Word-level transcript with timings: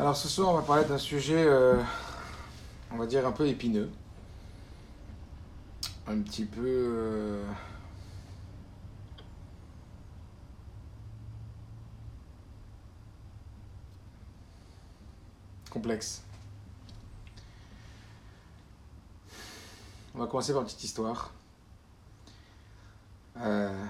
Alors 0.00 0.16
ce 0.16 0.28
soir, 0.28 0.48
on 0.48 0.54
va 0.54 0.62
parler 0.62 0.86
d'un 0.86 0.96
sujet, 0.96 1.44
euh, 1.44 1.76
on 2.90 2.96
va 2.96 3.04
dire 3.04 3.26
un 3.26 3.32
peu 3.32 3.46
épineux, 3.46 3.90
un 6.06 6.18
petit 6.22 6.46
peu 6.46 6.62
euh, 6.64 7.44
complexe. 15.68 16.22
On 20.14 20.18
va 20.20 20.26
commencer 20.26 20.54
par 20.54 20.62
une 20.62 20.66
petite 20.66 20.84
histoire. 20.84 21.30
Euh, 23.36 23.84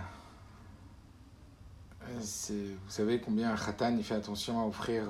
vous 2.08 2.88
savez 2.88 3.20
combien 3.20 3.54
khatan 3.54 3.96
il 3.96 4.02
fait 4.02 4.16
attention 4.16 4.60
à 4.60 4.66
offrir 4.66 5.04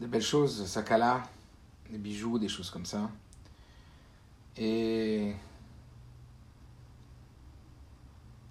des 0.00 0.06
belles 0.06 0.22
choses, 0.22 0.66
sakala, 0.66 1.22
des 1.90 1.98
bijoux, 1.98 2.38
des 2.38 2.48
choses 2.48 2.70
comme 2.70 2.86
ça. 2.86 3.10
Et 4.56 5.34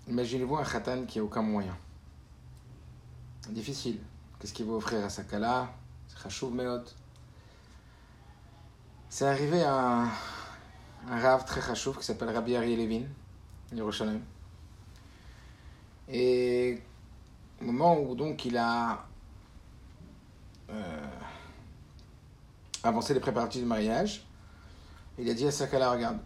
imaginez-vous 0.08 0.58
un 0.58 0.64
khatan 0.64 1.06
qui 1.06 1.18
a 1.18 1.24
aucun 1.24 1.42
moyen. 1.42 1.76
Difficile. 3.50 4.00
Qu'est-ce 4.40 4.54
qu'il 4.54 4.68
va 4.68 4.74
offrir 4.74 5.04
à 5.04 5.10
sakala? 5.10 5.74
C'est 6.08 6.20
chachouv 6.20 6.54
meot. 6.54 6.96
C'est 9.10 9.26
arrivé 9.26 9.64
à 9.64 10.04
un, 10.04 10.10
rave 11.08 11.46
très 11.46 11.62
chachouv 11.62 11.98
qui 11.98 12.06
s'appelle 12.06 12.30
Rabbi 12.30 12.56
Ari 12.56 12.76
Levin, 12.76 13.06
Yerushalayim. 13.74 14.22
Et 16.08 16.80
au 17.60 17.66
moment 17.66 18.00
où 18.00 18.14
donc 18.14 18.46
il 18.46 18.56
a 18.56 19.04
euh, 20.70 21.19
avancé 22.84 23.14
les 23.14 23.20
préparatifs 23.20 23.62
du 23.62 23.68
mariage, 23.68 24.28
il 25.18 25.30
a 25.30 25.34
dit 25.34 25.48
à 25.48 25.52
Sakala, 25.52 25.92
regarde, 25.92 26.20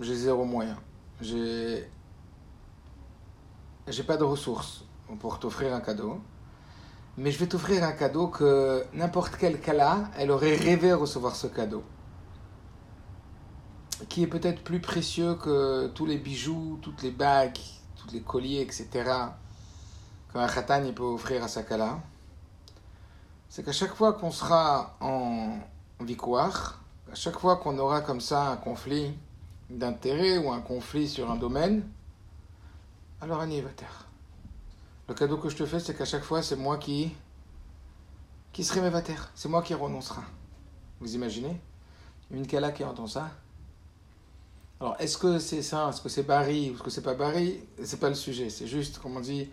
j'ai 0.00 0.14
zéro 0.14 0.44
moyen. 0.44 0.76
J'ai 1.20 1.88
j'ai 3.88 4.02
pas 4.02 4.16
de 4.16 4.24
ressources 4.24 4.84
pour 5.20 5.38
t'offrir 5.38 5.72
un 5.72 5.80
cadeau. 5.80 6.20
Mais 7.18 7.30
je 7.30 7.38
vais 7.38 7.46
t'offrir 7.46 7.84
un 7.84 7.92
cadeau 7.92 8.28
que 8.28 8.84
n'importe 8.92 9.36
quel 9.38 9.60
Kala, 9.60 10.10
elle 10.18 10.30
aurait 10.30 10.56
rêvé 10.56 10.92
recevoir 10.92 11.34
ce 11.34 11.46
cadeau. 11.46 11.82
Qui 14.08 14.24
est 14.24 14.26
peut-être 14.26 14.62
plus 14.62 14.80
précieux 14.80 15.36
que 15.36 15.86
tous 15.94 16.04
les 16.04 16.18
bijoux, 16.18 16.78
toutes 16.82 17.02
les 17.02 17.12
bagues, 17.12 17.58
tous 17.96 18.12
les 18.12 18.20
colliers, 18.20 18.60
etc. 18.60 18.88
qu'un 20.32 20.46
khatan 20.46 20.92
peut 20.92 21.04
offrir 21.04 21.42
à 21.42 21.48
sa 21.48 21.62
Kala. 21.62 22.00
C'est 23.48 23.64
qu'à 23.64 23.72
chaque 23.72 23.94
fois 23.94 24.12
qu'on 24.14 24.30
sera 24.30 24.96
en 25.00 25.58
victoire, 26.00 26.80
à 27.10 27.14
chaque 27.14 27.38
fois 27.38 27.56
qu'on 27.56 27.78
aura 27.78 28.00
comme 28.00 28.20
ça 28.20 28.50
un 28.50 28.56
conflit 28.56 29.16
d'intérêt 29.70 30.38
ou 30.38 30.52
un 30.52 30.60
conflit 30.60 31.08
sur 31.08 31.30
un 31.30 31.36
domaine, 31.36 31.88
alors 33.20 33.40
Annie 33.40 33.60
va. 33.60 33.70
Le 35.08 35.14
cadeau 35.14 35.38
que 35.38 35.48
je 35.48 35.56
te 35.56 35.64
fais, 35.64 35.80
c'est 35.80 35.96
qu'à 35.96 36.04
chaque 36.04 36.24
fois, 36.24 36.42
c'est 36.42 36.56
moi 36.56 36.78
qui 36.78 37.14
qui 38.52 38.64
serai 38.64 38.80
mévataire. 38.80 39.30
C'est 39.34 39.50
moi 39.50 39.62
qui 39.62 39.74
renoncera. 39.74 40.22
Vous 41.00 41.14
imaginez? 41.14 41.60
Une 42.30 42.46
Kala 42.46 42.72
qui 42.72 42.84
entend 42.84 43.06
ça 43.06 43.30
Alors, 44.80 44.96
est-ce 44.98 45.18
que 45.18 45.38
c'est 45.38 45.62
ça? 45.62 45.90
Est-ce 45.90 46.00
que 46.00 46.08
c'est 46.08 46.22
Barry 46.22 46.70
Ou 46.70 46.74
est-ce 46.74 46.82
que 46.82 46.90
c'est 46.90 47.02
pas 47.02 47.14
Barry? 47.14 47.60
C'est 47.84 48.00
pas 48.00 48.08
le 48.08 48.14
sujet. 48.14 48.48
C'est 48.48 48.66
juste, 48.66 48.98
comme 48.98 49.16
on 49.16 49.20
dit, 49.20 49.50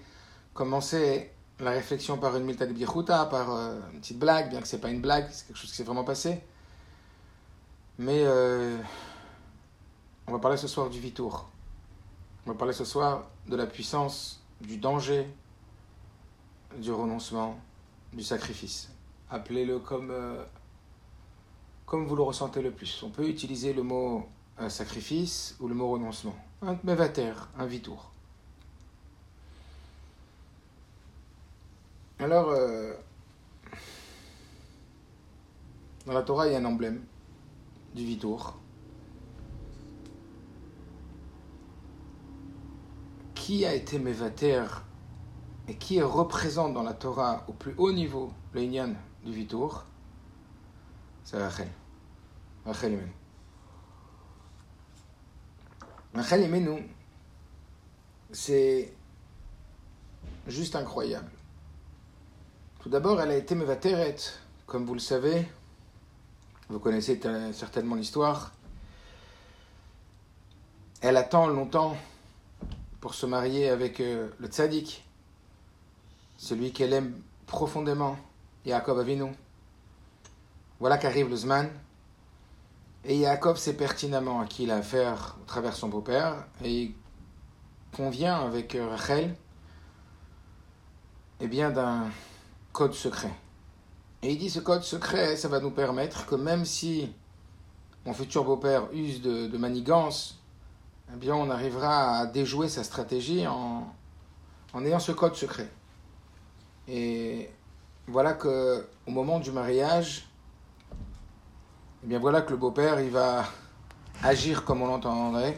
commencer 0.54 1.32
la 1.64 1.72
réflexion 1.72 2.18
par 2.18 2.36
une 2.38 2.44
milta 2.44 2.66
de 2.66 2.74
bichuta, 2.74 3.26
par 3.26 3.56
euh, 3.56 3.80
une 3.94 4.00
petite 4.00 4.20
blague, 4.20 4.50
bien 4.50 4.62
que 4.62 4.68
c'est 4.68 4.80
pas 4.80 4.90
une 4.90 5.02
blague, 5.02 5.28
c'est 5.32 5.48
quelque 5.48 5.58
chose 5.58 5.70
qui 5.70 5.76
s'est 5.76 5.84
vraiment 5.84 6.04
passé. 6.04 6.42
Mais 7.98 8.24
euh, 8.26 8.78
on 10.28 10.32
va 10.32 10.40
parler 10.40 10.58
ce 10.58 10.68
soir 10.68 10.90
du 10.90 11.00
vitour. 11.00 11.50
On 12.46 12.52
va 12.52 12.58
parler 12.58 12.74
ce 12.74 12.86
soir 12.86 13.28
de 13.48 13.56
la 13.56 13.66
puissance, 13.66 14.44
du 14.62 14.78
danger, 14.78 15.28
du 16.78 16.92
renoncement, 16.92 17.58
du 18.12 18.24
sacrifice. 18.24 18.90
Appelez-le 19.30 19.80
comme, 19.80 20.12
euh, 20.12 20.44
comme 21.86 22.06
vous 22.06 22.16
le 22.16 22.24
ressentez 22.24 22.62
le 22.62 22.72
plus. 22.72 23.02
On 23.04 23.10
peut 23.10 23.28
utiliser 23.28 23.74
le 23.74 23.84
mot 23.84 24.28
sacrifice 24.70 25.56
ou 25.60 25.68
le 25.68 25.74
mot 25.74 25.90
renoncement. 25.90 26.36
Un 26.62 26.78
mevater, 26.84 27.34
un 27.58 27.66
vitour. 27.66 28.13
Alors, 32.20 32.50
euh, 32.50 32.94
dans 36.06 36.14
la 36.14 36.22
Torah, 36.22 36.48
il 36.48 36.54
y 36.54 36.56
a 36.56 36.60
un 36.60 36.66
emblème 36.66 37.04
du 37.96 38.06
vitour. 38.06 38.58
Qui 43.36 43.66
a 43.66 43.74
été 43.74 44.00
Mevater 44.00 44.66
et 45.68 45.76
qui 45.76 46.02
représente 46.02 46.74
dans 46.74 46.84
la 46.84 46.94
Torah 46.94 47.46
au 47.48 47.54
plus 47.54 47.74
haut 47.78 47.92
niveau 47.92 48.32
le 48.54 48.62
du 49.26 49.32
vitour 49.32 49.86
C'est 51.24 51.38
Rachel. 51.38 51.70
Rachel 52.66 52.94
Imenu. 52.94 53.12
Rachel 56.14 56.44
Imenu, 56.44 56.90
c'est 58.32 58.94
juste 60.48 60.76
incroyable. 60.76 61.30
Tout 62.84 62.90
d'abord, 62.90 63.22
elle 63.22 63.32
a 63.32 63.38
été 63.38 63.56
Mevateret, 63.56 64.18
comme 64.68 64.86
vous 64.86 64.94
le 64.94 65.00
savez. 65.00 65.48
Vous 66.68 66.80
connaissez 66.80 67.18
certainement 67.54 67.96
l'histoire. 67.96 68.52
Elle 71.00 71.16
attend 71.16 71.48
longtemps 71.48 71.96
pour 73.00 73.14
se 73.14 73.26
marier 73.26 73.70
avec 73.70 74.02
euh, 74.02 74.28
le 74.38 74.50
tzaddik, 74.50 75.08
celui 76.36 76.74
qu'elle 76.74 76.92
aime 76.92 77.22
profondément, 77.46 78.18
Yaakov 78.66 79.00
Avinu. 79.00 79.32
Voilà 80.82 80.98
qu'arrive 80.98 81.30
le 81.30 81.38
Zman. 81.38 81.70
Et 83.06 83.20
Yaakov 83.20 83.56
sait 83.56 83.78
pertinemment 83.78 84.42
à 84.42 84.46
qui 84.46 84.64
il 84.64 84.72
a 84.72 84.76
affaire 84.76 85.38
au 85.42 85.46
travers 85.46 85.78
son 85.78 85.88
beau-père. 85.88 86.48
Et 86.62 86.82
il 86.82 86.96
convient 87.96 88.42
avec 88.42 88.76
euh, 88.76 88.90
Rachel 88.90 89.34
eh 91.40 91.48
bien, 91.48 91.72
d'un 91.72 92.10
code 92.74 92.94
secret. 92.94 93.32
Et 94.22 94.32
il 94.32 94.38
dit 94.38 94.50
ce 94.50 94.60
code 94.60 94.84
secret, 94.84 95.38
ça 95.38 95.48
va 95.48 95.60
nous 95.60 95.72
permettre 95.72 96.26
que 96.26 96.36
même 96.36 96.66
si 96.66 97.14
mon 98.06 98.14
futur 98.14 98.44
beau-père 98.44 98.92
use 98.92 99.22
de, 99.22 99.58
manigance, 99.58 100.40
eh 101.14 101.18
bien, 101.18 101.36
on 101.36 101.50
arrivera 101.50 102.18
à 102.18 102.26
déjouer 102.26 102.68
sa 102.68 102.84
stratégie 102.84 103.48
en, 103.48 103.88
en 104.74 104.86
ayant 104.86 105.00
ce 105.00 105.12
code 105.12 105.36
secret. 105.36 105.70
Et 106.88 107.50
voilà 108.08 108.34
que 108.34 108.86
au 109.08 109.12
moment 109.12 109.40
du 109.40 109.52
mariage, 109.52 110.28
eh 112.04 112.08
bien 112.08 112.20
voilà 112.20 112.42
que 112.42 112.52
le 112.52 112.58
beau-père 112.58 113.00
il 113.00 113.12
va 113.12 113.46
agir 114.22 114.66
comme 114.66 114.82
on 114.82 114.88
l'entendrait 114.88 115.58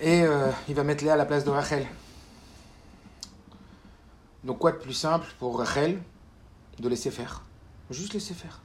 et 0.00 0.22
euh, 0.22 0.50
il 0.68 0.74
va 0.74 0.82
mettre 0.82 1.04
Léa 1.04 1.14
à 1.14 1.16
la 1.16 1.26
place 1.26 1.44
de 1.44 1.50
Rachel. 1.50 1.86
Donc 4.44 4.58
quoi 4.58 4.72
de 4.72 4.78
plus 4.78 4.94
simple 4.94 5.26
pour 5.38 5.58
Rachel 5.58 6.00
de 6.78 6.88
laisser 6.88 7.10
faire, 7.10 7.42
juste 7.90 8.14
laisser 8.14 8.34
faire 8.34 8.60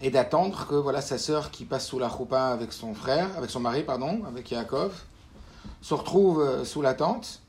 et 0.00 0.10
d'attendre 0.10 0.66
que 0.66 0.74
voilà 0.74 1.00
sa 1.00 1.18
sœur 1.18 1.50
qui 1.50 1.64
passe 1.64 1.86
sous 1.86 1.98
la 1.98 2.10
choupa 2.10 2.48
avec 2.48 2.72
son 2.72 2.94
frère, 2.94 3.36
avec 3.36 3.50
son 3.50 3.60
mari 3.60 3.82
pardon, 3.82 4.24
avec 4.24 4.50
Yaakov, 4.50 5.04
se 5.80 5.94
retrouve 5.94 6.40
euh, 6.40 6.64
sous 6.64 6.82
la 6.82 6.94
tente 6.94 7.42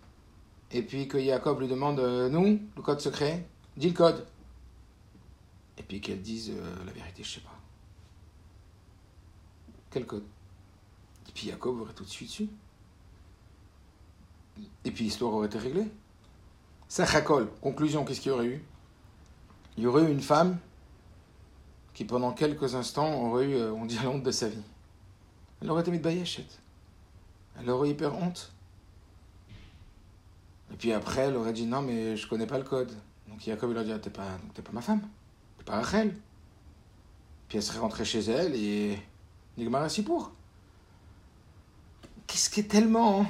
et 0.71 0.81
puis 0.81 1.07
que 1.07 1.17
Yaakov 1.17 1.59
lui 1.59 1.67
demande 1.67 1.99
euh, 1.99 2.29
nous 2.29 2.59
le 2.75 2.81
code 2.81 3.01
secret, 3.01 3.47
dis 3.75 3.89
le 3.89 3.95
code 3.95 4.25
et 5.77 5.83
puis 5.83 6.01
qu'elle 6.01 6.21
dise 6.21 6.51
euh, 6.51 6.85
la 6.85 6.91
vérité, 6.91 7.23
je 7.23 7.35
sais 7.35 7.41
pas. 7.41 7.53
Quel 9.91 10.05
code? 10.05 10.25
Et 11.29 11.31
puis 11.33 11.47
Yaakov 11.47 11.81
aurait 11.81 11.93
tout 11.93 12.03
de 12.03 12.09
suite 12.09 12.29
su. 12.29 12.49
Et 14.85 14.91
puis 14.91 15.03
l'histoire 15.03 15.33
aurait 15.33 15.47
été 15.47 15.59
réglée. 15.59 15.87
Sachakol, 16.87 17.49
conclusion, 17.61 18.05
qu'est-ce 18.05 18.21
qu'il 18.21 18.31
y 18.31 18.35
aurait 18.35 18.45
eu? 18.45 18.63
Il 19.77 19.83
y 19.83 19.87
aurait 19.87 20.03
eu 20.03 20.11
une 20.11 20.21
femme 20.21 20.57
qui 21.93 22.05
pendant 22.05 22.31
quelques 22.31 22.75
instants 22.75 23.13
aurait 23.23 23.45
eu, 23.45 23.55
euh, 23.55 23.71
on 23.73 23.85
dit, 23.85 23.99
la 24.01 24.09
honte 24.09 24.23
de 24.23 24.31
sa 24.31 24.47
vie. 24.47 24.63
Elle 25.61 25.71
aurait 25.71 25.81
été 25.81 25.91
mise 25.91 26.01
de. 26.01 26.45
Elle 27.59 27.69
aurait 27.69 27.89
eu 27.89 27.91
hyper 27.91 28.15
honte. 28.15 28.51
Et 30.71 30.75
puis 30.75 30.93
après, 30.93 31.21
elle 31.21 31.35
aurait 31.35 31.53
dit 31.53 31.65
non, 31.65 31.81
mais 31.81 32.15
je 32.15 32.27
connais 32.27 32.47
pas 32.47 32.57
le 32.57 32.63
code. 32.63 32.91
Donc 33.27 33.41
Jacob 33.41 33.71
il 33.71 33.77
aurait 33.77 33.85
dit 33.85 33.91
ah, 33.91 33.99
t'es 33.99 34.09
pas, 34.09 34.37
pas 34.55 34.71
ma 34.71 34.81
femme, 34.81 35.01
t'es 35.57 35.63
pas 35.63 35.77
Rachel. 35.77 36.15
Puis 37.47 37.57
elle 37.57 37.63
serait 37.63 37.79
rentrée 37.79 38.05
chez 38.05 38.19
elle 38.19 38.53
et 38.55 38.99
Nigmar 39.57 39.83
ainsi 39.83 40.03
pour. 40.03 40.31
Qu'est-ce 42.27 42.49
qui 42.49 42.59
est 42.59 42.69
tellement. 42.69 43.25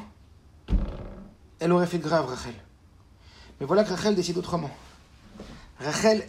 Elle 1.60 1.72
aurait 1.72 1.88
fait 1.88 2.00
grave, 2.00 2.26
Rachel. 2.26 2.56
Mais 3.60 3.66
voilà 3.66 3.84
que 3.84 3.90
Rachel 3.90 4.16
décide 4.16 4.38
autrement. 4.38 4.70
Rachel, 5.80 6.28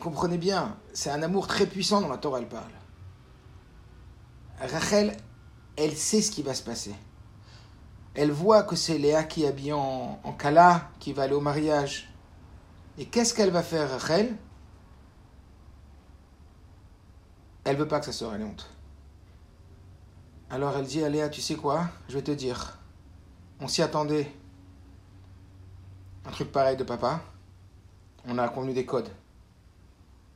comprenez 0.00 0.38
bien, 0.38 0.76
c'est 0.92 1.10
un 1.10 1.22
amour 1.22 1.46
très 1.46 1.66
puissant 1.66 2.00
dont 2.00 2.08
la 2.08 2.18
Torah 2.18 2.38
elle 2.38 2.48
parle. 2.48 2.70
Rachel, 4.60 5.16
elle 5.76 5.96
sait 5.96 6.22
ce 6.22 6.30
qui 6.30 6.42
va 6.42 6.54
se 6.54 6.62
passer. 6.62 6.94
Elle 8.14 8.30
voit 8.30 8.62
que 8.62 8.76
c'est 8.76 8.96
Léa 8.96 9.24
qui 9.24 9.44
est 9.44 9.72
en, 9.72 10.18
en 10.22 10.32
Kala, 10.32 10.90
qui 10.98 11.12
va 11.12 11.24
aller 11.24 11.34
au 11.34 11.40
mariage. 11.40 12.08
Et 12.96 13.06
qu'est-ce 13.06 13.34
qu'elle 13.34 13.50
va 13.50 13.62
faire, 13.62 13.90
Rachel? 13.90 14.34
Elle 17.64 17.76
veut 17.76 17.88
pas 17.88 18.00
que 18.00 18.06
sa 18.06 18.12
sœur 18.12 18.34
ait 18.34 18.42
honte. 18.42 18.70
Alors 20.48 20.76
elle 20.76 20.86
dit 20.86 21.02
à 21.02 21.08
Léa, 21.08 21.28
tu 21.28 21.40
sais 21.40 21.56
quoi? 21.56 21.88
Je 22.08 22.14
vais 22.14 22.22
te 22.22 22.30
dire. 22.30 22.78
On 23.60 23.68
s'y 23.68 23.82
attendait. 23.82 24.32
Un 26.26 26.30
truc 26.30 26.50
pareil 26.50 26.76
de 26.76 26.84
papa. 26.84 27.22
On 28.26 28.36
a 28.38 28.48
convenu 28.48 28.74
des 28.74 28.84
codes. 28.84 29.10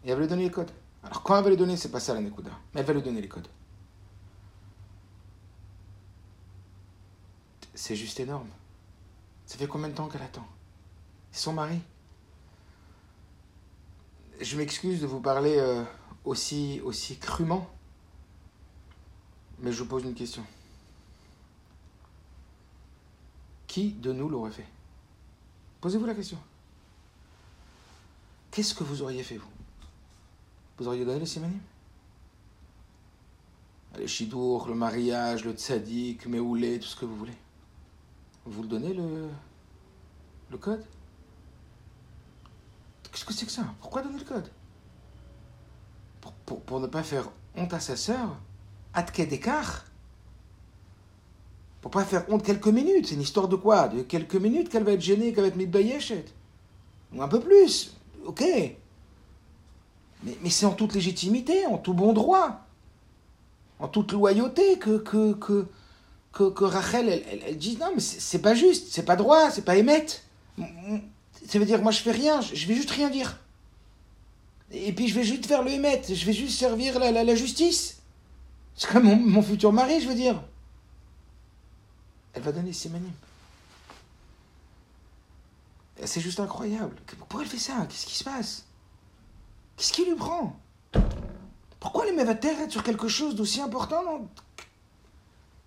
Et 0.04 0.10
elle 0.10 0.14
va 0.14 0.20
lui 0.20 0.28
donner 0.28 0.44
les 0.44 0.50
codes. 0.50 0.70
Alors 1.02 1.22
quand 1.22 1.36
elle 1.36 1.44
va 1.44 1.50
lui 1.50 1.56
donner, 1.56 1.76
c'est 1.76 1.90
pas 1.90 2.00
ça 2.00 2.14
la 2.14 2.20
Nekuda. 2.20 2.50
Mais 2.74 2.80
elle 2.80 2.86
va 2.86 2.92
lui 2.92 3.02
donner 3.02 3.20
les 3.20 3.28
codes. 3.28 3.48
C'est 7.74 7.96
juste 7.96 8.20
énorme. 8.20 8.48
Ça 9.46 9.58
fait 9.58 9.66
combien 9.66 9.88
de 9.88 9.94
temps 9.94 10.08
qu'elle 10.08 10.22
attend? 10.22 10.46
Son 11.32 11.52
mari. 11.52 11.80
Je 14.40 14.56
m'excuse 14.56 15.00
de 15.00 15.06
vous 15.06 15.20
parler 15.20 15.56
euh, 15.58 15.82
aussi, 16.24 16.80
aussi 16.84 17.18
crûment, 17.18 17.68
mais 19.58 19.72
je 19.72 19.82
vous 19.82 19.88
pose 19.88 20.04
une 20.04 20.14
question. 20.14 20.44
Qui 23.66 23.92
de 23.92 24.12
nous 24.12 24.28
l'aurait 24.28 24.50
fait? 24.50 24.66
Posez-vous 25.80 26.06
la 26.06 26.14
question. 26.14 26.38
Qu'est-ce 28.50 28.74
que 28.74 28.84
vous 28.84 29.02
auriez 29.02 29.22
fait, 29.22 29.36
vous? 29.36 29.48
Vous 30.78 30.88
auriez 30.88 31.04
donné 31.04 31.20
les 31.20 31.26
simanim 31.26 31.60
Les 33.96 34.08
chidour, 34.08 34.68
le 34.68 34.74
mariage, 34.74 35.44
le 35.44 35.52
tzaddik, 35.52 36.26
meoulé, 36.26 36.78
tout 36.78 36.86
ce 36.88 36.96
que 36.96 37.04
vous 37.04 37.16
voulez. 37.16 37.36
Vous 38.44 38.62
le 38.62 38.68
donnez 38.68 38.92
le, 38.92 39.28
le 40.50 40.58
code? 40.58 40.84
Qu'est-ce 43.10 43.24
que 43.24 43.32
c'est 43.32 43.46
que 43.46 43.52
ça? 43.52 43.74
Pourquoi 43.80 44.02
donner 44.02 44.18
le 44.18 44.24
code? 44.24 44.50
Pour, 46.46 46.80
ne 46.80 46.86
pas 46.86 47.02
faire 47.02 47.30
honte 47.56 47.72
à 47.72 47.80
sa 47.80 47.96
sœur 47.96 48.36
Atke 48.92 49.26
d'écart 49.28 49.84
Pour 51.80 51.90
pas 51.90 52.04
faire 52.04 52.24
honte 52.28 52.44
quelques 52.44 52.68
minutes. 52.68 53.08
C'est 53.08 53.14
une 53.14 53.22
histoire 53.22 53.48
de 53.48 53.56
quoi? 53.56 53.88
De 53.88 54.02
quelques 54.02 54.34
minutes 54.34 54.68
qu'elle 54.68 54.84
va 54.84 54.92
être 54.92 55.00
gênée, 55.00 55.32
qu'elle 55.32 55.44
va 55.44 55.48
être 55.48 55.56
mitbayeshet 55.56 56.26
Ou 57.14 57.22
un 57.22 57.28
peu 57.28 57.40
plus. 57.40 57.96
Ok. 58.26 58.44
Mais, 60.22 60.50
c'est 60.50 60.66
en 60.66 60.72
toute 60.72 60.94
légitimité, 60.94 61.64
en 61.66 61.78
tout 61.78 61.94
bon 61.94 62.12
droit, 62.12 62.60
en 63.78 63.88
toute 63.88 64.12
loyauté 64.12 64.78
que, 64.78 64.98
que, 64.98 65.66
que, 66.32 66.64
Rachel, 66.64 67.08
elle, 67.08 67.40
elle, 67.46 67.56
dit 67.56 67.78
non, 67.80 67.92
mais 67.94 68.00
c'est 68.00 68.40
pas 68.40 68.54
juste, 68.54 68.88
c'est 68.90 69.04
pas 69.04 69.16
droit, 69.16 69.50
c'est 69.50 69.64
pas 69.64 69.76
émettre. 69.76 70.20
Ça 71.46 71.58
veut 71.58 71.64
dire, 71.64 71.80
moi 71.82 71.90
je 71.90 72.00
fais 72.00 72.10
rien, 72.10 72.40
je 72.42 72.66
vais 72.66 72.74
juste 72.74 72.90
rien 72.90 73.08
dire. 73.08 73.38
Et 74.72 74.92
puis 74.92 75.08
je 75.08 75.14
vais 75.14 75.24
juste 75.24 75.46
faire 75.46 75.62
le 75.62 75.70
émettre, 75.70 76.14
je 76.14 76.26
vais 76.26 76.32
juste 76.32 76.58
servir 76.58 76.98
la, 76.98 77.34
justice. 77.34 78.00
C'est 78.76 78.90
comme 78.90 79.04
mon, 79.04 79.42
futur 79.42 79.72
mari, 79.72 80.00
je 80.00 80.08
veux 80.08 80.14
dire. 80.14 80.40
Elle 82.34 82.42
va 82.42 82.52
donner 82.52 82.72
ses 82.72 82.88
manimes. 82.88 83.12
C'est 86.04 86.20
juste 86.20 86.40
incroyable. 86.40 86.96
Pourquoi 87.18 87.42
elle 87.42 87.48
fait 87.48 87.58
ça? 87.58 87.86
Qu'est-ce 87.88 88.06
qui 88.06 88.16
se 88.16 88.24
passe? 88.24 88.64
Qu'est-ce 89.76 89.92
qui 89.92 90.04
lui 90.04 90.14
prend? 90.14 90.58
Pourquoi 91.78 92.04
les 92.04 92.12
mévatères 92.12 92.60
être 92.60 92.70
sur 92.70 92.82
quelque 92.82 93.08
chose 93.08 93.34
d'aussi 93.34 93.60
important 93.60 94.28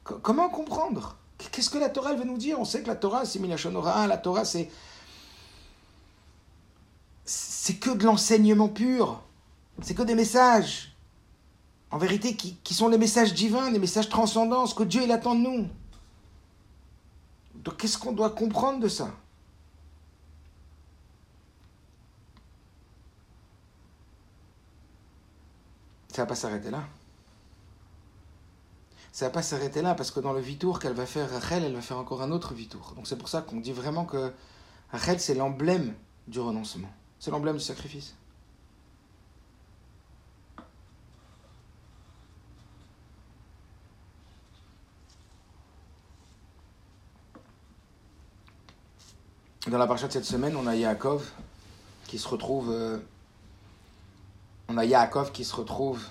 Comment 0.04 0.50
comprendre? 0.50 1.18
Qu'est-ce 1.51 1.69
que 1.69 1.77
la 1.77 1.89
Torah 1.89 2.12
elle 2.12 2.19
veut 2.19 2.25
nous 2.25 2.38
dire? 2.38 2.60
On 2.60 2.66
sait 2.66 2.81
que 2.81 2.88
la 2.88 2.95
Torah, 2.95 3.25
c'est 3.25 3.39
Milachonora, 3.39 4.07
la 4.07 4.18
Torah, 4.18 4.45
c'est. 4.45 4.69
C'est 7.25 7.75
que 7.75 7.92
de 7.92 8.04
l'enseignement 8.04 8.69
pur. 8.69 9.21
C'est 9.81 9.95
que 9.95 10.04
des 10.04 10.16
messages. 10.16 10.95
En 11.89 11.98
vérité, 11.98 12.36
qui, 12.36 12.56
qui, 12.63 12.74
sont 12.74 12.89
les 12.89 12.98
messages 12.98 13.33
divins, 13.33 13.69
les 13.69 13.80
messages 13.80 14.09
transcendants, 14.09 14.66
ce 14.66 14.75
que 14.75 14.83
Dieu 14.83 15.04
il 15.04 15.12
attend 15.12 15.36
de 15.36 15.42
nous. 15.42 15.68
Donc, 17.63 17.77
qu'est-ce 17.77 17.98
qu'on 17.98 18.13
doit 18.13 18.30
comprendre 18.30 18.80
de 18.80 18.88
ça? 18.88 19.12
Ça 26.10 26.21
va 26.21 26.25
pas 26.27 26.36
s'arrêter 26.36 26.69
là 26.69 26.83
ça 29.13 29.25
va 29.25 29.31
pas 29.31 29.44
s'arrêter 29.44 29.83
là 29.83 29.94
parce 29.94 30.10
que 30.10 30.19
dans 30.19 30.33
le 30.33 30.39
vitour 30.39 30.80
qu'elle 30.80 30.94
va 30.94 31.06
faire 31.06 31.30
Rachel, 31.30 31.63
elle 31.63 31.75
va 31.75 31.81
faire 31.81 32.00
encore 32.00 32.24
un 32.24 32.31
autre 32.31 32.56
vitour. 32.56 32.94
Donc 32.95 33.07
c'est 33.07 33.15
pour 33.15 33.30
ça 33.30 33.44
qu'on 33.44 33.60
dit 33.60 33.71
vraiment 33.71 34.06
que 34.06 34.33
Rachel 34.92 35.19
c'est 35.19 35.36
l'emblème 35.36 35.94
du 36.27 36.39
renoncement, 36.39 36.92
c'est 37.19 37.30
l'emblème 37.30 37.57
du 37.57 37.63
sacrifice. 37.63 38.16
Dans 49.68 49.77
la 49.77 49.88
partie 49.88 50.06
de 50.06 50.12
cette 50.12 50.25
semaine, 50.25 50.56
on 50.57 50.68
a 50.68 50.75
Yaakov 50.75 51.31
qui 52.07 52.19
se 52.19 52.27
retrouve. 52.27 52.69
Euh, 52.71 52.98
on 54.68 54.77
a 54.77 54.86
Yaakov 54.86 55.31
qui 55.31 55.45
se 55.45 55.56
retrouve 55.56 56.06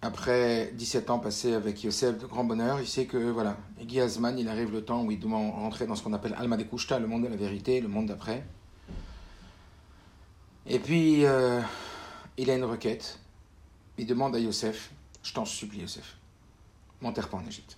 après 0.00 0.70
17 0.74 1.10
ans 1.10 1.18
passés 1.18 1.54
avec 1.54 1.82
Yosef 1.82 2.18
de 2.18 2.26
grand 2.26 2.44
bonheur, 2.44 2.80
il 2.80 2.86
sait 2.86 3.06
que 3.06 3.16
voilà, 3.18 3.56
Guy 3.80 4.00
Azman, 4.00 4.38
il 4.38 4.48
arrive 4.48 4.70
le 4.70 4.84
temps 4.84 5.02
où 5.02 5.10
il 5.10 5.18
doit 5.18 5.36
rentrer 5.36 5.86
dans 5.86 5.96
ce 5.96 6.02
qu'on 6.02 6.12
appelle 6.12 6.34
Alma 6.38 6.56
de 6.56 6.62
Kushta, 6.62 6.98
le 6.98 7.08
monde 7.08 7.24
de 7.24 7.28
la 7.28 7.36
vérité, 7.36 7.80
le 7.80 7.88
monde 7.88 8.06
d'après. 8.06 8.44
Et 10.66 10.78
puis, 10.78 11.24
euh, 11.24 11.60
il 12.36 12.50
a 12.50 12.54
une 12.54 12.64
requête. 12.64 13.18
Il 13.96 14.06
demande 14.06 14.36
à 14.36 14.38
Yosef, 14.38 14.92
je 15.22 15.32
t'en 15.32 15.44
supplie 15.44 15.80
Yosef, 15.80 16.16
m'enterre 17.02 17.28
pas 17.28 17.38
en 17.38 17.46
Égypte. 17.46 17.76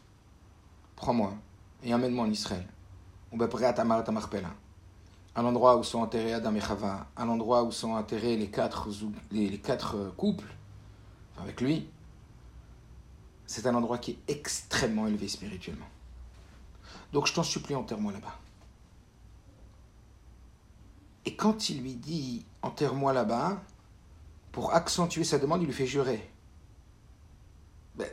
Prends-moi 0.96 1.34
et 1.82 1.94
emmène-moi 1.94 2.26
en 2.26 2.30
Israël. 2.30 2.66
À 5.34 5.42
l'endroit 5.42 5.76
où 5.76 5.84
sont 5.84 6.00
enterrés 6.00 6.34
Adam 6.34 6.54
et 6.54 6.60
Chava, 6.60 7.06
à 7.16 7.24
l'endroit 7.24 7.62
où 7.62 7.70
sont 7.70 7.92
enterrés 7.92 8.36
les 8.36 8.50
quatre, 8.50 8.88
les, 9.30 9.58
quatre 9.58 10.12
couples, 10.16 10.52
avec 11.38 11.60
lui, 11.60 11.88
c'est 13.46 13.66
un 13.66 13.74
endroit 13.74 13.98
qui 13.98 14.12
est 14.12 14.18
extrêmement 14.32 15.06
élevé 15.06 15.28
spirituellement. 15.28 15.86
Donc 17.12 17.26
je 17.26 17.34
t'en 17.34 17.42
supplie, 17.42 17.74
enterre-moi 17.74 18.12
là-bas. 18.12 18.36
Et 21.24 21.36
quand 21.36 21.68
il 21.70 21.82
lui 21.82 21.94
dit 21.94 22.44
enterre-moi 22.62 23.12
là-bas, 23.12 23.60
pour 24.52 24.74
accentuer 24.74 25.24
sa 25.24 25.38
demande, 25.38 25.62
il 25.62 25.66
lui 25.66 25.72
fait 25.72 25.86
jurer. 25.86 26.28
Ben, 27.94 28.08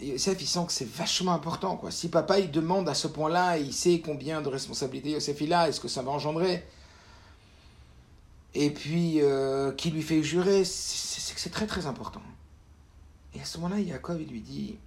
Yosef, 0.00 0.40
il 0.40 0.46
sent 0.46 0.64
que 0.66 0.72
c'est 0.72 0.88
vachement 0.88 1.32
important. 1.32 1.76
Quoi. 1.76 1.90
Si 1.90 2.08
papa 2.08 2.38
il 2.38 2.50
demande 2.50 2.88
à 2.88 2.94
ce 2.94 3.06
point-là, 3.06 3.58
il 3.58 3.72
sait 3.72 4.00
combien 4.00 4.40
de 4.40 4.48
responsabilités 4.48 5.10
Yosef 5.10 5.40
il 5.40 5.52
a, 5.52 5.68
est-ce 5.68 5.80
que 5.80 5.88
ça 5.88 6.02
va 6.02 6.10
engendrer 6.10 6.66
Et 8.54 8.70
puis, 8.70 9.20
euh, 9.20 9.72
qui 9.72 9.90
lui 9.90 10.02
fait 10.02 10.22
jurer, 10.22 10.64
c'est 10.64 11.34
que 11.34 11.40
c'est 11.40 11.50
très 11.50 11.66
très 11.66 11.86
important. 11.86 12.22
Et 13.34 13.40
à 13.40 13.44
ce 13.44 13.58
moment-là, 13.58 13.80
Yaakov, 13.80 14.20
il 14.20 14.28
lui 14.28 14.40
dit 14.40 14.78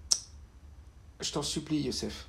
Je 1.20 1.32
t'en 1.32 1.44
supplie, 1.44 1.82
Yosef. 1.82 2.28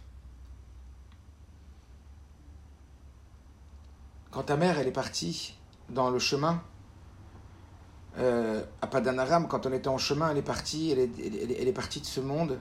Quand 4.30 4.44
ta 4.44 4.56
mère, 4.56 4.78
elle 4.78 4.88
est 4.88 4.92
partie 4.92 5.54
dans 5.88 6.10
le 6.10 6.18
chemin, 6.18 6.62
euh, 8.18 8.64
à 8.80 8.86
Padanaram, 8.86 9.48
quand 9.48 9.66
on 9.66 9.72
était 9.72 9.88
en 9.88 9.98
chemin, 9.98 10.30
elle 10.30 10.38
est 10.38 10.42
partie, 10.42 10.90
elle 10.90 10.98
est, 11.00 11.10
elle, 11.18 11.52
elle 11.52 11.68
est 11.68 11.72
partie 11.72 12.00
de 12.00 12.06
ce 12.06 12.20
monde, 12.20 12.60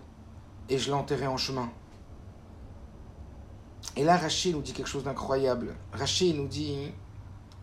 et 0.70 0.78
je 0.78 0.88
l'ai 0.88 0.94
enterrée 0.94 1.28
en 1.28 1.38
chemin. 1.38 1.70
Et 3.96 4.04
là, 4.04 4.18
Rachid 4.18 4.56
nous 4.56 4.62
dit 4.62 4.74
quelque 4.74 4.90
chose 4.90 5.04
d'incroyable. 5.04 5.76
Rachid 5.92 6.36
nous 6.36 6.48
dit 6.48 6.92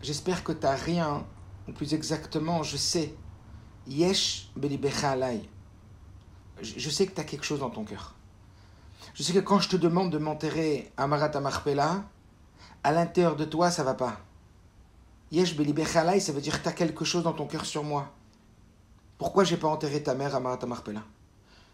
J'espère 0.01 0.43
que 0.43 0.51
tu 0.51 0.61
n'as 0.61 0.75
rien, 0.75 1.25
ou 1.67 1.73
plus 1.73 1.93
exactement, 1.93 2.63
je 2.63 2.77
sais. 2.77 3.13
Yesh 3.87 4.51
belibecha 4.55 5.11
alay 5.11 5.41
je 6.61 6.89
sais 6.89 7.07
que 7.07 7.13
tu 7.13 7.21
as 7.21 7.23
quelque 7.23 7.43
chose 7.43 7.59
dans 7.59 7.69
ton 7.69 7.83
cœur. 7.83 8.13
Je 9.13 9.23
sais 9.23 9.33
que 9.33 9.39
quand 9.39 9.59
je 9.59 9.69
te 9.69 9.75
demande 9.75 10.11
de 10.11 10.17
m'enterrer 10.17 10.91
à 10.97 11.07
Marat 11.07 11.39
Marpella, 11.39 12.03
à 12.83 12.91
l'intérieur 12.91 13.35
de 13.35 13.45
toi, 13.45 13.71
ça 13.71 13.83
va 13.83 13.93
pas. 13.93 14.19
Yesh 15.31 15.55
Belibechalai, 15.55 16.19
ça 16.19 16.31
veut 16.31 16.41
dire 16.41 16.57
que 16.57 16.63
tu 16.63 16.69
as 16.69 16.73
quelque 16.73 17.05
chose 17.05 17.23
dans 17.23 17.33
ton 17.33 17.47
cœur 17.47 17.65
sur 17.65 17.83
moi. 17.83 18.11
Pourquoi 19.17 19.43
j'ai 19.43 19.57
pas 19.57 19.67
enterré 19.67 20.03
ta 20.03 20.13
mère 20.13 20.35
à 20.35 20.39
Marat 20.39 20.65
Marpella 20.65 21.03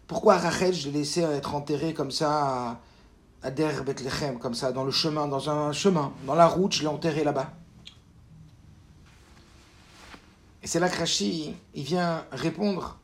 Pourquoi 0.08 0.38
Rachel, 0.38 0.74
je 0.74 0.88
l'ai 0.88 0.98
laissé 0.98 1.20
être 1.20 1.54
enterré 1.54 1.94
comme 1.94 2.10
ça 2.10 2.80
à 3.42 3.50
Der 3.52 3.84
Bethlehem, 3.84 4.40
comme 4.40 4.54
ça, 4.54 4.72
dans 4.72 4.84
le 4.84 4.90
chemin, 4.90 5.28
dans 5.28 5.48
un 5.48 5.72
chemin, 5.72 6.12
dans 6.26 6.34
la 6.34 6.48
route, 6.48 6.72
je 6.72 6.80
l'ai 6.80 6.88
enterré 6.88 7.22
là-bas 7.22 7.52
c'est 10.68 10.80
là 10.80 10.90
que 10.90 10.98
Rashi, 10.98 11.56
il 11.74 11.82
vient 11.82 12.26
répondre 12.30 12.98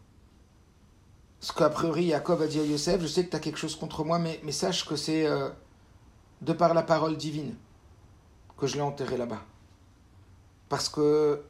ce 1.41 1.51
qu'a 1.51 1.71
priori 1.71 2.11
Jacob 2.11 2.43
a 2.43 2.47
dit 2.47 2.61
à 2.61 2.63
Yosef, 2.63 3.01
je 3.01 3.07
sais 3.07 3.25
que 3.25 3.31
tu 3.31 3.37
as 3.37 3.41
quelque 3.41 3.59
chose 3.59 3.75
contre 3.75 4.05
moi, 4.05 4.19
mais, 4.19 4.39
mais 4.45 4.53
sache 4.53 4.87
que 4.87 4.97
c'est 4.97 5.27
euh, 5.27 5.49
de 6.43 6.53
par 6.53 6.75
la 6.75 6.83
parole 6.83 7.17
divine 7.17 7.55
que 8.59 8.67
je 8.67 8.75
l'ai 8.75 8.83
enterré 8.83 9.17
là-bas. 9.17 9.41
Parce 10.69 10.91
que 10.91 11.41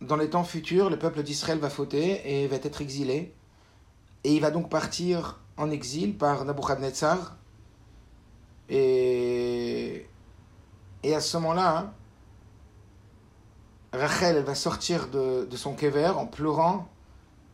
dans 0.00 0.16
les 0.16 0.30
temps 0.30 0.42
futurs, 0.42 0.90
le 0.90 0.98
peuple 0.98 1.22
d'Israël 1.22 1.58
va 1.58 1.70
fauter 1.70 2.42
et 2.42 2.48
va 2.48 2.56
être 2.56 2.80
exilé. 2.80 3.32
Et 4.24 4.34
il 4.34 4.40
va 4.40 4.50
donc 4.50 4.70
partir 4.70 5.40
en 5.56 5.70
exil 5.70 6.16
par 6.16 6.44
Nabuchodonosor. 6.44 7.32
Et, 8.68 10.08
et 11.02 11.14
à 11.14 11.20
ce 11.20 11.36
moment-là, 11.38 11.78
hein, 11.78 11.92
Rachel 13.92 14.42
va 14.42 14.54
sortir 14.54 15.08
de, 15.08 15.46
son 15.54 15.74
kever 15.74 16.12
en 16.16 16.26
pleurant 16.26 16.88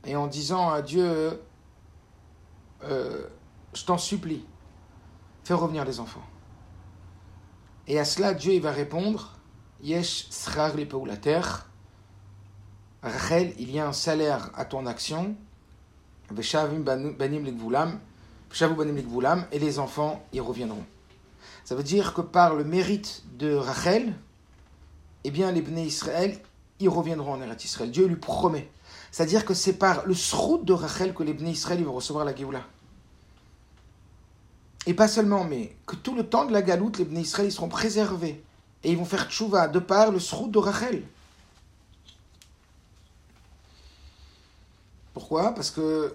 et 0.04 0.14
en 0.14 0.28
disant 0.28 0.70
à 0.70 0.82
Dieu 0.82 1.40
euh, 2.84 3.26
Je 3.74 3.84
t'en 3.84 3.98
supplie, 3.98 4.44
fais 5.42 5.54
revenir 5.54 5.84
les 5.84 5.98
enfants. 5.98 6.22
Et 7.88 7.98
à 7.98 8.04
cela, 8.04 8.34
Dieu 8.34 8.58
va 8.60 8.70
répondre 8.70 9.34
Yesh 9.82 10.28
srar 10.30 10.74
la 10.76 11.16
terre. 11.16 11.70
Rachel, 13.02 13.54
il 13.58 13.70
y 13.70 13.80
a 13.80 13.86
un 13.86 13.92
salaire 13.92 14.50
à 14.54 14.64
ton 14.64 14.86
action. 14.86 15.36
Et 19.52 19.58
les 19.58 19.78
enfants 19.78 20.22
y 20.32 20.40
reviendront. 20.40 20.84
Ça 21.64 21.74
veut 21.74 21.82
dire 21.82 22.14
que 22.14 22.20
par 22.20 22.54
le 22.54 22.64
mérite 22.64 23.22
de 23.38 23.54
Rachel, 23.54 24.14
eh 25.24 25.30
bien, 25.30 25.52
les 25.52 25.62
Bnei 25.62 25.84
Israël, 25.84 26.38
ils 26.80 26.88
reviendront 26.88 27.34
en 27.34 27.42
Eretz 27.42 27.64
Israël. 27.64 27.90
Dieu 27.90 28.06
lui 28.06 28.16
promet. 28.16 28.70
C'est-à-dire 29.10 29.44
que 29.44 29.54
c'est 29.54 29.74
par 29.74 30.06
le 30.06 30.14
srout 30.14 30.64
de 30.64 30.72
Rachel 30.72 31.12
que 31.12 31.22
les 31.22 31.34
Bnei 31.34 31.52
Israël 31.52 31.82
vont 31.84 31.92
recevoir 31.92 32.24
la 32.24 32.34
Géoula. 32.34 32.62
Et 34.86 34.94
pas 34.94 35.08
seulement, 35.08 35.44
mais 35.44 35.76
que 35.86 35.96
tout 35.96 36.14
le 36.14 36.24
temps 36.24 36.46
de 36.46 36.52
la 36.52 36.62
galoute, 36.62 36.98
les 36.98 37.04
Bnei 37.04 37.22
Israël 37.22 37.52
seront 37.52 37.68
préservés. 37.68 38.42
Et 38.84 38.92
ils 38.92 38.96
vont 38.96 39.04
faire 39.04 39.28
tchouva 39.28 39.68
de 39.68 39.80
par 39.80 40.12
le 40.12 40.20
srout 40.20 40.48
de 40.48 40.58
Rachel. 40.58 41.02
Pourquoi? 45.18 45.52
Parce 45.52 45.72
que 45.72 46.14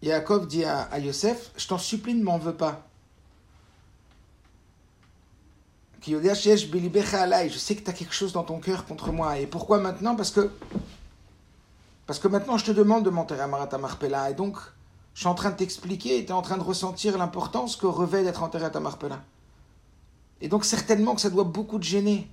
Yaakov 0.00 0.46
dit 0.46 0.64
à, 0.64 0.96
Yosef, 1.00 1.50
je 1.56 1.66
t'en 1.66 1.76
supplie, 1.76 2.14
ne 2.14 2.22
m'en 2.22 2.38
veux 2.38 2.54
pas. 2.54 2.86
Je 6.06 6.12
sais 7.58 7.74
que 7.74 7.82
tu 7.82 7.90
as 7.90 7.92
quelque 7.92 8.14
chose 8.14 8.32
dans 8.32 8.44
ton 8.44 8.60
cœur 8.60 8.84
contre 8.86 9.10
moi. 9.10 9.40
Et 9.40 9.48
pourquoi 9.48 9.80
maintenant? 9.80 10.14
Parce 10.14 10.30
que 10.30 10.52
parce 12.06 12.20
que 12.20 12.28
maintenant 12.28 12.58
je 12.58 12.66
te 12.66 12.70
demande 12.70 13.04
de 13.04 13.10
m'enterrer 13.10 13.40
à 13.40 13.48
Marata 13.48 13.76
Marpella. 13.76 14.30
Et 14.30 14.34
donc, 14.34 14.56
je 15.14 15.20
suis 15.22 15.28
en 15.28 15.34
train 15.34 15.50
de 15.50 15.56
t'expliquer 15.56 16.18
et 16.18 16.24
tu 16.24 16.30
es 16.30 16.32
en 16.32 16.42
train 16.42 16.58
de 16.58 16.62
ressentir 16.62 17.18
l'importance 17.18 17.74
que 17.74 17.86
revêt 17.86 18.22
d'être 18.22 18.44
enterré 18.44 18.66
à 18.72 18.78
Marpella. 18.78 19.20
Et 20.40 20.48
donc, 20.48 20.64
certainement 20.64 21.16
que 21.16 21.22
ça 21.22 21.30
doit 21.30 21.42
beaucoup 21.42 21.80
te 21.80 21.84
gêner. 21.84 22.28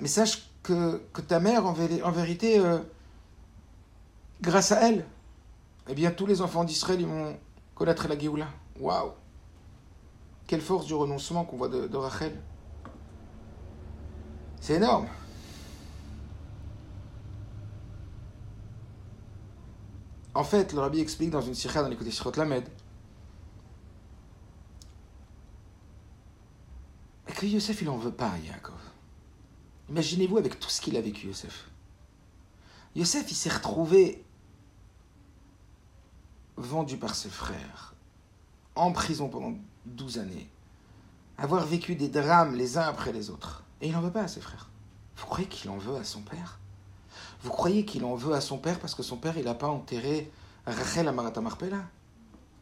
Mais 0.00 0.08
sache 0.08 0.50
que, 0.64 1.00
que 1.12 1.20
ta 1.20 1.38
mère, 1.38 1.64
en, 1.64 1.72
vérité, 1.72 2.58
euh, 2.58 2.80
grâce 4.40 4.72
à 4.72 4.88
elle, 4.88 5.04
eh 5.88 5.94
bien, 5.94 6.10
tous 6.10 6.26
les 6.26 6.40
enfants 6.42 6.64
d'Israël, 6.64 7.04
vont 7.04 7.36
connaître 7.74 8.08
la 8.08 8.18
Géoula. 8.18 8.48
Waouh 8.80 9.12
quelle 10.46 10.60
force 10.60 10.86
du 10.86 10.94
renoncement 10.94 11.44
qu'on 11.44 11.56
voit 11.56 11.68
de, 11.68 11.96
Rachel. 11.96 12.40
C'est 14.60 14.74
énorme. 14.74 15.08
En 20.34 20.44
fait, 20.44 20.72
le 20.72 20.80
rabbi 20.80 21.00
explique 21.00 21.30
dans 21.30 21.40
une 21.40 21.54
sikha 21.54 21.82
dans 21.82 21.88
l'écoute 21.88 22.10
Sirot 22.10 22.32
Lamed 22.36 22.68
que 27.26 27.44
Yosef, 27.44 27.82
il 27.82 27.86
n'en 27.86 27.98
veut 27.98 28.12
pas 28.12 28.30
à 28.30 28.38
Yaakov. 28.38 28.80
Imaginez-vous 29.90 30.38
avec 30.38 30.58
tout 30.58 30.70
ce 30.70 30.80
qu'il 30.80 30.96
a 30.96 31.02
vécu, 31.02 31.26
Yosef. 31.26 31.68
Yosef, 32.94 33.30
il 33.30 33.34
s'est 33.34 33.50
retrouvé 33.50 34.24
vendu 36.56 36.96
par 36.96 37.14
ses 37.14 37.28
frères, 37.28 37.94
en 38.74 38.92
prison 38.92 39.28
pendant 39.28 39.54
12 39.86 40.18
années, 40.18 40.48
avoir 41.38 41.64
vécu 41.66 41.94
des 41.94 42.08
drames 42.08 42.54
les 42.54 42.78
uns 42.78 42.82
après 42.88 43.12
les 43.12 43.30
autres. 43.30 43.62
Et 43.80 43.88
il 43.88 43.92
n'en 43.92 44.00
veut 44.00 44.10
pas 44.10 44.22
à 44.22 44.28
ses 44.28 44.40
frères. 44.40 44.70
Vous 45.16 45.26
croyez 45.26 45.48
qu'il 45.48 45.70
en 45.70 45.78
veut 45.78 45.96
à 45.96 46.04
son 46.04 46.20
père? 46.20 46.58
Vous 47.42 47.50
croyez 47.50 47.84
qu'il 47.84 48.04
en 48.04 48.14
veut 48.14 48.34
à 48.34 48.40
son 48.40 48.58
père 48.58 48.78
parce 48.78 48.94
que 48.94 49.02
son 49.02 49.16
père, 49.16 49.36
il 49.36 49.44
n'a 49.44 49.54
pas 49.54 49.68
enterré 49.68 50.30
Rachel 50.66 51.08
à 51.08 51.12
Marata 51.12 51.40
Marpella 51.40 51.82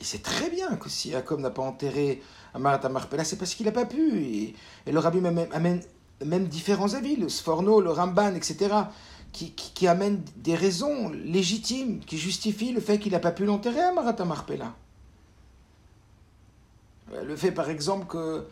Il 0.00 0.06
sait 0.06 0.18
très 0.18 0.50
bien 0.50 0.76
que 0.76 0.88
si 0.88 1.12
Jacob 1.12 1.40
n'a 1.40 1.50
pas 1.50 1.62
enterré 1.62 2.22
Marata 2.58 2.88
Marpella, 2.88 3.24
c'est 3.24 3.36
parce 3.36 3.54
qu'il 3.54 3.66
n'a 3.66 3.72
pas 3.72 3.86
pu. 3.86 4.22
Et, 4.22 4.54
le 4.86 4.98
rabbi 4.98 5.20
même 5.20 6.46
différents 6.46 6.94
avis, 6.94 7.16
le 7.16 7.28
Sforno, 7.28 7.80
le 7.80 7.90
Ramban, 7.90 8.34
etc., 8.34 8.74
qui, 9.35 9.88
amènent 9.88 10.23
des 10.37 10.55
raisons 10.55 11.11
légitimes, 11.11 12.00
qui 12.00 12.17
justifient 12.17 12.73
le 12.73 12.81
fait 12.81 12.99
qu'il 12.99 13.12
n'a 13.12 13.19
pas 13.19 13.33
pu 13.33 13.45
l'enterrer 13.45 13.81
à 13.81 13.93
Marata 13.93 14.25
Marpella. 14.25 14.75
Le 17.23 17.37
fait, 17.37 17.53
par 17.53 17.69
exemple, 17.69 18.07
que 18.07 18.47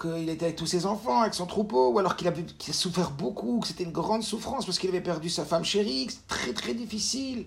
qu'il 0.00 0.28
était 0.28 0.44
avec 0.44 0.56
tous 0.56 0.66
ses 0.66 0.84
enfants, 0.84 1.22
avec 1.22 1.32
son 1.32 1.46
troupeau, 1.46 1.90
ou 1.90 1.98
alors 1.98 2.16
qu'il 2.16 2.28
a, 2.28 2.32
souffert 2.72 3.10
beaucoup, 3.10 3.60
que 3.60 3.68
c'était 3.68 3.84
une 3.84 3.92
grande 3.92 4.22
souffrance 4.22 4.66
parce 4.66 4.78
qu'il 4.78 4.90
avait 4.90 5.00
perdu 5.00 5.30
sa 5.30 5.46
femme 5.46 5.64
chérie, 5.64 6.06
que 6.06 6.12
c'est 6.12 6.26
très 6.26 6.52
très 6.52 6.74
difficile. 6.74 7.46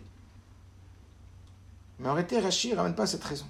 Mais 2.00 2.10
en 2.10 2.13
réalité, 2.13 2.39
Rachid 2.39 2.72
ne 2.72 2.77
ramène 2.77 2.96
pas 2.96 3.05
cette 3.05 3.24
raison. 3.24 3.46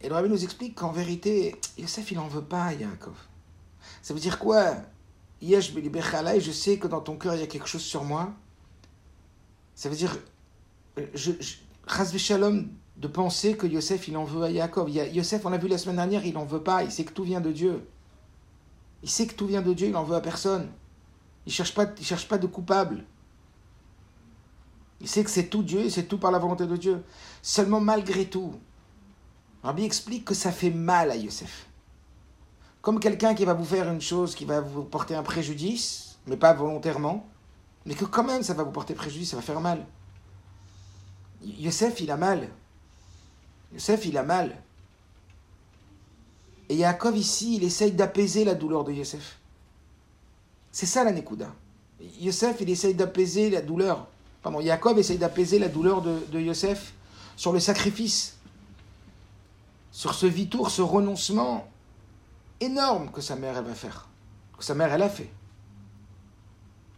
Et 0.00 0.08
le 0.08 0.14
rabbi 0.14 0.30
nous 0.30 0.42
explique 0.42 0.76
qu'en 0.76 0.92
vérité, 0.92 1.60
Yosef, 1.76 2.10
il 2.12 2.16
n'en 2.16 2.28
veut 2.28 2.44
pas 2.44 2.64
à 2.64 2.72
Yaakov. 2.72 3.16
Ça 4.00 4.14
veut 4.14 4.20
dire 4.20 4.38
quoi? 4.38 4.76
Yesh 5.40 5.72
je 5.72 6.50
sais 6.50 6.78
que 6.78 6.88
dans 6.88 7.00
ton 7.00 7.16
cœur, 7.16 7.34
il 7.34 7.40
y 7.40 7.44
a 7.44 7.46
quelque 7.46 7.68
chose 7.68 7.82
sur 7.82 8.04
moi. 8.04 8.32
Ça 9.74 9.88
veut 9.88 9.96
dire, 9.96 10.16
euh, 10.98 11.06
je, 11.14 11.32
Shalom, 12.18 12.68
de 12.96 13.08
penser 13.08 13.56
que 13.56 13.66
Yosef, 13.66 14.08
il 14.08 14.16
en 14.16 14.24
veut 14.24 14.42
à 14.42 14.50
Yaakov. 14.50 14.90
Yosef, 14.90 15.46
on 15.46 15.50
l'a 15.50 15.58
vu 15.58 15.68
la 15.68 15.78
semaine 15.78 15.96
dernière, 15.96 16.26
il 16.26 16.34
n'en 16.34 16.44
veut 16.44 16.62
pas, 16.62 16.82
il 16.82 16.90
sait 16.90 17.04
que 17.04 17.12
tout 17.12 17.22
vient 17.22 17.40
de 17.40 17.52
Dieu. 17.52 17.86
Il 19.02 19.08
sait 19.08 19.26
que 19.26 19.34
tout 19.34 19.46
vient 19.46 19.62
de 19.62 19.72
Dieu, 19.72 19.86
il 19.86 19.92
n'en 19.92 20.02
veut 20.02 20.16
à 20.16 20.20
personne. 20.20 20.68
Il 21.46 21.50
ne 21.50 21.52
cherche, 21.52 21.74
pas, 21.74 21.86
cherche 22.02 22.26
pas 22.26 22.38
de 22.38 22.48
coupable. 22.48 23.04
Il 25.00 25.08
sait 25.08 25.22
que 25.22 25.30
c'est 25.30 25.46
tout 25.46 25.62
Dieu 25.62 25.80
et 25.80 25.90
c'est 25.90 26.04
tout 26.04 26.18
par 26.18 26.32
la 26.32 26.40
volonté 26.40 26.66
de 26.66 26.76
Dieu. 26.76 27.04
Seulement, 27.40 27.80
malgré 27.80 28.26
tout, 28.26 28.54
Rabbi 29.62 29.84
explique 29.84 30.24
que 30.24 30.34
ça 30.34 30.50
fait 30.50 30.70
mal 30.70 31.12
à 31.12 31.16
Yosef. 31.16 31.67
Comme 32.88 33.00
quelqu'un 33.00 33.34
qui 33.34 33.44
va 33.44 33.52
vous 33.52 33.66
faire 33.66 33.86
une 33.92 34.00
chose 34.00 34.34
qui 34.34 34.46
va 34.46 34.62
vous 34.62 34.82
porter 34.82 35.14
un 35.14 35.22
préjudice, 35.22 36.16
mais 36.26 36.38
pas 36.38 36.54
volontairement, 36.54 37.28
mais 37.84 37.92
que 37.92 38.06
quand 38.06 38.24
même 38.24 38.42
ça 38.42 38.54
va 38.54 38.62
vous 38.62 38.70
porter 38.70 38.94
préjudice, 38.94 39.28
ça 39.28 39.36
va 39.36 39.42
faire 39.42 39.60
mal. 39.60 39.84
Yosef, 41.44 42.00
il 42.00 42.10
a 42.10 42.16
mal. 42.16 42.48
Yosef, 43.74 44.06
il 44.06 44.16
a 44.16 44.22
mal. 44.22 44.56
Et 46.70 46.76
Yaakov, 46.76 47.14
ici, 47.18 47.56
il 47.56 47.64
essaye 47.64 47.92
d'apaiser 47.92 48.46
la 48.46 48.54
douleur 48.54 48.84
de 48.84 48.92
Yosef. 48.92 49.38
C'est 50.72 50.86
ça 50.86 51.04
la 51.04 51.12
Nekuda. 51.12 51.52
Yosef, 52.18 52.56
il 52.62 52.70
essaye 52.70 52.94
d'apaiser 52.94 53.50
la 53.50 53.60
douleur. 53.60 54.06
Pardon, 54.40 54.60
Yaakov 54.60 54.98
essaye 54.98 55.18
d'apaiser 55.18 55.58
la 55.58 55.68
douleur 55.68 56.00
de, 56.00 56.20
de 56.32 56.40
Yosef 56.40 56.94
sur 57.36 57.52
le 57.52 57.60
sacrifice, 57.60 58.38
sur 59.92 60.14
ce 60.14 60.24
vitour, 60.24 60.70
ce 60.70 60.80
renoncement 60.80 61.68
énorme 62.60 63.10
que 63.10 63.20
sa 63.20 63.36
mère, 63.36 63.56
elle 63.56 63.64
va 63.64 63.74
faire, 63.74 64.08
que 64.56 64.64
sa 64.64 64.74
mère, 64.74 64.92
elle 64.92 65.02
a 65.02 65.08
fait. 65.08 65.30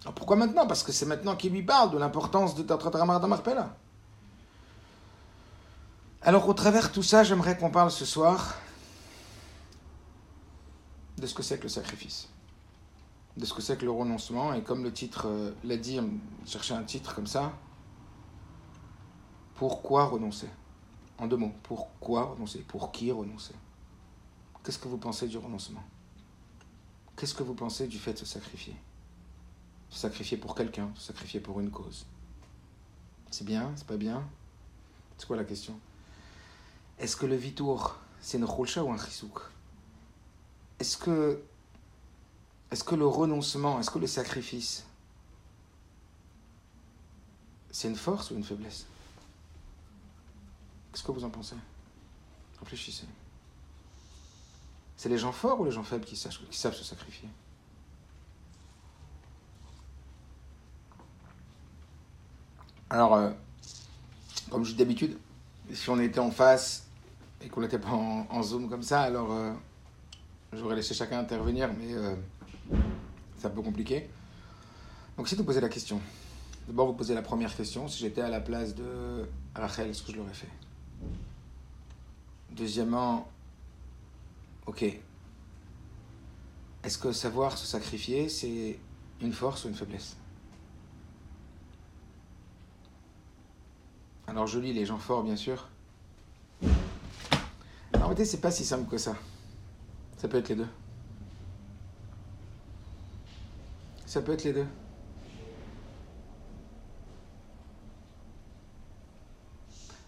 Alors 0.03 0.15
pourquoi 0.15 0.37
maintenant? 0.37 0.67
Parce 0.67 0.83
que 0.83 0.93
c'est 0.93 1.07
maintenant 1.07 1.37
qu'il 1.37 1.53
lui 1.53 1.63
parle 1.63 1.91
de 1.91 1.99
l'importance 1.99 2.55
de 2.55 2.63
Tatratamar 2.63 3.21
Damarpella. 3.21 3.77
Alors 6.23 6.49
au 6.49 6.55
travers 6.55 6.89
de 6.89 6.95
tout 6.95 7.03
ça, 7.03 7.23
j'aimerais 7.25 7.57
qu'on 7.57 7.71
parle 7.71 7.91
ce 7.91 8.05
soir 8.05 8.55
de 11.17 11.27
ce 11.27 11.35
que 11.35 11.43
c'est 11.43 11.59
que 11.59 11.65
le 11.65 11.69
sacrifice, 11.69 12.29
de 13.37 13.45
ce 13.45 13.53
que 13.53 13.61
c'est 13.61 13.77
que 13.77 13.85
le 13.85 13.91
renoncement, 13.91 14.55
et 14.55 14.63
comme 14.63 14.83
le 14.83 14.93
titre 14.93 15.29
euh, 15.29 15.53
l'a 15.65 15.77
dit, 15.77 16.01
chercher 16.47 16.75
un 16.75 16.83
titre 16.83 17.15
comme 17.15 17.27
ça, 17.27 17.53
pourquoi 19.55 20.07
renoncer? 20.07 20.49
En 21.19 21.27
deux 21.27 21.37
mots, 21.37 21.53
pourquoi 21.63 22.25
renoncer? 22.25 22.61
Pour 22.61 22.91
qui 22.91 23.13
renoncer? 23.13 23.55
Qu'est-ce 24.63 24.79
que 24.79 24.89
vous 24.89 24.99
pensez 24.99 25.27
du 25.27 25.39
renoncement? 25.39 25.83
Qu'est-ce 27.17 27.35
que 27.35 27.43
vous 27.43 27.55
pensez 27.55 27.87
du 27.87 27.99
fait 27.99 28.13
de 28.13 28.19
se 28.19 28.27
sacrifier? 28.27 28.77
Se 29.89 29.99
sacrifier 29.99 30.37
pour 30.37 30.55
quelqu'un, 30.55 30.91
se 30.95 31.09
sacrifier 31.09 31.41
pour 31.41 31.61
une 31.61 31.71
cause? 31.71 32.07
C'est 33.31 33.45
bien 33.45 33.73
C'est 33.77 33.87
pas 33.87 33.97
bien? 33.97 34.29
C'est 35.17 35.27
quoi 35.27 35.37
la 35.37 35.45
question? 35.45 35.79
Est-ce 36.99 37.17
que 37.17 37.27
le 37.27 37.37
vitour, 37.37 37.97
c'est 38.21 38.39
une 38.39 38.47
khulcha 38.47 38.85
ou 38.85 38.93
un 38.93 38.99
chisouk 38.99 39.41
Est-ce 40.79 40.97
que, 40.99 41.43
que 42.71 42.95
le 42.95 43.07
renoncement, 43.07 43.81
est-ce 43.81 43.91
que 43.91 43.99
le 43.99 44.07
sacrifice, 44.07 44.85
c'est 47.71 47.89
une 47.89 47.97
force 47.97 48.31
ou 48.31 48.35
une 48.35 48.45
faiblesse? 48.45 48.87
Qu'est-ce 50.93 51.05
que 51.05 51.13
vous 51.13 51.25
en 51.25 51.31
pensez? 51.31 51.57
Réfléchissez. 52.61 53.07
C'est 55.01 55.09
les 55.09 55.17
gens 55.17 55.33
forts 55.33 55.59
ou 55.59 55.65
les 55.65 55.71
gens 55.71 55.83
faibles 55.83 56.05
qui, 56.05 56.15
savent 56.15 56.75
se 56.75 56.85
sacrifier? 56.85 57.27
Alors, 62.91 63.15
euh, 63.15 63.31
comme 64.51 64.63
je 64.63 64.73
dis 64.73 64.77
d'habitude, 64.77 65.17
si 65.73 65.89
on 65.89 65.99
était 66.01 66.19
en 66.19 66.31
face 66.31 66.87
et 67.41 67.49
qu'on 67.49 67.63
n'était 67.63 67.79
pas 67.79 67.89
en, 67.89 68.43
zoom 68.43 68.69
comme 68.69 68.83
ça, 68.83 69.01
alors 69.01 69.33
euh, 69.33 69.55
j'aurais 70.53 70.77
laissé 70.77 70.93
chacun 70.93 71.21
intervenir, 71.21 71.71
mais 71.73 71.95
euh, 71.95 72.15
c'est 73.39 73.47
un 73.47 73.51
peu 73.51 73.63
compliqué. 73.63 74.11
Donc, 75.17 75.29
c'est 75.29 75.37
de 75.37 75.43
poser 75.43 75.63
la 75.63 75.71
question. 75.71 75.99
D'abord, 76.67 76.89
vous 76.89 76.93
posez 76.93 77.15
la 77.15 77.23
première 77.23 77.57
question. 77.57 77.89
Si 77.89 78.01
j'étais 78.01 78.21
à 78.21 78.29
la 78.29 78.43
place 78.43 78.75
de 78.75 79.27
Rachel, 79.55 79.89
est-ce 79.89 80.03
que 80.03 80.13
je 80.13 80.19
l'aurais 80.19 80.35
fait? 80.35 80.51
Deuxièmement, 82.51 83.27
ok. 84.67 84.85
Est-ce 86.83 86.99
que 86.99 87.13
savoir 87.13 87.59
se 87.59 87.67
sacrifier, 87.67 88.29
c'est 88.29 88.79
une 89.21 89.33
force 89.33 89.65
ou 89.65 89.69
une 89.69 89.75
faiblesse? 89.75 90.17
Alors 94.27 94.47
je 94.47 94.59
lis 94.59 94.73
les 94.73 94.87
gens 94.87 94.99
forts, 94.99 95.25
bien 95.25 95.37
sûr. 95.37 95.69
en 96.63 97.99
réalité, 97.99 98.25
c'est 98.25 98.41
pas 98.41 98.51
si 98.51 98.65
simple 98.65 98.89
que 98.89 98.97
ça. 98.97 99.17
Ça 100.17 100.29
peut 100.29 100.39
être 100.39 100.49
les 100.49 100.57
deux. 100.57 100.69
Ça 104.07 104.23
peut 104.23 104.33
être 104.33 104.45
les 104.45 104.53
deux. 104.53 104.67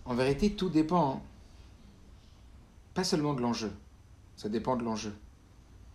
En 0.04 0.14
vérité, 0.14 0.54
tout 0.54 0.68
dépend, 0.68 1.16
hein. 1.16 1.20
pas 2.94 3.04
seulement 3.04 3.34
de 3.34 3.40
l'enjeu, 3.40 3.72
ça 4.42 4.48
dépend 4.48 4.74
de 4.74 4.82
l'enjeu. 4.82 5.14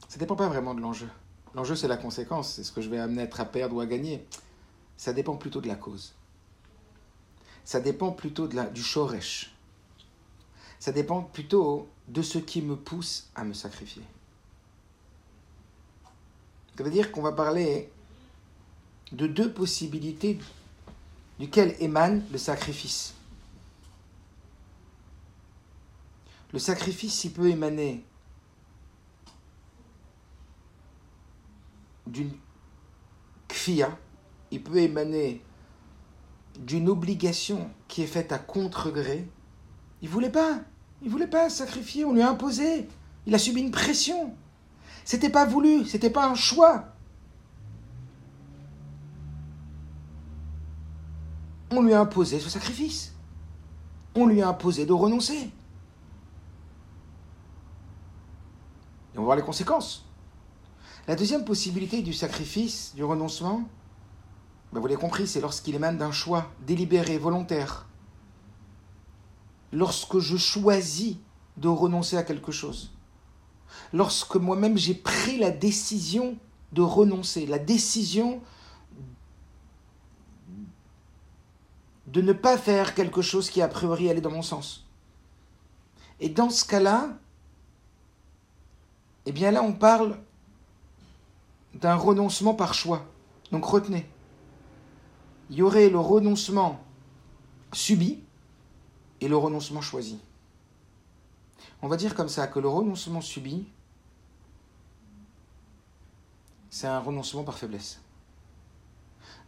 Ça 0.07 0.17
dépend 0.17 0.37
pas 0.37 0.47
vraiment 0.47 0.73
de 0.73 0.79
l'enjeu. 0.79 1.09
L'enjeu, 1.53 1.75
c'est 1.75 1.89
la 1.89 1.97
conséquence, 1.97 2.53
c'est 2.53 2.63
ce 2.63 2.71
que 2.71 2.79
je 2.79 2.87
vais 2.87 2.97
amener 2.97 3.23
à 3.23 3.43
perdre 3.45 3.75
ou 3.75 3.81
à 3.81 3.85
gagner. 3.85 4.25
Ça 4.95 5.11
dépend 5.11 5.35
plutôt 5.35 5.59
de 5.59 5.67
la 5.67 5.75
cause. 5.75 6.13
Ça 7.65 7.81
dépend 7.81 8.13
plutôt 8.13 8.47
de 8.47 8.55
la, 8.55 8.67
du 8.67 8.81
shoresh. 8.81 9.53
Ça 10.79 10.93
dépend 10.93 11.23
plutôt 11.23 11.89
de 12.07 12.21
ce 12.21 12.37
qui 12.37 12.61
me 12.61 12.77
pousse 12.77 13.27
à 13.35 13.43
me 13.43 13.51
sacrifier. 13.51 14.03
Ça 16.77 16.85
veut 16.85 16.89
dire 16.89 17.11
qu'on 17.11 17.23
va 17.23 17.33
parler 17.33 17.91
de 19.11 19.27
deux 19.27 19.51
possibilités 19.51 20.39
duquel 21.37 21.75
émane 21.81 22.23
le 22.31 22.37
sacrifice. 22.37 23.13
Le 26.53 26.59
sacrifice, 26.59 27.25
il 27.25 27.33
peut 27.33 27.49
émaner 27.49 28.05
d'une 32.07 32.31
kfia, 33.47 33.97
il 34.51 34.63
peut 34.63 34.77
émaner 34.77 35.41
d'une 36.59 36.89
obligation 36.89 37.69
qui 37.87 38.01
est 38.01 38.07
faite 38.07 38.31
à 38.31 38.39
contre-gré. 38.39 39.27
Il 40.01 40.09
voulait 40.09 40.31
pas, 40.31 40.59
il 41.01 41.09
voulait 41.09 41.27
pas 41.27 41.49
sacrifier, 41.49 42.05
on 42.05 42.13
lui 42.13 42.21
a 42.21 42.29
imposé, 42.29 42.87
il 43.25 43.35
a 43.35 43.39
subi 43.39 43.61
une 43.61 43.71
pression. 43.71 44.33
C'était 45.05 45.29
pas 45.29 45.45
voulu, 45.45 45.85
c'était 45.85 46.09
pas 46.09 46.27
un 46.27 46.35
choix. 46.35 46.85
On 51.71 51.81
lui 51.81 51.93
a 51.93 51.99
imposé 51.99 52.39
ce 52.39 52.49
sacrifice. 52.49 53.13
On 54.15 54.25
lui 54.25 54.41
a 54.41 54.49
imposé 54.49 54.85
de 54.85 54.93
renoncer. 54.93 55.51
on 59.15 59.21
va 59.21 59.25
voir 59.25 59.37
les 59.37 59.43
conséquences. 59.43 60.06
La 61.07 61.15
deuxième 61.15 61.45
possibilité 61.45 62.01
du 62.01 62.11
sacrifice, 62.11 62.93
du 62.93 63.03
renoncement, 63.05 63.63
ben, 64.73 64.81
vous 64.81 64.87
l'avez 64.87 64.99
compris, 64.99 65.25
c'est 65.25 65.39
lorsqu'il 65.39 65.73
émane 65.73 65.97
d'un 65.97 66.11
choix 66.11 66.51
délibéré, 66.65 67.17
volontaire. 67.17 67.87
Lorsque 69.71 70.19
je 70.19 70.35
choisis 70.35 71.15
de 71.55 71.69
renoncer 71.69 72.17
à 72.17 72.23
quelque 72.23 72.51
chose. 72.51 72.91
Lorsque 73.93 74.35
moi-même 74.35 74.77
j'ai 74.77 74.93
pris 74.93 75.37
la 75.37 75.49
décision 75.51 76.37
de 76.73 76.81
renoncer, 76.81 77.45
la 77.45 77.59
décision 77.59 78.41
de 82.07 82.21
ne 82.21 82.33
pas 82.33 82.57
faire 82.57 82.95
quelque 82.95 83.21
chose 83.21 83.49
qui 83.49 83.61
a 83.61 83.67
priori 83.69 84.09
allait 84.09 84.21
dans 84.21 84.31
mon 84.31 84.41
sens. 84.41 84.85
Et 86.19 86.29
dans 86.29 86.49
ce 86.49 86.65
cas-là, 86.65 87.17
eh 89.25 89.31
bien 89.31 89.51
là, 89.51 89.63
on 89.63 89.73
parle 89.73 90.17
d'un 91.81 91.95
renoncement 91.95 92.53
par 92.53 92.73
choix. 92.73 93.05
Donc 93.51 93.65
retenez, 93.65 94.09
il 95.49 95.57
y 95.57 95.61
aurait 95.61 95.89
le 95.89 95.99
renoncement 95.99 96.79
subi 97.71 98.23
et 99.21 99.27
le 99.27 99.37
renoncement 99.37 99.81
choisi. 99.81 100.19
On 101.81 101.87
va 101.87 101.97
dire 101.97 102.15
comme 102.15 102.29
ça 102.29 102.47
que 102.47 102.59
le 102.59 102.67
renoncement 102.67 103.21
subi, 103.21 103.67
c'est 106.69 106.87
un 106.87 106.99
renoncement 106.99 107.43
par 107.43 107.57
faiblesse. 107.57 108.01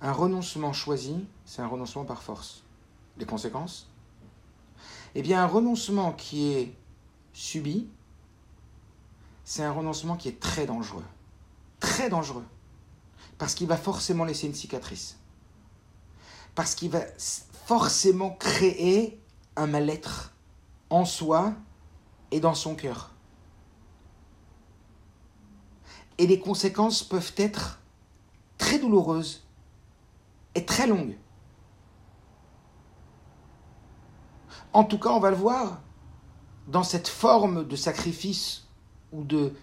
Un 0.02 0.14
renoncement 0.14 0.72
choisi, 0.72 1.26
c'est 1.46 1.62
un 1.62 1.68
renoncement 1.68 2.06
par 2.06 2.22
force. 2.22 2.64
Les 3.18 3.26
conséquences? 3.26 3.90
Eh 5.16 5.22
bien, 5.22 5.44
un 5.44 5.48
renoncement 5.48 6.14
qui 6.14 6.54
est 6.54 6.74
subi, 7.34 7.88
c'est 9.44 9.64
un 9.64 9.72
renoncement 9.72 10.16
qui 10.16 10.30
est 10.30 10.40
très 10.40 10.66
dangereux. 10.66 11.04
Très 11.80 12.10
dangereux. 12.10 12.46
Parce 13.38 13.56
qu'il 13.56 13.68
va 13.68 13.78
forcément 13.78 14.26
laisser 14.26 14.48
une 14.48 14.54
cicatrice. 14.54 15.18
Parce 16.56 16.76
qu'il 16.76 16.90
va 16.90 17.02
forcément 17.66 18.32
créer 18.32 19.22
un 19.56 19.68
mal-être 19.68 20.34
en 20.90 21.06
soi 21.06 21.54
et 22.32 22.40
dans 22.40 22.56
son 22.56 22.76
cœur. 22.76 23.12
Et 26.18 26.28
les 26.28 26.40
conséquences 26.40 27.04
peuvent 27.04 27.34
être 27.38 27.80
très 28.58 28.80
douloureuses 28.80 29.48
et 30.56 30.66
très 30.66 30.88
longues. 30.88 31.18
En 34.74 34.84
tout 34.84 35.00
cas, 35.00 35.10
on 35.10 35.20
va 35.20 35.30
le 35.30 35.38
voir 35.38 35.82
dans 36.68 36.84
cette 36.84 37.08
forme 37.08 37.68
de 37.68 37.76
sacrifice 37.76 38.68
ou 39.12 39.24
de 39.24 39.54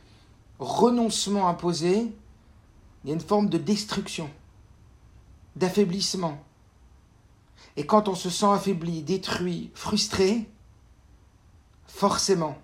renoncement 0.59 1.49
imposé, 1.49 2.13
il 3.05 3.09
y 3.09 3.11
a 3.11 3.15
une 3.15 3.21
forme 3.21 3.49
de 3.49 3.59
destruction, 3.59 4.31
d'affaiblissement. 5.55 6.39
Et 7.77 7.87
quand 7.87 8.09
on 8.09 8.15
se 8.15 8.31
sent 8.31 8.47
affaibli, 8.47 9.03
détruit, 9.03 9.71
frustré, 9.75 10.49
forcément, 11.87 12.59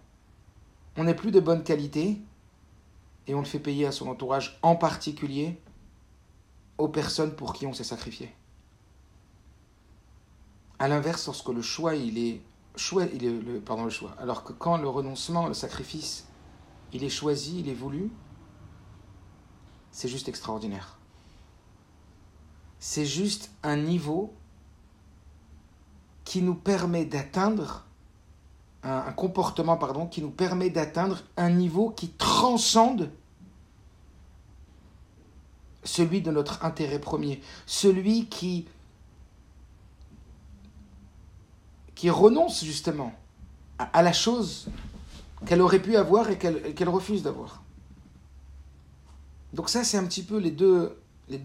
on 0.97 1.05
n'est 1.05 1.15
plus 1.15 1.31
de 1.31 1.41
bonne 1.41 1.63
qualité 1.63 2.19
et 3.27 3.35
on 3.35 3.41
le 3.41 3.47
fait 3.47 3.59
payer 3.59 3.87
à 3.87 3.93
son 3.93 4.09
entourage, 4.09 4.59
en 4.63 4.77
particulier 4.77 5.61
aux 6.79 6.89
personnes 6.89 7.35
pour 7.35 7.53
qui 7.53 7.67
on 7.67 7.73
s'est 7.73 7.85
sacrifié. 7.85 8.35
À 10.79 10.89
l'inverse, 10.89 11.27
lorsque 11.27 11.49
le 11.49 11.63
choix, 11.63 11.95
il 11.95 12.19
est, 12.19 12.41
choix, 12.75 13.05
il 13.05 13.25
est 13.25 13.31
le, 13.31 13.61
pardon, 13.61 13.85
le 13.85 13.91
choix, 13.91 14.17
alors 14.19 14.43
que 14.43 14.53
quand 14.53 14.79
le 14.79 14.89
renoncement, 14.89 15.47
le 15.47 15.55
sacrifice 15.55 16.27
il 16.93 17.05
est 17.05 17.11
choisi, 17.11 17.61
il 17.61 17.69
est 17.69 17.75
voulu, 17.75 18.11
c'est 19.91 20.09
juste 20.09 20.29
extraordinaire. 20.29 20.99
C'est 22.79 23.07
juste 23.07 23.51
un 23.63 23.77
niveau 23.77 24.35
qui 26.25 26.43
nous 26.43 26.55
permet 26.55 27.05
d'atteindre 27.05 27.85
un, 28.83 29.13
comportement 29.13 29.77
pardon 29.77 30.07
qui 30.07 30.21
nous 30.21 30.31
permet 30.31 30.71
d'atteindre 30.71 31.23
un 31.37 31.51
niveau 31.51 31.91
qui 31.91 32.09
transcende 32.11 33.11
celui 35.85 36.21
de 36.21 36.31
notre 36.31 36.65
intérêt 36.65 36.99
premier, 36.99 37.41
celui 37.67 38.27
qui 38.27 38.67
qui 41.95 42.11
renonce 42.11 42.65
justement 42.65 43.13
à 43.79 44.03
la 44.03 44.13
chose 44.13 44.69
qu'elle 45.47 45.61
aurait 45.61 45.83
pu 45.83 45.97
avoir 45.97 46.31
et 46.31 46.39
qu'elle 46.39 46.89
refuse 46.89 47.23
d'avoir. 47.23 47.63
Donc 49.53 49.69
ça, 49.69 49.85
c'est 49.85 49.99
un 49.99 50.07
petit 50.07 50.23
peu 50.23 50.39
les 50.39 50.51
deux, 50.51 50.97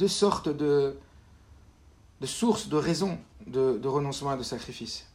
sortes 0.07 0.49
de, 0.49 0.97
de 2.21 2.25
sources, 2.25 2.69
de 2.69 2.77
raisons 2.77 3.17
de, 3.45 3.77
de 3.77 3.87
renoncement 3.87 4.33
et 4.33 4.37
de 4.37 4.43
sacrifice. 4.43 5.07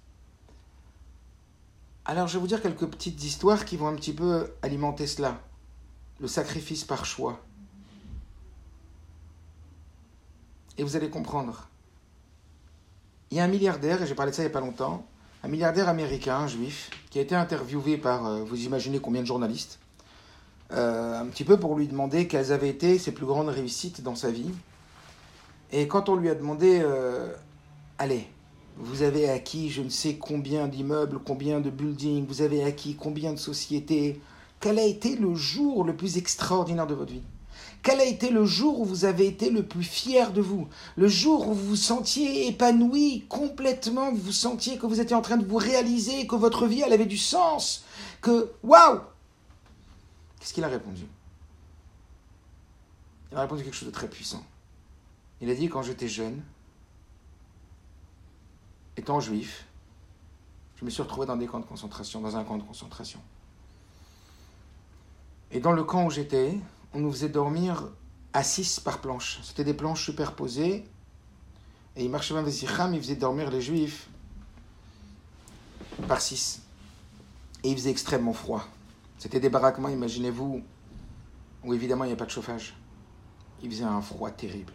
Alors 2.05 2.27
je 2.27 2.35
vais 2.35 2.41
vous 2.41 2.49
dire 2.49 2.61
quelques 2.61 2.87
petites 2.87 3.23
histoires 3.23 3.65
qui 3.65 3.77
vont 3.77 3.87
un 3.87 3.95
petit 3.95 4.13
peu 4.13 4.53
alimenter 4.63 5.07
cela. 5.07 5.41
Le 6.21 6.29
sacrifice 6.29 6.85
par 6.85 7.05
choix. 7.05 7.41
Et 10.79 10.83
vous 10.83 10.97
allez 10.97 11.11
comprendre. 11.11 11.69
Il 13.31 13.37
y 13.37 13.41
a 13.41 13.45
un 13.45 13.49
milliardaire, 13.49 14.03
et 14.03 14.07
j'ai 14.07 14.15
parlé 14.15 14.31
de 14.31 14.37
ça 14.37 14.43
il 14.43 14.47
n'y 14.47 14.51
a 14.51 14.53
pas 14.53 14.61
longtemps, 14.61 15.07
un 15.43 15.49
milliardaire 15.49 15.89
américain, 15.89 16.47
juif, 16.47 16.91
qui 17.11 17.19
a 17.19 17.23
été 17.23 17.35
interviewé 17.35 17.97
par, 17.97 18.27
euh, 18.27 18.43
vous 18.45 18.65
imaginez 18.65 19.01
combien 19.01 19.23
de 19.23 19.27
journalistes, 19.27 19.79
euh, 20.73 21.21
un 21.21 21.27
petit 21.27 21.45
peu 21.45 21.59
pour 21.59 21.77
lui 21.77 21.89
demander 21.89 22.29
quelles 22.29 22.53
avaient 22.53 22.69
été 22.69 22.99
ses 22.99 23.13
plus 23.13 23.27
grandes 23.27 23.49
réussites 23.49 24.03
dans 24.03 24.15
sa 24.15 24.31
vie. 24.31 24.51
Et 25.73 25.89
quand 25.89 26.09
on 26.09 26.17
lui 26.17 26.29
a 26.29 26.35
demandé, 26.35 26.81
euh, 26.85 27.35
allez, 27.99 28.27
vous 28.77 29.03
avez 29.03 29.29
acquis 29.29 29.69
je 29.69 29.83
ne 29.83 29.89
sais 29.89 30.15
combien 30.15 30.69
d'immeubles, 30.69 31.19
combien 31.19 31.61
de 31.61 31.71
buildings, 31.71 32.27
vous 32.27 32.43
avez 32.43 32.63
acquis 32.63 32.95
combien 32.95 33.33
de 33.33 33.39
sociétés, 33.39 34.21
quel 34.61 34.79
a 34.79 34.85
été 34.85 35.17
le 35.17 35.35
jour 35.35 35.85
le 35.85 35.97
plus 35.97 36.19
extraordinaire 36.19 36.87
de 36.87 36.95
votre 36.95 37.13
vie? 37.13 37.23
Quel 37.83 38.01
a 38.01 38.05
été 38.05 38.31
le 38.31 38.45
jour 38.45 38.81
où 38.81 38.85
vous 38.85 39.05
avez 39.05 39.27
été 39.27 39.51
le 39.51 39.67
plus 39.67 39.83
fier 39.83 40.33
de 40.33 40.41
vous? 40.41 40.69
Le 40.97 41.09
jour 41.09 41.49
où 41.49 41.53
vous 41.53 41.71
vous 41.71 41.77
sentiez 41.77 42.47
épanoui 42.47 43.27
complètement, 43.29 44.13
vous 44.13 44.19
vous 44.19 44.33
sentiez 44.33 44.79
que 44.79 44.87
vous 44.87 45.01
étiez 45.01 45.17
en 45.17 45.23
train 45.23 45.37
de 45.37 45.45
vous 45.45 45.57
réaliser, 45.57 46.27
que 46.29 46.37
votre 46.37 46.67
vie, 46.67 46.85
avait 46.85 47.07
du 47.07 47.19
sens, 47.19 47.85
que 48.21 48.53
waouh 48.63 49.01
Qu'est-ce 50.39 50.55
qu'il 50.55 50.65
a 50.65 50.69
répondu? 50.69 51.07
Il 53.31 53.39
a 53.39 53.41
répondu 53.43 53.65
quelque 53.65 53.75
chose 53.75 53.89
de 53.89 53.95
très 53.95 54.09
puissant. 54.09 54.45
Il 55.41 55.51
a 55.51 55.55
dit 55.55 55.69
quand 55.69 55.83
j'étais 55.83 56.09
jeune, 56.09 56.41
étant 58.97 59.19
juif, 59.19 59.67
je 60.77 60.85
me 60.85 60.91
suis 60.91 61.03
retrouvé 61.03 61.27
dans 61.27 61.37
des 61.37 61.47
camps 61.47 61.61
de 61.61 61.65
concentration, 61.65 62.21
dans 62.21 62.37
un 62.37 62.45
camp 62.45 62.59
de 62.59 62.63
concentration. 62.63 63.21
Et 65.51 65.59
dans 65.59 65.73
le 65.73 65.83
camp 65.83 66.07
où 66.07 66.11
j'étais, 66.11 66.59
on 66.95 67.01
nous 67.01 67.11
faisait 67.11 67.29
dormir 67.29 67.89
à 68.33 68.43
6 68.43 68.81
par 68.81 69.01
planche. 69.01 69.41
C'était 69.43 69.65
des 69.65 69.75
planches 69.75 70.05
superposées. 70.05 70.85
Et 71.95 72.05
il 72.05 72.11
marchait 72.11 72.35
même 72.35 72.47
il 72.95 73.01
faisait 73.01 73.17
dormir 73.17 73.51
les 73.51 73.61
juifs 73.61 74.09
par 76.09 76.21
6. 76.21 76.63
Et 77.65 77.71
il 77.71 77.77
faisait 77.77 77.91
extrêmement 77.91 78.33
froid. 78.33 78.67
C'était 79.19 79.41
des 79.41 79.51
baraquements, 79.51 79.89
imaginez-vous, 79.89 80.63
où 81.65 81.75
évidemment 81.75 82.05
il 82.05 82.09
n'y 82.09 82.13
a 82.15 82.17
pas 82.17 82.25
de 82.25 82.31
chauffage. 82.31 82.75
Il 83.63 83.71
faisait 83.71 83.85
un 83.85 84.01
froid 84.01 84.31
terrible. 84.31 84.73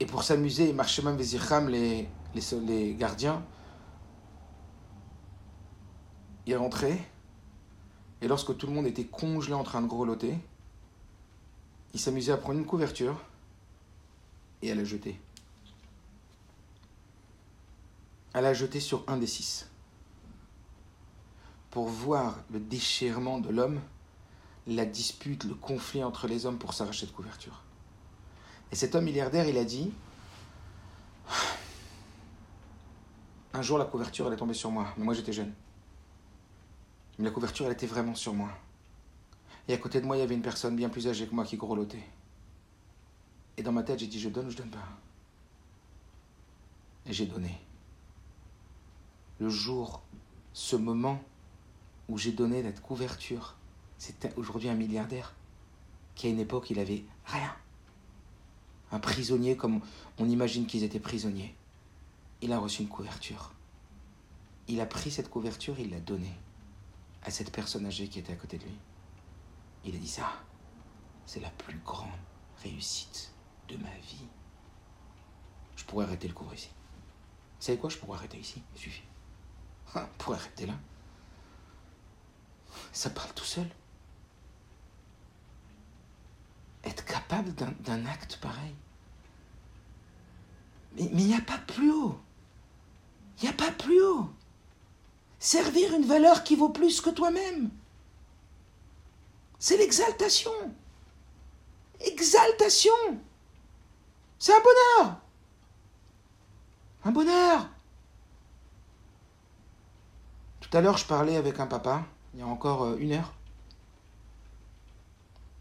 Et 0.00 0.06
pour 0.06 0.22
s'amuser, 0.22 0.70
il 0.70 0.74
marchait 0.74 1.02
même 1.02 1.18
les, 1.68 2.08
les, 2.34 2.60
les 2.66 2.94
gardiens. 2.94 3.42
Il 6.46 6.56
rentrait 6.56 6.98
et 8.22 8.28
lorsque 8.28 8.56
tout 8.56 8.66
le 8.66 8.72
monde 8.72 8.86
était 8.86 9.04
congelé 9.04 9.54
en 9.54 9.64
train 9.64 9.80
de 9.80 9.86
grelotter, 9.86 10.38
il 11.94 12.00
s'amusait 12.00 12.32
à 12.32 12.36
prendre 12.36 12.58
une 12.58 12.66
couverture 12.66 13.20
et 14.62 14.70
à 14.70 14.74
la 14.74 14.84
jeter. 14.84 15.18
À 18.34 18.40
la 18.40 18.54
jeter 18.54 18.80
sur 18.80 19.04
un 19.08 19.16
des 19.16 19.26
six. 19.26 19.68
Pour 21.70 21.86
voir 21.86 22.38
le 22.50 22.60
déchirement 22.60 23.38
de 23.38 23.48
l'homme, 23.48 23.80
la 24.66 24.84
dispute, 24.84 25.44
le 25.44 25.54
conflit 25.54 26.04
entre 26.04 26.26
les 26.26 26.46
hommes 26.46 26.58
pour 26.58 26.74
s'arracher 26.74 27.06
de 27.06 27.12
couverture. 27.12 27.62
Et 28.70 28.76
cet 28.76 28.94
homme 28.94 29.04
milliardaire, 29.04 29.48
il 29.48 29.56
a 29.56 29.64
dit 29.64 29.92
Un 33.52 33.62
jour, 33.62 33.78
la 33.78 33.84
couverture, 33.84 34.26
elle 34.28 34.34
est 34.34 34.36
tombée 34.36 34.54
sur 34.54 34.70
moi, 34.70 34.86
mais 34.96 35.04
moi 35.04 35.14
j'étais 35.14 35.32
jeune. 35.32 35.52
La 37.20 37.30
couverture, 37.30 37.66
elle 37.66 37.72
était 37.72 37.86
vraiment 37.86 38.14
sur 38.14 38.32
moi. 38.32 38.48
Et 39.68 39.74
à 39.74 39.76
côté 39.76 40.00
de 40.00 40.06
moi, 40.06 40.16
il 40.16 40.20
y 40.20 40.22
avait 40.22 40.34
une 40.34 40.40
personne 40.40 40.74
bien 40.74 40.88
plus 40.88 41.06
âgée 41.06 41.26
que 41.26 41.34
moi 41.34 41.44
qui 41.44 41.58
grelottait. 41.58 42.02
Et 43.58 43.62
dans 43.62 43.72
ma 43.72 43.82
tête, 43.82 43.98
j'ai 43.98 44.06
dit, 44.06 44.18
je 44.18 44.30
donne 44.30 44.46
ou 44.46 44.50
je 44.50 44.56
donne 44.56 44.70
pas? 44.70 44.88
Et 47.04 47.12
j'ai 47.12 47.26
donné. 47.26 47.60
Le 49.38 49.50
jour, 49.50 50.00
ce 50.54 50.76
moment 50.76 51.22
où 52.08 52.16
j'ai 52.16 52.32
donné 52.32 52.62
cette 52.62 52.80
couverture, 52.80 53.54
c'était 53.98 54.32
aujourd'hui 54.36 54.70
un 54.70 54.74
milliardaire 54.74 55.34
qui 56.14 56.26
à 56.26 56.30
une 56.30 56.40
époque, 56.40 56.70
il 56.70 56.78
avait 56.78 57.04
rien. 57.26 57.54
Un 58.92 58.98
prisonnier 58.98 59.58
comme 59.58 59.82
on 60.18 60.26
imagine 60.26 60.64
qu'ils 60.66 60.84
étaient 60.84 60.98
prisonniers. 60.98 61.54
Il 62.40 62.52
a 62.54 62.58
reçu 62.58 62.80
une 62.80 62.88
couverture. 62.88 63.52
Il 64.68 64.80
a 64.80 64.86
pris 64.86 65.10
cette 65.10 65.28
couverture, 65.28 65.78
il 65.78 65.90
l'a 65.90 66.00
donnée 66.00 66.34
à 67.22 67.30
cette 67.30 67.52
personne 67.52 67.86
âgée 67.86 68.08
qui 68.08 68.18
était 68.18 68.32
à 68.32 68.36
côté 68.36 68.58
de 68.58 68.64
lui. 68.64 68.78
Il 69.84 69.94
a 69.94 69.98
dit 69.98 70.08
ça, 70.08 70.32
c'est 71.26 71.40
la 71.40 71.50
plus 71.50 71.78
grande 71.78 72.10
réussite 72.62 73.32
de 73.68 73.76
ma 73.76 73.90
vie. 73.98 74.26
Je 75.76 75.84
pourrais 75.84 76.04
arrêter 76.04 76.28
le 76.28 76.34
cours 76.34 76.52
ici. 76.52 76.70
Vous 77.58 77.66
savez 77.66 77.78
quoi? 77.78 77.90
Je 77.90 77.98
pourrais 77.98 78.18
arrêter 78.18 78.38
ici, 78.38 78.62
il 78.74 78.80
suffit. 78.80 79.04
Je 79.94 80.00
pourrais 80.18 80.38
arrêter 80.38 80.66
là. 80.66 80.74
Ça 82.92 83.10
parle 83.10 83.32
tout 83.34 83.44
seul. 83.44 83.68
Être 86.84 87.04
capable 87.04 87.52
d'un 87.54 88.06
acte 88.06 88.38
pareil. 88.38 88.74
Mais 90.94 91.02
il 91.04 91.26
n'y 91.26 91.34
a 91.34 91.40
pas 91.40 91.58
plus 91.58 91.90
haut. 91.90 92.18
Il 93.38 93.44
n'y 93.44 93.50
a 93.50 93.52
pas 93.52 93.70
plus 93.72 94.00
haut 94.02 94.30
servir 95.40 95.94
une 95.94 96.04
valeur 96.04 96.44
qui 96.44 96.54
vaut 96.54 96.68
plus 96.68 97.00
que 97.00 97.10
toi-même. 97.10 97.70
C'est 99.58 99.78
l'exaltation. 99.78 100.52
Exaltation. 102.00 102.92
C'est 104.38 104.52
un 104.52 104.60
bonheur. 104.60 105.20
Un 107.04 107.10
bonheur. 107.10 107.68
Tout 110.60 110.76
à 110.76 110.80
l'heure, 110.82 110.98
je 110.98 111.06
parlais 111.06 111.36
avec 111.36 111.58
un 111.58 111.66
papa, 111.66 112.04
il 112.34 112.40
y 112.40 112.42
a 112.42 112.46
encore 112.46 112.84
euh, 112.84 112.96
une 112.98 113.12
heure, 113.12 113.32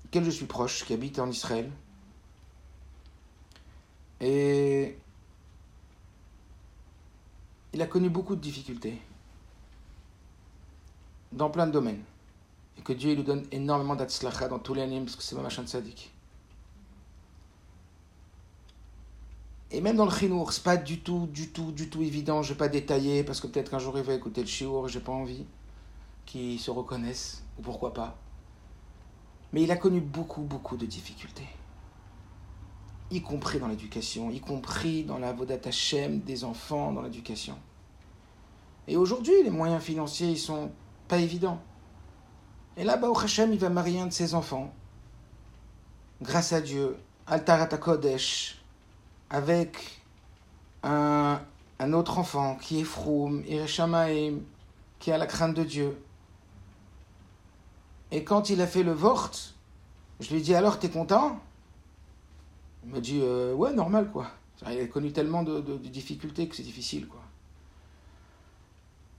auquel 0.06 0.24
je 0.24 0.30
suis 0.30 0.46
proche, 0.46 0.86
qui 0.86 0.94
habite 0.94 1.18
en 1.18 1.30
Israël. 1.30 1.72
Et 4.22 4.98
il 7.74 7.82
a 7.82 7.88
connu 7.88 8.10
beaucoup 8.10 8.36
de 8.36 8.42
difficultés 8.42 9.02
dans 11.32 11.50
plein 11.50 11.68
de 11.68 11.72
domaines. 11.72 12.04
Et 12.78 12.82
que 12.82 12.94
Dieu 12.94 13.13
lui 13.13 13.24
donne 13.24 13.46
énormément 13.52 13.96
d'atzlacha 13.96 14.48
dans 14.48 14.60
tous 14.60 14.74
les 14.74 14.82
animes, 14.82 15.06
parce 15.06 15.15
que 15.15 15.24
c'est 15.24 15.36
ma 15.36 15.42
machin 15.42 15.63
de 15.63 15.68
sadique. 15.68 16.13
Et 19.72 19.82
même 19.82 19.98
dans 19.98 20.06
le 20.06 20.12
chinour, 20.12 20.52
c'est 20.52 20.63
pas 20.63 20.78
du 20.78 21.00
tout, 21.00 21.28
du 21.32 21.50
tout, 21.50 21.72
du 21.72 21.89
tout 21.89 22.02
évident. 22.02 22.42
Je 22.42 22.54
vais 22.54 22.58
pas 22.58 22.70
détailler, 22.70 23.24
parce 23.24 23.39
que 23.39 23.48
peut-être 23.48 23.70
qu'un 23.70 23.80
jour 23.80 23.98
il 23.98 24.04
va 24.04 24.13
écouter 24.13 24.42
le 24.42 24.48
chiour 24.48 24.88
et 24.88 24.89
j'ai 24.89 25.00
pas 25.00 25.12
envie 25.12 25.46
qu'il 26.26 26.60
se 26.60 26.72
reconnaisse, 26.72 27.44
ou 27.58 27.62
pourquoi 27.62 27.94
pas. 27.94 28.18
Mais 29.52 29.63
il 29.63 29.72
a 29.72 29.76
connu 29.76 30.00
beaucoup, 30.00 30.42
beaucoup 30.42 30.78
de 30.78 30.86
difficultés. 30.86 31.48
Y 33.12 33.22
compris 33.22 33.60
dans 33.60 33.68
l'éducation, 33.68 34.30
y 34.30 34.39
compris 34.39 35.04
dans 35.04 35.18
la 35.18 35.34
Vodat 35.34 35.60
Hashem 35.65 36.20
des 36.20 36.44
enfants, 36.44 36.94
dans 36.94 37.02
l'éducation. 37.02 37.58
Et 38.88 38.96
aujourd'hui, 38.96 39.44
les 39.44 39.50
moyens 39.50 39.82
financiers, 39.82 40.30
ils 40.30 40.38
sont 40.38 40.72
pas 41.10 41.17
évident. 41.17 41.60
Et 42.78 42.86
là, 42.86 42.98
au 43.04 43.19
Hashem, 43.19 43.52
il 43.52 43.60
va 43.60 43.69
marier 43.69 44.00
un 44.00 44.08
de 44.08 44.13
ses 44.13 44.34
enfants. 44.36 44.74
Grâce 46.22 46.54
à 46.54 46.62
Dieu, 46.62 46.95
Altarata 47.28 47.78
Kodesh, 47.78 48.62
avec 49.30 50.02
un, 50.84 51.41
un 51.80 51.93
autre 51.93 52.17
enfant 52.19 52.56
qui 52.56 52.80
est 52.80 52.84
Froum, 52.86 53.43
Ireshamaim, 53.45 54.39
qui 55.00 55.12
a 55.12 55.17
la 55.17 55.26
crainte 55.26 55.56
de 55.56 55.63
Dieu. 55.63 56.02
Et 58.12 58.24
quand 58.24 58.50
il 58.50 58.62
a 58.62 58.67
fait 58.67 58.84
le 58.84 58.93
Vort, 58.93 59.32
je 60.19 60.34
lui 60.34 60.41
dit 60.41 60.56
alors, 60.56 60.80
t'es 60.80 60.89
content? 60.89 61.39
Il 62.86 62.91
m'a 62.91 63.00
dit, 63.02 63.19
euh, 63.22 63.54
ouais, 63.54 63.74
normal, 63.74 64.10
quoi. 64.12 64.28
Il 64.69 64.80
a 64.80 64.88
connu 64.88 65.12
tellement 65.12 65.43
de 65.43 65.78
difficultés 65.78 66.48
que 66.48 66.56
c'est 66.56 66.63
difficile, 66.63 67.08
quoi. 67.08 67.22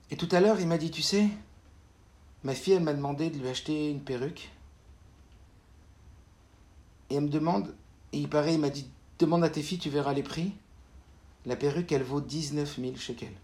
Et 0.09 0.17
tout 0.17 0.29
à 0.31 0.39
l'heure, 0.39 0.59
il 0.59 0.67
m'a 0.67 0.77
dit, 0.77 0.91
tu 0.91 1.01
sais, 1.01 1.29
Ma 2.43 2.55
fille, 2.55 2.73
elle 2.73 2.83
m'a 2.83 2.93
demandé 2.93 3.29
de 3.29 3.37
lui 3.37 3.47
acheter 3.47 3.91
une 3.91 4.01
perruque. 4.01 4.49
Et 7.09 7.15
elle 7.15 7.23
me 7.23 7.29
demande, 7.29 7.73
et 8.13 8.19
il 8.19 8.29
paraît, 8.29 8.55
il 8.55 8.59
m'a 8.59 8.69
dit 8.69 8.87
Demande 9.19 9.43
à 9.43 9.49
tes 9.49 9.61
filles, 9.61 9.77
tu 9.77 9.89
verras 9.89 10.13
les 10.13 10.23
prix. 10.23 10.53
La 11.45 11.55
perruque, 11.55 11.91
elle 11.91 12.03
vaut 12.03 12.21
19 12.21 12.79
000 12.79 12.95
shekels. 12.95 13.35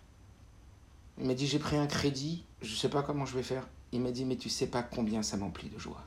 Il 1.19 1.27
m'a 1.27 1.36
dit 1.36 1.45
J'ai 1.45 1.60
pris 1.60 1.77
un 1.77 1.86
crédit, 1.86 2.43
je 2.62 2.71
ne 2.71 2.77
sais 2.77 2.89
pas 2.89 3.03
comment 3.03 3.25
je 3.25 3.36
vais 3.36 3.43
faire. 3.43 3.67
Il 3.91 4.01
m'a 4.01 4.12
dit 4.12 4.25
Mais 4.25 4.38
tu 4.38 4.49
sais 4.49 4.67
pas 4.67 4.81
combien 4.81 5.21
ça 5.21 5.38
m'emplit 5.38 5.69
de 5.69 5.77
joie. 5.77 6.03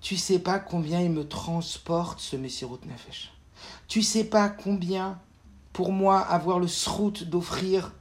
Tu 0.00 0.16
sais 0.16 0.38
pas 0.38 0.58
combien 0.58 1.00
il 1.00 1.10
me 1.10 1.26
transporte 1.28 2.20
ce 2.20 2.36
Messirut 2.36 2.78
Nefesh. 2.86 3.32
Tu 3.88 4.02
sais 4.02 4.24
pas 4.24 4.48
combien, 4.48 5.18
pour 5.72 5.92
moi, 5.92 6.20
avoir 6.20 6.58
le 6.58 6.68
srout 6.68 7.24
d'offrir 7.24 7.92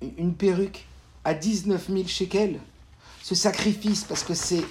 une 0.00 0.34
perruque 0.34 0.86
à 1.30 1.34
19 1.34 1.86
000 1.88 2.08
shekels, 2.08 2.58
ce 3.22 3.36
sacrifice, 3.36 4.02
parce 4.02 4.24
que 4.24 4.34
c'est, 4.34 4.64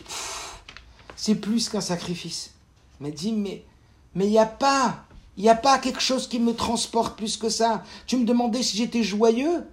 c'est 1.16 1.36
plus 1.36 1.70
qu'un 1.70 1.80
sacrifice. 1.80 2.52
Mais 3.00 3.12
dis, 3.12 3.32
mais 3.32 3.64
Mais 4.14 4.26
il 4.28 4.32
n'y 4.32 4.40
a 4.40 4.46
pas, 4.46 5.06
il 5.38 5.48
a 5.48 5.56
pas 5.56 5.78
quelque 5.78 6.02
chose 6.02 6.28
qui 6.28 6.38
me 6.38 6.54
transporte 6.54 7.18
plus 7.18 7.38
que 7.38 7.48
ça. 7.48 7.86
Tu 8.08 8.18
me 8.18 8.26
demandais 8.26 8.62
si 8.62 8.76
j'étais 8.76 9.04
joyeux 9.04 9.66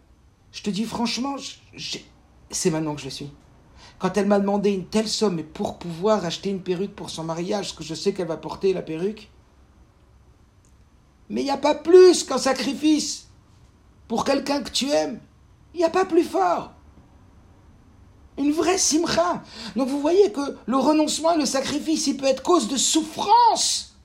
Je 0.52 0.62
te 0.62 0.70
dis 0.70 0.84
franchement, 0.84 1.34
c'est 2.50 2.70
maintenant 2.70 2.94
que 2.94 3.00
je 3.00 3.06
le 3.06 3.10
suis. 3.10 3.30
Quand 3.98 4.16
elle 4.16 4.26
m'a 4.26 4.38
demandé 4.38 4.70
une 4.70 4.86
telle 4.86 5.08
somme, 5.08 5.42
pour 5.42 5.78
pouvoir 5.78 6.24
acheter 6.24 6.50
une 6.50 6.62
perruque 6.62 6.94
pour 6.94 7.10
son 7.10 7.24
mariage, 7.24 7.70
ce 7.70 7.74
que 7.74 7.82
je 7.82 7.94
sais 7.94 8.12
qu'elle 8.12 8.28
va 8.28 8.36
porter 8.36 8.72
la 8.72 8.82
perruque, 8.82 9.28
mais 11.30 11.40
il 11.40 11.44
n'y 11.44 11.50
a 11.50 11.56
pas 11.56 11.74
plus 11.74 12.22
qu'un 12.22 12.38
sacrifice 12.38 13.26
pour 14.06 14.24
quelqu'un 14.24 14.62
que 14.62 14.70
tu 14.70 14.88
aimes. 14.90 15.18
Il 15.74 15.78
n'y 15.78 15.84
a 15.84 15.90
pas 15.90 16.04
plus 16.04 16.22
fort. 16.22 16.75
Une 18.38 18.52
vraie 18.52 18.78
simcha. 18.78 19.42
Donc 19.76 19.88
vous 19.88 20.00
voyez 20.00 20.30
que 20.30 20.58
le 20.66 20.76
renoncement 20.76 21.32
et 21.32 21.38
le 21.38 21.46
sacrifice, 21.46 22.06
il 22.06 22.16
peut 22.16 22.26
être 22.26 22.42
cause 22.42 22.68
de 22.68 22.76
souffrance 22.76 23.96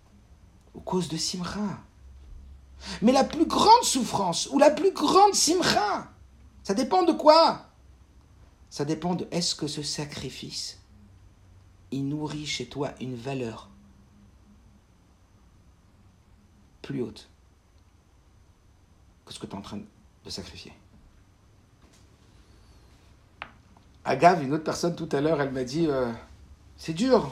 ou 0.74 0.80
cause 0.80 1.10
de 1.10 1.18
simcha. 1.18 1.80
Mais 3.02 3.12
la 3.12 3.24
plus 3.24 3.46
grande 3.46 3.84
souffrance 3.84 4.48
ou 4.52 4.60
la 4.60 4.72
plus 4.72 4.92
grande 4.92 5.34
simcha, 5.34 6.10
ça 6.64 6.74
dépend 6.74 7.04
de 7.04 7.12
quoi? 7.12 7.68
Ça 8.70 8.86
dépend 8.86 9.16
de 9.16 9.28
est-ce 9.32 9.54
que 9.54 9.68
ce 9.68 9.84
sacrifice, 9.84 10.80
il 11.92 12.08
nourrit 12.08 12.46
chez 12.46 12.68
toi 12.68 12.94
une 13.02 13.16
valeur 13.16 13.70
plus 16.82 17.02
haute 17.02 17.30
que 19.26 19.34
ce 19.34 19.40
que 19.40 19.46
tu 19.46 19.52
es 19.52 19.58
en 19.58 19.62
train 19.62 19.80
de 20.26 20.30
sacrifier. 20.30 20.74
Agave, 24.04 24.44
une 24.44 24.54
autre 24.54 24.64
personne 24.64 24.96
tout 24.96 25.10
à 25.12 25.22
l'heure, 25.22 25.42
elle 25.42 25.52
m'a 25.52 25.64
dit 25.64 25.88
euh, 25.88 26.12
c'est 26.78 26.94
dur. 26.94 27.30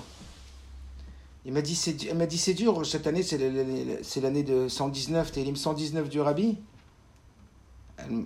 Il 1.46 1.54
m'a 1.54 1.62
dit 1.62 2.08
elle 2.10 2.18
m'a 2.18 2.28
dit 2.28 2.38
c'est 2.38 2.54
dur 2.54 2.86
cette 2.86 3.08
année 3.08 3.24
c'est 3.24 4.22
l'année 4.22 4.44
de 4.44 4.68
119 4.68 5.32
Télim 5.32 5.56
119 5.56 6.10
du 6.10 6.22
Rabbi. 6.22 6.58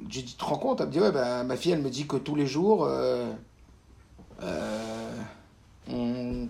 J'ai 0.10 0.22
dit 0.24 0.32
tu 0.32 0.36
te 0.36 0.44
rends 0.44 0.58
compte? 0.58 0.82
Elle 0.82 0.88
me 0.88 0.92
dit 0.92 1.00
ouais 1.00 1.12
bah, 1.12 1.44
ma 1.44 1.56
fille 1.56 1.72
elle 1.72 1.82
me 1.82 1.90
dit 1.90 2.06
que 2.06 2.18
tous 2.18 2.36
les 2.36 2.46
jours 2.48 2.86
euh, 2.86 3.32
euh, 4.42 5.12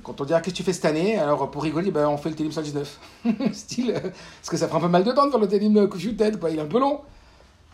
quand 0.03 0.19
on 0.19 0.25
dit 0.25 0.33
ah, 0.33 0.41
qu'est-ce 0.41 0.53
que 0.53 0.57
tu 0.57 0.63
fais 0.63 0.73
cette 0.73 0.85
année? 0.85 1.17
Alors 1.19 1.51
pour 1.51 1.61
rigoler 1.61 1.91
bah, 1.91 2.09
on 2.09 2.17
fait 2.17 2.29
le 2.29 2.35
Télim 2.35 2.51
119 2.51 2.99
style 3.53 3.93
parce 3.93 4.49
que 4.49 4.57
ça 4.57 4.67
prend 4.67 4.79
pas 4.79 4.87
mal 4.87 5.03
de 5.03 5.11
temps 5.11 5.27
de 5.27 5.31
faire 5.31 5.39
le 5.39 5.47
Télim 5.47 5.87
Kufutet 5.87 6.31
quoi 6.39 6.49
il 6.49 6.57
est 6.57 6.61
un 6.61 6.65
peu 6.65 6.79
long. 6.79 7.01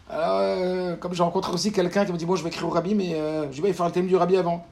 Alors, 0.09 0.39
euh, 0.41 0.95
comme 0.95 1.13
j'ai 1.13 1.21
rencontré 1.21 1.53
aussi 1.53 1.71
quelqu'un 1.71 2.03
qui 2.03 2.11
me 2.11 2.17
dit 2.17 2.25
Bon, 2.25 2.35
je 2.35 2.43
vais 2.43 2.49
écrire 2.49 2.67
au 2.67 2.71
rabbi, 2.71 2.95
mais 2.95 3.13
euh, 3.13 3.51
je 3.51 3.61
vais 3.61 3.71
faire 3.73 3.85
le 3.85 3.91
thème 3.91 4.07
du 4.07 4.15
rabbi 4.15 4.37
avant. 4.37 4.65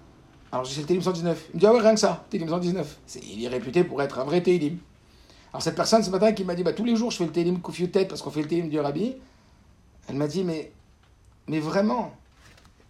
Alors, 0.52 0.66
j'ai 0.66 0.82
le 0.82 0.88
Télim 0.88 1.02
119. 1.02 1.50
Il 1.50 1.56
me 1.56 1.60
dit 1.60 1.66
Ah 1.68 1.74
ouais, 1.74 1.80
rien 1.80 1.94
que 1.94 2.00
ça, 2.00 2.26
Télim 2.32 2.50
119. 2.50 3.00
il 3.24 3.44
est 3.44 3.48
réputé 3.48 3.84
pour 3.84 4.02
être 4.02 4.18
un 4.18 4.24
vrai 4.24 4.42
Télim. 4.42 4.80
Alors, 5.54 5.62
cette 5.62 5.76
personne 5.76 6.02
ce 6.02 6.10
matin 6.10 6.32
qui 6.32 6.44
m'a 6.44 6.56
dit 6.56 6.64
bah, 6.64 6.74
Tous 6.74 6.86
les 6.86 6.96
jours, 6.96 7.12
je 7.12 7.18
fais 7.18 7.26
le 7.26 7.32
Télim 7.32 7.62
tête 7.92 8.08
parce 8.08 8.24
qu'on 8.24 8.32
fait 8.32 8.42
le 8.42 8.48
Télim 8.48 8.68
du 8.68 8.80
rabbi. 8.80 9.16
Elle 10.08 10.16
m'a 10.16 10.28
dit 10.28 10.44
Mais, 10.44 10.72
mais 11.48 11.60
vraiment, 11.60 12.14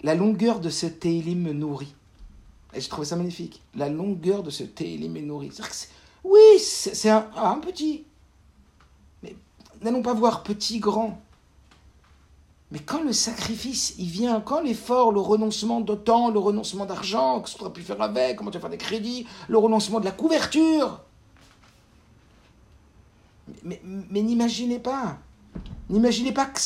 la 0.02 0.16
longueur 0.16 0.62
de 0.62 0.70
ce 0.70 0.86
Télim 0.86 1.42
me 1.42 1.52
nourrit. 1.52 1.96
Et 2.74 2.80
j'ai 2.80 2.88
trouvé 2.88 3.06
ça 3.06 3.18
magnifique. 3.18 3.62
La 3.76 3.90
longueur 3.90 4.42
de 4.42 4.52
ce 4.52 4.64
Télim 4.64 5.12
me 5.12 5.20
nourrit. 5.20 5.52
oui, 6.24 6.60
c'est 6.60 7.10
un, 7.10 7.28
un 7.36 7.60
petit. 7.60 8.06
Mais 9.22 9.36
n'allons 9.82 10.02
pas 10.02 10.14
voir 10.14 10.44
petit, 10.44 10.80
grand. 10.80 11.22
Mais 12.72 12.80
quand 12.80 13.02
le 13.02 13.14
sacrifice, 13.14 13.96
il 13.98 14.08
vient, 14.08 14.42
quand 14.42 14.60
l'effort, 14.60 15.12
le 15.14 15.22
renoncement 15.22 15.80
de 15.80 15.94
le 16.34 16.40
renoncement 16.40 16.86
d'argent, 16.86 17.42
que 17.42 17.50
ce 17.50 17.58
tu 17.58 17.70
pu 17.72 17.82
faire 17.82 18.02
avec, 18.02 18.36
comment 18.36 18.52
tu 18.52 18.58
vas 18.58 18.62
faire 18.62 18.70
des 18.70 18.78
crédits, 18.78 19.26
le 19.48 19.58
renoncement 19.58 20.00
de 20.00 20.06
la 20.06 20.12
couverture. 20.12 21.02
Mais, 23.64 23.80
n'imaginez 24.12 24.80
pas, 24.80 25.18
n'imaginez 25.90 26.34
pas 26.34 26.46
que 26.46 26.60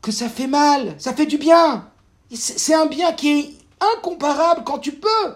que 0.00 0.12
ça 0.12 0.28
fait 0.28 0.46
mal, 0.46 0.94
ça 0.98 1.12
fait 1.12 1.26
du 1.26 1.36
bien. 1.36 1.90
C'est 2.30 2.74
un 2.74 2.86
bien 2.86 3.12
qui 3.12 3.28
est 3.28 3.54
incomparable 3.96 4.62
quand 4.64 4.78
tu 4.78 4.92
peux. 4.92 5.34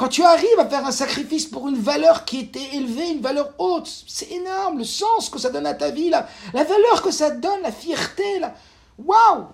Quand 0.00 0.08
tu 0.08 0.22
arrives 0.22 0.58
à 0.58 0.64
faire 0.64 0.86
un 0.86 0.92
sacrifice 0.92 1.44
pour 1.44 1.68
une 1.68 1.78
valeur 1.78 2.24
qui 2.24 2.38
était 2.38 2.74
élevée, 2.74 3.10
une 3.10 3.20
valeur 3.20 3.52
haute, 3.58 4.02
c'est 4.06 4.30
énorme, 4.30 4.78
le 4.78 4.84
sens 4.84 5.28
que 5.28 5.38
ça 5.38 5.50
donne 5.50 5.66
à 5.66 5.74
ta 5.74 5.90
vie, 5.90 6.08
la, 6.08 6.26
la 6.54 6.64
valeur 6.64 7.02
que 7.02 7.10
ça 7.10 7.30
donne, 7.30 7.60
la 7.60 7.70
fierté, 7.70 8.38
la... 8.38 8.54
Waouh 8.96 9.44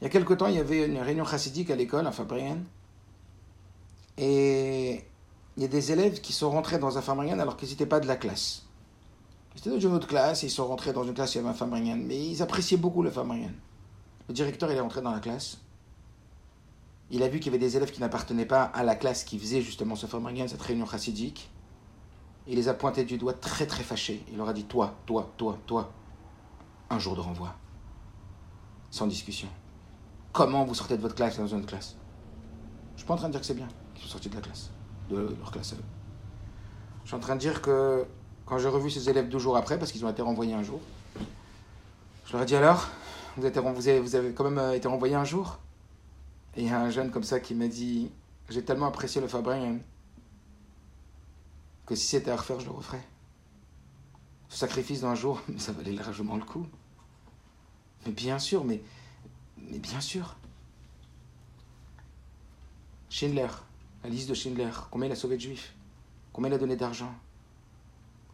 Il 0.00 0.04
y 0.04 0.06
a 0.06 0.08
quelque 0.08 0.32
temps, 0.32 0.46
il 0.46 0.54
y 0.54 0.58
avait 0.58 0.86
une 0.86 0.96
réunion 0.96 1.26
chassidique 1.26 1.70
à 1.70 1.76
l'école, 1.76 2.06
à 2.06 2.12
Fabrienne, 2.12 2.64
et 4.16 5.04
il 5.58 5.62
y 5.62 5.66
a 5.66 5.68
des 5.68 5.92
élèves 5.92 6.22
qui 6.22 6.32
sont 6.32 6.48
rentrés 6.48 6.78
dans 6.78 6.96
un 6.96 7.02
Fabrienne 7.02 7.38
alors 7.38 7.58
qu'ils 7.58 7.68
n'étaient 7.68 7.84
pas 7.84 8.00
de 8.00 8.06
la 8.06 8.16
classe. 8.16 8.62
Ils 9.54 9.58
étaient 9.58 9.68
dans 9.68 9.80
une 9.80 9.92
autre 9.92 10.08
classe, 10.08 10.44
ils 10.44 10.50
sont 10.50 10.66
rentrés 10.66 10.94
dans 10.94 11.04
une 11.04 11.12
classe, 11.12 11.34
il 11.34 11.36
y 11.36 11.40
avait 11.40 11.50
un 11.50 11.52
Fabrienne, 11.52 12.06
mais 12.06 12.16
ils 12.16 12.40
appréciaient 12.40 12.78
beaucoup 12.78 13.02
le 13.02 13.10
Fabrienne. 13.10 13.54
Le 14.28 14.32
directeur, 14.32 14.72
il 14.72 14.78
est 14.78 14.80
rentré 14.80 15.02
dans 15.02 15.12
la 15.12 15.20
classe, 15.20 15.58
il 17.10 17.22
a 17.22 17.28
vu 17.28 17.38
qu'il 17.38 17.52
y 17.52 17.54
avait 17.54 17.64
des 17.64 17.76
élèves 17.76 17.92
qui 17.92 18.00
n'appartenaient 18.00 18.46
pas 18.46 18.64
à 18.64 18.82
la 18.82 18.96
classe 18.96 19.24
qui 19.24 19.38
faisait 19.38 19.62
justement 19.62 19.94
ce 19.94 20.06
Fomringen, 20.06 20.48
cette 20.48 20.62
réunion 20.62 20.86
chassidique. 20.86 21.50
Il 22.48 22.56
les 22.56 22.68
a 22.68 22.74
pointés 22.74 23.04
du 23.04 23.18
doigt 23.18 23.32
très 23.32 23.66
très 23.66 23.82
fâchés. 23.82 24.24
Il 24.30 24.36
leur 24.36 24.48
a 24.48 24.52
dit 24.52 24.64
Toi, 24.64 24.94
toi, 25.06 25.32
toi, 25.36 25.58
toi, 25.66 25.92
un 26.90 26.98
jour 26.98 27.14
de 27.14 27.20
renvoi. 27.20 27.54
Sans 28.90 29.06
discussion. 29.06 29.48
Comment 30.32 30.64
vous 30.64 30.74
sortez 30.74 30.96
de 30.96 31.02
votre 31.02 31.14
classe 31.14 31.38
dans 31.38 31.46
une 31.46 31.58
autre 31.58 31.66
classe? 31.66 31.96
Je 32.94 33.00
suis 33.00 33.06
pas 33.06 33.14
en 33.14 33.16
train 33.16 33.28
de 33.28 33.32
dire 33.32 33.40
que 33.40 33.46
c'est 33.46 33.54
bien 33.54 33.68
qu'ils 33.94 34.02
soient 34.02 34.12
sortis 34.12 34.28
de 34.28 34.34
la 34.34 34.40
classe, 34.40 34.70
de 35.10 35.36
leur 35.38 35.50
classe 35.50 35.72
à 35.72 35.76
eux. 35.76 35.84
Je 37.04 37.08
suis 37.08 37.16
en 37.16 37.20
train 37.20 37.34
de 37.34 37.40
dire 37.40 37.62
que 37.62 38.04
quand 38.44 38.58
j'ai 38.58 38.68
revu 38.68 38.90
ces 38.90 39.08
élèves 39.08 39.28
deux 39.28 39.38
jours 39.38 39.56
après, 39.56 39.78
parce 39.78 39.92
qu'ils 39.92 40.04
ont 40.04 40.08
été 40.08 40.22
renvoyés 40.22 40.54
un 40.54 40.62
jour, 40.62 40.80
je 42.26 42.32
leur 42.32 42.42
ai 42.42 42.46
dit 42.46 42.56
alors, 42.56 42.88
vous, 43.36 43.42
vous 43.42 44.16
avez 44.16 44.32
quand 44.32 44.44
même 44.44 44.58
euh, 44.58 44.72
été 44.72 44.88
renvoyés 44.88 45.14
un 45.14 45.24
jour? 45.24 45.58
Et 46.56 46.62
il 46.62 46.66
y 46.68 46.70
a 46.70 46.80
un 46.80 46.90
jeune 46.90 47.10
comme 47.10 47.22
ça 47.22 47.38
qui 47.38 47.54
m'a 47.54 47.68
dit 47.68 48.10
J'ai 48.48 48.64
tellement 48.64 48.86
apprécié 48.86 49.20
le 49.20 49.28
Fabrin 49.28 49.78
que 51.84 51.94
si 51.94 52.06
c'était 52.06 52.30
à 52.30 52.36
refaire, 52.36 52.58
je 52.58 52.66
le 52.66 52.72
referais. 52.72 53.06
Ce 54.48 54.58
sacrifice 54.58 55.02
d'un 55.02 55.14
jour, 55.14 55.40
ça 55.58 55.72
valait 55.72 55.92
largement 55.92 56.36
le 56.36 56.44
coup. 56.44 56.66
Mais 58.04 58.12
bien 58.12 58.38
sûr, 58.38 58.64
mais, 58.64 58.82
mais 59.58 59.78
bien 59.78 60.00
sûr. 60.00 60.36
Schindler, 63.08 63.48
la 64.02 64.10
liste 64.10 64.28
de 64.28 64.34
Schindler, 64.34 64.70
combien 64.90 65.08
il 65.08 65.12
a 65.12 65.16
sauvé 65.16 65.36
de 65.36 65.42
juifs 65.42 65.74
Combien 66.32 66.50
il 66.50 66.54
a 66.54 66.58
donné 66.58 66.76
d'argent 66.76 67.14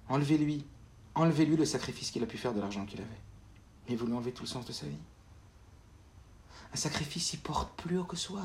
Enlevez-lui, 0.08 0.64
enlevez-lui 1.14 1.56
le 1.56 1.64
sacrifice 1.64 2.10
qu'il 2.10 2.22
a 2.22 2.26
pu 2.26 2.38
faire 2.38 2.54
de 2.54 2.60
l'argent 2.60 2.84
qu'il 2.86 3.00
avait. 3.00 3.20
Mais 3.88 3.96
vous 3.96 4.06
lui 4.06 4.14
enlevez 4.14 4.32
tout 4.32 4.42
le 4.42 4.48
sens 4.48 4.66
de 4.66 4.72
sa 4.72 4.86
vie. 4.86 4.98
Un 6.72 6.76
sacrifice, 6.76 7.34
il 7.34 7.40
porte 7.40 7.70
plus 7.76 7.98
haut 7.98 8.04
que 8.04 8.16
soi. 8.16 8.42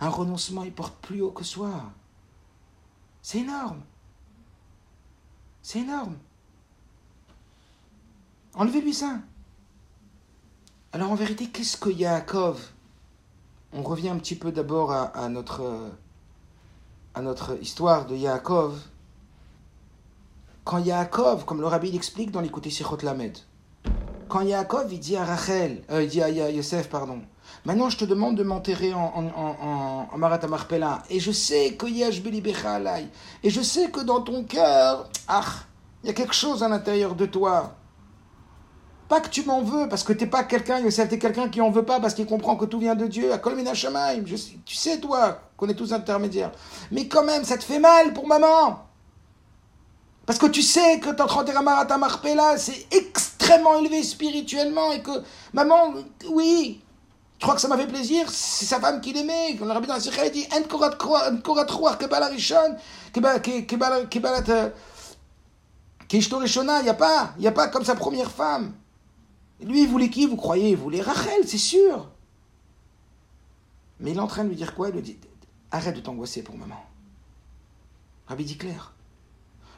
Un 0.00 0.08
renoncement, 0.08 0.64
il 0.64 0.72
porte 0.72 0.96
plus 0.96 1.22
haut 1.22 1.30
que 1.30 1.44
soi. 1.44 1.70
C'est 3.22 3.38
énorme. 3.38 3.82
C'est 5.62 5.80
énorme. 5.80 6.16
Enlevez-lui 8.54 8.94
ça. 8.94 9.18
Alors 10.92 11.10
en 11.10 11.14
vérité, 11.14 11.48
qu'est-ce 11.48 11.76
que 11.76 11.88
Yaakov 11.90 12.70
On 13.72 13.82
revient 13.82 14.10
un 14.10 14.18
petit 14.18 14.36
peu 14.36 14.52
d'abord 14.52 14.92
à, 14.92 15.28
notre, 15.28 15.90
à 17.14 17.22
notre 17.22 17.60
histoire 17.60 18.06
de 18.06 18.14
Yaakov. 18.14 18.80
Quand 20.64 20.78
Yaakov, 20.78 21.44
comme 21.46 21.60
le 21.60 21.66
rabbi 21.66 21.90
l'explique 21.90 22.30
dans 22.30 22.40
l'écouté 22.40 22.70
Sichot 22.70 22.98
Lamed, 23.02 23.36
quand 24.28 24.40
Yaakov 24.42 24.92
il 24.92 25.00
dit 25.00 25.16
à 25.16 25.24
Rachel, 25.24 25.82
euh, 25.90 26.06
dit 26.06 26.22
à 26.22 26.28
Yosef, 26.28 26.88
pardon, 26.88 27.20
maintenant 27.64 27.88
je 27.88 27.96
te 27.96 28.04
demande 28.04 28.36
de 28.36 28.42
m'enterrer 28.42 28.92
en, 28.94 29.12
en, 29.14 30.08
en, 30.12 30.18
Marat 30.18 30.40
et 31.10 31.20
je 31.20 31.32
sais 31.32 31.74
que 31.74 31.86
et 31.86 33.50
je 33.50 33.60
sais 33.62 33.90
que 33.90 34.00
dans 34.00 34.20
ton 34.20 34.44
cœur, 34.44 35.08
ah, 35.28 35.44
il 36.02 36.08
y 36.08 36.10
a 36.10 36.12
quelque 36.12 36.34
chose 36.34 36.62
à 36.62 36.68
l'intérieur 36.68 37.14
de 37.14 37.26
toi. 37.26 37.74
Pas 39.08 39.20
que 39.20 39.28
tu 39.28 39.44
m'en 39.44 39.62
veux, 39.62 39.88
parce 39.88 40.02
que 40.02 40.14
t'es 40.14 40.26
pas 40.26 40.44
quelqu'un, 40.44 40.80
Yosef, 40.80 41.08
t'es 41.08 41.18
quelqu'un 41.18 41.48
qui 41.48 41.60
en 41.60 41.70
veut 41.70 41.84
pas, 41.84 42.00
parce 42.00 42.14
qu'il 42.14 42.26
comprend 42.26 42.56
que 42.56 42.64
tout 42.64 42.78
vient 42.78 42.94
de 42.94 43.06
Dieu, 43.06 43.32
à 43.32 43.38
Kolmina 43.38 43.72
tu 43.72 44.74
sais 44.74 44.98
toi, 44.98 45.40
qu'on 45.56 45.68
est 45.68 45.74
tous 45.74 45.92
intermédiaires. 45.92 46.52
Mais 46.90 47.06
quand 47.06 47.22
même, 47.22 47.44
ça 47.44 47.58
te 47.58 47.64
fait 47.64 47.78
mal 47.78 48.14
pour 48.14 48.26
maman. 48.26 48.84
Parce 50.26 50.38
que 50.38 50.46
tu 50.46 50.62
sais 50.62 51.00
que 51.00 51.10
ton 51.10 51.26
31 51.26 51.62
Marata 51.62 51.98
Marpella, 51.98 52.56
c'est 52.56 52.86
extrêmement 52.90 53.33
élevé 53.78 54.02
spirituellement 54.02 54.92
et 54.92 55.02
que 55.02 55.22
maman, 55.52 55.94
oui, 56.28 56.80
tu 57.38 57.46
crois 57.46 57.54
que 57.54 57.60
ça 57.60 57.68
m'a 57.68 57.76
fait 57.76 57.86
plaisir? 57.86 58.28
C'est 58.30 58.64
sa 58.64 58.80
femme 58.80 59.00
qui 59.00 59.12
l'aimait. 59.12 59.56
Quand 59.58 59.66
le 59.66 59.72
rabbi 59.72 59.86
dans 59.86 59.94
la 59.94 60.00
dit 60.00 60.46
il 66.78 66.84
n'y 66.84 66.88
a 66.88 66.94
pas, 66.94 67.34
il 67.36 67.40
n'y 67.40 67.46
a 67.46 67.52
pas 67.52 67.68
comme 67.68 67.84
sa 67.84 67.94
première 67.94 68.30
femme. 68.30 68.72
lui, 69.60 69.82
il 69.82 69.88
voulait 69.88 70.10
qui, 70.10 70.26
vous 70.26 70.36
croyez? 70.36 70.70
Il 70.70 70.76
voulait 70.76 71.02
Rachel, 71.02 71.46
c'est 71.46 71.58
sûr. 71.58 72.08
Mais 74.00 74.12
il 74.12 74.16
est 74.16 74.20
en 74.20 74.26
train 74.26 74.44
de 74.44 74.48
lui 74.48 74.56
dire 74.56 74.74
quoi? 74.74 74.88
Il 74.88 74.94
lui 74.94 75.02
dit 75.02 75.18
Arrête 75.70 75.96
de 75.96 76.00
t'angoisser 76.00 76.42
pour 76.42 76.56
maman. 76.56 76.82
Rabbi 78.26 78.44
dit 78.44 78.56
clair. 78.56 78.92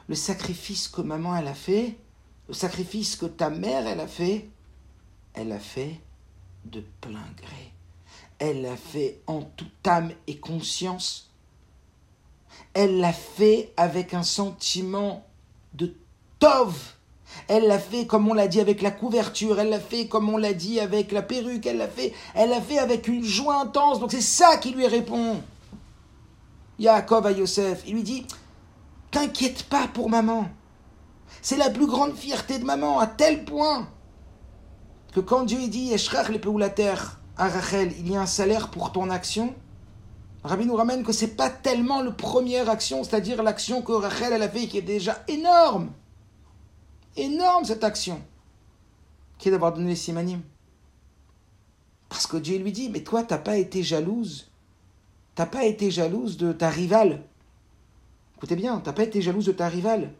Le 0.07 0.15
sacrifice 0.15 0.87
que 0.87 1.01
maman 1.01 1.35
elle 1.35 1.47
a 1.47 1.53
fait, 1.53 1.97
le 2.47 2.53
sacrifice 2.53 3.15
que 3.15 3.25
ta 3.25 3.49
mère 3.49 3.87
elle 3.87 3.99
a 3.99 4.07
fait, 4.07 4.47
elle 5.33 5.51
a 5.51 5.59
fait 5.59 5.99
de 6.65 6.83
plein 7.01 7.25
gré. 7.37 7.73
Elle 8.39 8.61
l'a 8.61 8.77
fait 8.77 9.19
en 9.27 9.41
toute 9.41 9.87
âme 9.87 10.11
et 10.27 10.37
conscience. 10.37 11.29
Elle 12.73 12.99
l'a 12.99 13.13
fait 13.13 13.73
avec 13.77 14.13
un 14.13 14.23
sentiment 14.23 15.25
de 15.73 15.95
tov. 16.39 16.93
Elle 17.47 17.67
l'a 17.67 17.79
fait 17.79 18.05
comme 18.05 18.27
on 18.29 18.33
l'a 18.33 18.47
dit 18.47 18.59
avec 18.59 18.81
la 18.81 18.91
couverture, 18.91 19.59
elle 19.59 19.69
l'a 19.69 19.79
fait 19.79 20.07
comme 20.07 20.29
on 20.29 20.37
l'a 20.37 20.53
dit 20.53 20.79
avec 20.79 21.11
la 21.11 21.21
perruque, 21.21 21.65
elle 21.65 21.77
l'a 21.77 21.87
fait, 21.87 22.13
elle 22.33 22.49
l'a 22.49 22.61
fait 22.61 22.79
avec 22.79 23.07
une 23.07 23.23
joie 23.23 23.61
intense. 23.61 23.99
Donc 23.99 24.11
c'est 24.11 24.21
ça 24.21 24.57
qui 24.57 24.71
lui 24.71 24.87
répond. 24.87 25.41
Yaakov 26.79 27.25
à 27.25 27.31
Yosef, 27.31 27.83
il 27.87 27.95
lui 27.95 28.03
dit 28.03 28.25
T'inquiète 29.11 29.63
pas 29.63 29.87
pour 29.87 30.09
maman. 30.09 30.47
C'est 31.41 31.57
la 31.57 31.69
plus 31.69 31.87
grande 31.87 32.15
fierté 32.15 32.59
de 32.59 32.65
maman, 32.65 32.99
à 32.99 33.07
tel 33.07 33.45
point 33.45 33.87
que 35.13 35.19
quand 35.19 35.43
Dieu 35.43 35.67
dit 35.67 35.93
Eshrach 35.93 36.29
le 36.29 36.59
la 36.59 36.69
terre 36.69 37.19
à 37.37 37.49
Rachel, 37.49 37.93
il 37.99 38.11
y 38.11 38.15
a 38.15 38.21
un 38.21 38.25
salaire 38.25 38.69
pour 38.69 38.91
ton 38.91 39.09
action. 39.09 39.55
Rabbi 40.43 40.65
nous 40.65 40.75
ramène 40.75 41.03
que 41.03 41.11
c'est 41.11 41.35
pas 41.35 41.49
tellement 41.49 42.01
le 42.01 42.13
première 42.13 42.69
action, 42.69 43.03
c'est-à-dire 43.03 43.41
l'action 43.41 43.81
que 43.81 43.93
Rachel 43.93 44.33
elle 44.33 44.43
a 44.43 44.49
fait 44.49 44.67
qui 44.67 44.77
est 44.77 44.83
déjà 44.83 45.23
énorme. 45.27 45.91
Énorme 47.15 47.65
cette 47.65 47.83
action. 47.83 48.21
Qui 49.37 49.47
est 49.47 49.51
d'avoir 49.51 49.73
donné 49.73 49.89
les 49.89 49.95
simanim. 49.95 50.41
Parce 52.09 52.27
que 52.27 52.37
Dieu 52.37 52.57
lui 52.57 52.71
dit, 52.71 52.89
mais 52.89 53.01
toi, 53.01 53.23
t'as 53.23 53.37
pas 53.37 53.57
été 53.57 53.83
jalouse. 53.83 54.49
T'as 55.35 55.45
pas 55.45 55.65
été 55.65 55.91
jalouse 55.91 56.37
de 56.37 56.53
ta 56.53 56.69
rivale. 56.69 57.23
Écoutez 58.37 58.55
bien, 58.55 58.79
t'as 58.79 58.93
pas 58.93 59.03
été 59.03 59.21
jalouse 59.21 59.45
de 59.45 59.51
ta 59.51 59.67
rivale. 59.67 60.11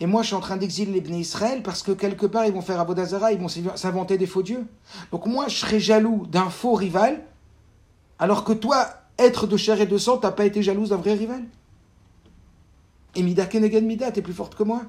Et 0.00 0.06
moi, 0.06 0.22
je 0.22 0.28
suis 0.28 0.36
en 0.36 0.40
train 0.40 0.56
d'exiler 0.56 0.92
les 0.92 1.00
Bnei 1.00 1.20
Israël 1.20 1.62
parce 1.62 1.82
que 1.82 1.92
quelque 1.92 2.26
part, 2.26 2.46
ils 2.46 2.52
vont 2.52 2.62
faire 2.62 2.80
Avodazara, 2.80 3.32
ils 3.32 3.40
vont 3.40 3.48
s'inventer 3.48 4.18
des 4.18 4.26
faux 4.26 4.42
dieux. 4.42 4.66
Donc 5.12 5.26
moi, 5.26 5.48
je 5.48 5.56
serais 5.56 5.80
jaloux 5.80 6.26
d'un 6.26 6.50
faux 6.50 6.74
rival, 6.74 7.22
alors 8.18 8.44
que 8.44 8.52
toi, 8.52 8.88
être 9.18 9.46
de 9.46 9.56
chair 9.56 9.80
et 9.80 9.86
de 9.86 9.98
sang, 9.98 10.18
t'as 10.18 10.30
pas 10.30 10.44
été 10.44 10.62
jalouse 10.62 10.90
d'un 10.90 10.96
vrai 10.96 11.14
rival. 11.14 11.42
Et 13.14 13.22
Mida 13.22 13.46
Kenegen 13.46 13.84
Mida, 13.84 14.10
t'es 14.10 14.22
plus 14.22 14.32
forte 14.32 14.54
que 14.54 14.62
moi. 14.62 14.82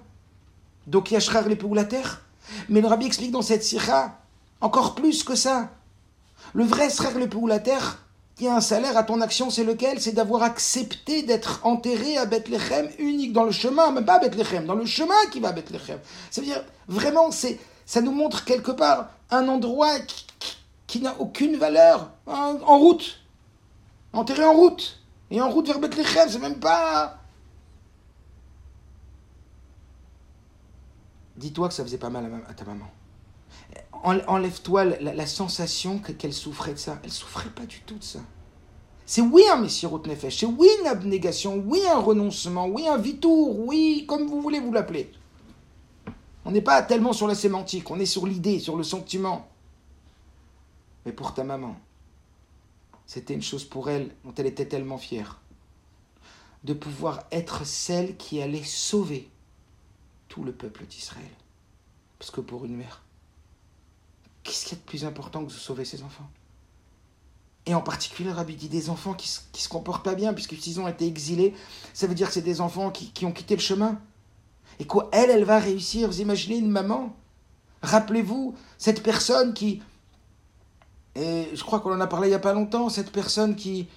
Donc 0.88 1.12
Yashrar 1.12 1.48
les 1.48 1.58
la 1.74 1.84
terre. 1.84 2.22
Mais 2.70 2.82
le 2.82 2.88
rabbi 2.88 3.06
explique 3.06 3.32
dans 3.32 3.42
cette 3.42 3.64
sira 3.64 4.18
encore 4.62 4.96
plus 4.96 5.24
que 5.24 5.36
ça. 5.36 5.72
Le 6.54 6.64
vrai 6.64 6.90
Srar 6.90 7.14
le 7.18 7.28
la 7.48 7.60
terre, 7.60 8.04
un 8.48 8.62
salaire 8.62 8.98
à 8.98 9.04
ton 9.04 9.22
action, 9.22 9.50
c'est 9.50 9.64
lequel? 9.64 10.00
C'est 10.02 10.14
d'avoir 10.14 10.44
accepté 10.44 11.24
d'être 11.24 11.60
enterré 11.64 12.18
à 12.18 12.26
Bethléem 12.26 12.90
unique, 13.00 13.34
dans 13.34 13.44
le 13.44 13.52
chemin, 13.52 13.92
même 13.92 14.06
pas 14.06 14.16
à 14.16 14.20
Bethléem, 14.20 14.66
dans 14.66 14.76
le 14.76 14.86
chemin 14.86 15.16
qui 15.32 15.40
va 15.40 15.50
à 15.50 15.52
Bethléem. 15.52 16.00
Ça 16.30 16.42
veut 16.42 16.48
dire, 16.48 16.64
vraiment, 16.88 17.32
c'est, 17.32 17.60
ça 17.86 18.02
nous 18.02 18.12
montre 18.12 18.46
quelque 18.46 18.72
part 18.72 19.10
un 19.30 19.48
endroit 19.48 20.00
qui, 20.88 21.02
n'a 21.02 21.16
aucune 21.20 21.56
valeur, 21.58 22.12
en, 22.26 22.78
route. 22.78 23.20
Enterré 24.14 24.44
en 24.46 24.54
route. 24.54 25.00
Et 25.30 25.42
en 25.42 25.50
route 25.50 25.68
vers 25.68 25.80
Bethléem, 25.80 26.30
c'est 26.30 26.40
même 26.40 26.60
pas... 26.60 27.18
Dis-toi 31.38 31.70
que 31.70 31.74
ça 31.74 31.84
faisait 31.84 31.98
pas 31.98 32.10
mal 32.10 32.30
à 32.48 32.54
ta 32.54 32.66
maman 32.66 32.88
enlève-toi 34.04 34.86
la, 34.86 35.26
sensation 35.28 36.00
qu'elle 36.00 36.34
souffrait 36.34 36.74
de 36.74 36.80
ça. 36.80 37.00
Elle 37.04 37.12
souffrait 37.12 37.50
pas 37.50 37.66
du 37.66 37.82
tout 37.82 37.98
de 37.98 38.04
ça. 38.04 38.20
C'est 39.06 39.22
oui 39.22 39.44
un 39.52 39.58
Messirot 39.58 40.02
Nefesh, 40.06 40.40
c'est 40.40 40.46
oui 40.46 40.70
une 40.80 40.88
abnégation, 40.88 41.62
oui 41.68 41.82
un 41.86 42.00
renoncement, 42.00 42.68
oui 42.68 42.88
un 42.88 42.98
vitour, 42.98 43.60
oui, 43.60 44.06
comme 44.08 44.28
vous 44.28 44.42
voulez 44.42 44.60
vous 44.60 44.72
l'appeler. 44.72 45.12
On 46.46 46.52
n'est 46.52 46.62
pas 46.62 46.82
tellement 46.82 47.14
sur 47.14 47.28
la 47.28 47.36
sémantique, 47.36 47.92
on 47.92 48.00
est 48.00 48.06
sur 48.06 48.26
l'idée, 48.26 48.60
sur 48.60 48.78
le 48.78 48.84
sentiment. 48.84 49.50
Mais 51.06 51.12
pour 51.12 51.34
ta 51.34 51.44
maman, 51.44 51.76
c'était 53.06 53.34
une 53.34 53.42
chose 53.42 53.66
pour 53.66 53.90
elle 53.90 54.16
dont 54.24 54.34
elle 54.38 54.46
était 54.46 54.68
tellement 54.68 54.98
fière. 54.98 55.42
De 56.64 56.74
pouvoir 56.74 57.24
être 57.32 57.66
celle 57.66 58.16
qui 58.16 58.42
allait 58.42 58.64
sauver 58.64 59.30
tout 60.30 60.44
le 60.44 60.54
peuple 60.54 60.86
d'Israël. 60.86 61.26
Parce 62.18 62.32
que 62.32 62.40
pour 62.40 62.66
une 62.66 62.78
mère, 62.78 63.01
Qu'est-ce 64.44 64.66
qu'il 64.66 64.78
y 64.78 64.80
a 64.80 64.84
de 64.84 64.88
plus 64.88 65.06
important 65.06 65.42
que 65.42 65.48
de 65.48 65.52
sauver 65.52 65.86
ses 65.86 66.04
enfants? 66.04 66.30
Et 67.66 67.76
en 67.76 67.82
particulier, 67.82 68.32
Rabbi 68.32 68.56
dit 68.56 68.70
des 68.70 68.90
enfants 68.90 69.14
qui, 69.14 69.30
qui 69.52 69.62
se 69.62 69.70
comportent 69.70 70.04
pas 70.04 70.16
bien, 70.16 70.34
puisque 70.34 70.56
s'ils 70.56 70.80
ont 70.80 70.88
été 70.88 71.06
exilés, 71.06 71.54
ça 71.94 72.08
veut 72.08 72.16
dire 72.16 72.28
que 72.28 72.34
c'est 72.34 72.42
des 72.42 72.60
enfants 72.60 72.90
qui, 72.90 73.12
qui 73.12 73.26
ont 73.26 73.32
quitté 73.32 73.56
le 73.56 73.62
chemin. 73.62 74.00
Et 74.80 74.86
quoi, 74.86 75.10
elle, 75.12 75.30
elle 75.30 75.44
va 75.44 75.60
réussir. 75.60 76.08
Vous 76.08 76.22
imaginez 76.22 76.58
une 76.58 76.72
maman? 76.72 77.16
Rappelez-vous, 77.84 78.56
cette 78.78 79.04
personne 79.04 79.54
qui. 79.54 79.82
Et 81.16 81.50
je 81.54 81.64
crois 81.64 81.82
qu'on 81.82 81.94
en 81.94 82.02
a 82.02 82.08
parlé 82.08 82.28
il 82.28 82.32
n'y 82.32 82.36
a 82.36 82.40
pas 82.40 82.54
longtemps, 82.54 82.90
cette 82.90 83.12
personne 83.12 83.56
qui, 83.56 83.88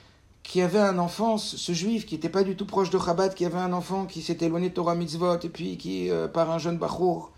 qui 0.43 0.61
avait 0.61 0.81
un 0.81 0.99
enfant, 0.99 1.39
ce 1.39 1.73
juif 1.73 2.05
qui 2.07 2.17
n'était 2.17 2.29
pas 2.29 2.43
du 2.43 2.57
tout 2.57 2.67
proche 2.67 2.91
de 2.91 2.99
Chabad, 2.99 3.35
qui 3.35 3.45
avait 3.47 3.59
un 3.59 3.73
enfant 3.73 4.05
qui 4.05 4.21
s'était 4.21 4.47
éloigné 4.47 4.69
de 4.69 4.75
Torah 4.75 4.95
Mitzvot, 4.95 5.39
et 5.39 5.49
puis 5.49 5.79
qui, 5.79 6.11
euh, 6.11 6.29
par 6.29 6.51
un 6.51 6.59
jeune 6.59 6.77
Bachour, 6.77 7.33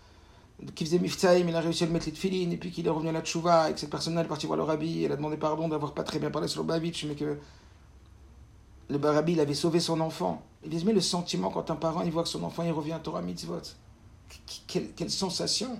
qui 0.73 0.85
faisait 0.85 0.99
Miftaïm, 0.99 1.47
il 1.47 1.55
a 1.55 1.59
réussi 1.59 1.83
à 1.83 1.87
le 1.87 1.93
mettre 1.93 2.07
les 2.07 2.13
tfilines, 2.13 2.51
et 2.51 2.57
puis 2.57 2.71
qu'il 2.71 2.87
est 2.87 2.89
revenu 2.89 3.09
à 3.09 3.11
la 3.11 3.21
tchouva, 3.21 3.69
et 3.69 3.73
que 3.73 3.79
cette 3.79 3.91
personne-là 3.91 4.21
est 4.21 4.27
partie 4.27 4.47
voir 4.47 4.57
le 4.57 4.63
rabbi, 4.63 5.03
elle 5.03 5.11
a 5.11 5.15
demandé 5.15 5.37
pardon 5.37 5.67
d'avoir 5.67 5.93
pas 5.93 6.03
très 6.03 6.19
bien 6.19 6.31
parlé 6.31 6.47
sur 6.47 6.61
le 6.61 6.67
Babitch, 6.67 7.05
mais 7.05 7.15
que 7.15 7.37
le 8.89 8.97
rabbi 8.97 9.33
il 9.33 9.39
avait 9.39 9.53
sauvé 9.53 9.79
son 9.79 9.99
enfant. 9.99 10.41
Il 10.63 10.69
dit, 10.71 10.83
mais 10.83 10.93
le 10.93 11.01
sentiment 11.01 11.51
quand 11.51 11.69
un 11.69 11.75
parent 11.75 12.01
il 12.01 12.11
voit 12.11 12.23
que 12.23 12.29
son 12.29 12.43
enfant 12.43 12.63
il 12.63 12.71
revient 12.71 12.93
à 12.93 12.99
Torah 12.99 13.21
Mitzvot, 13.21 13.61
quelle, 14.65 14.91
quelle 14.93 15.11
sensation 15.11 15.79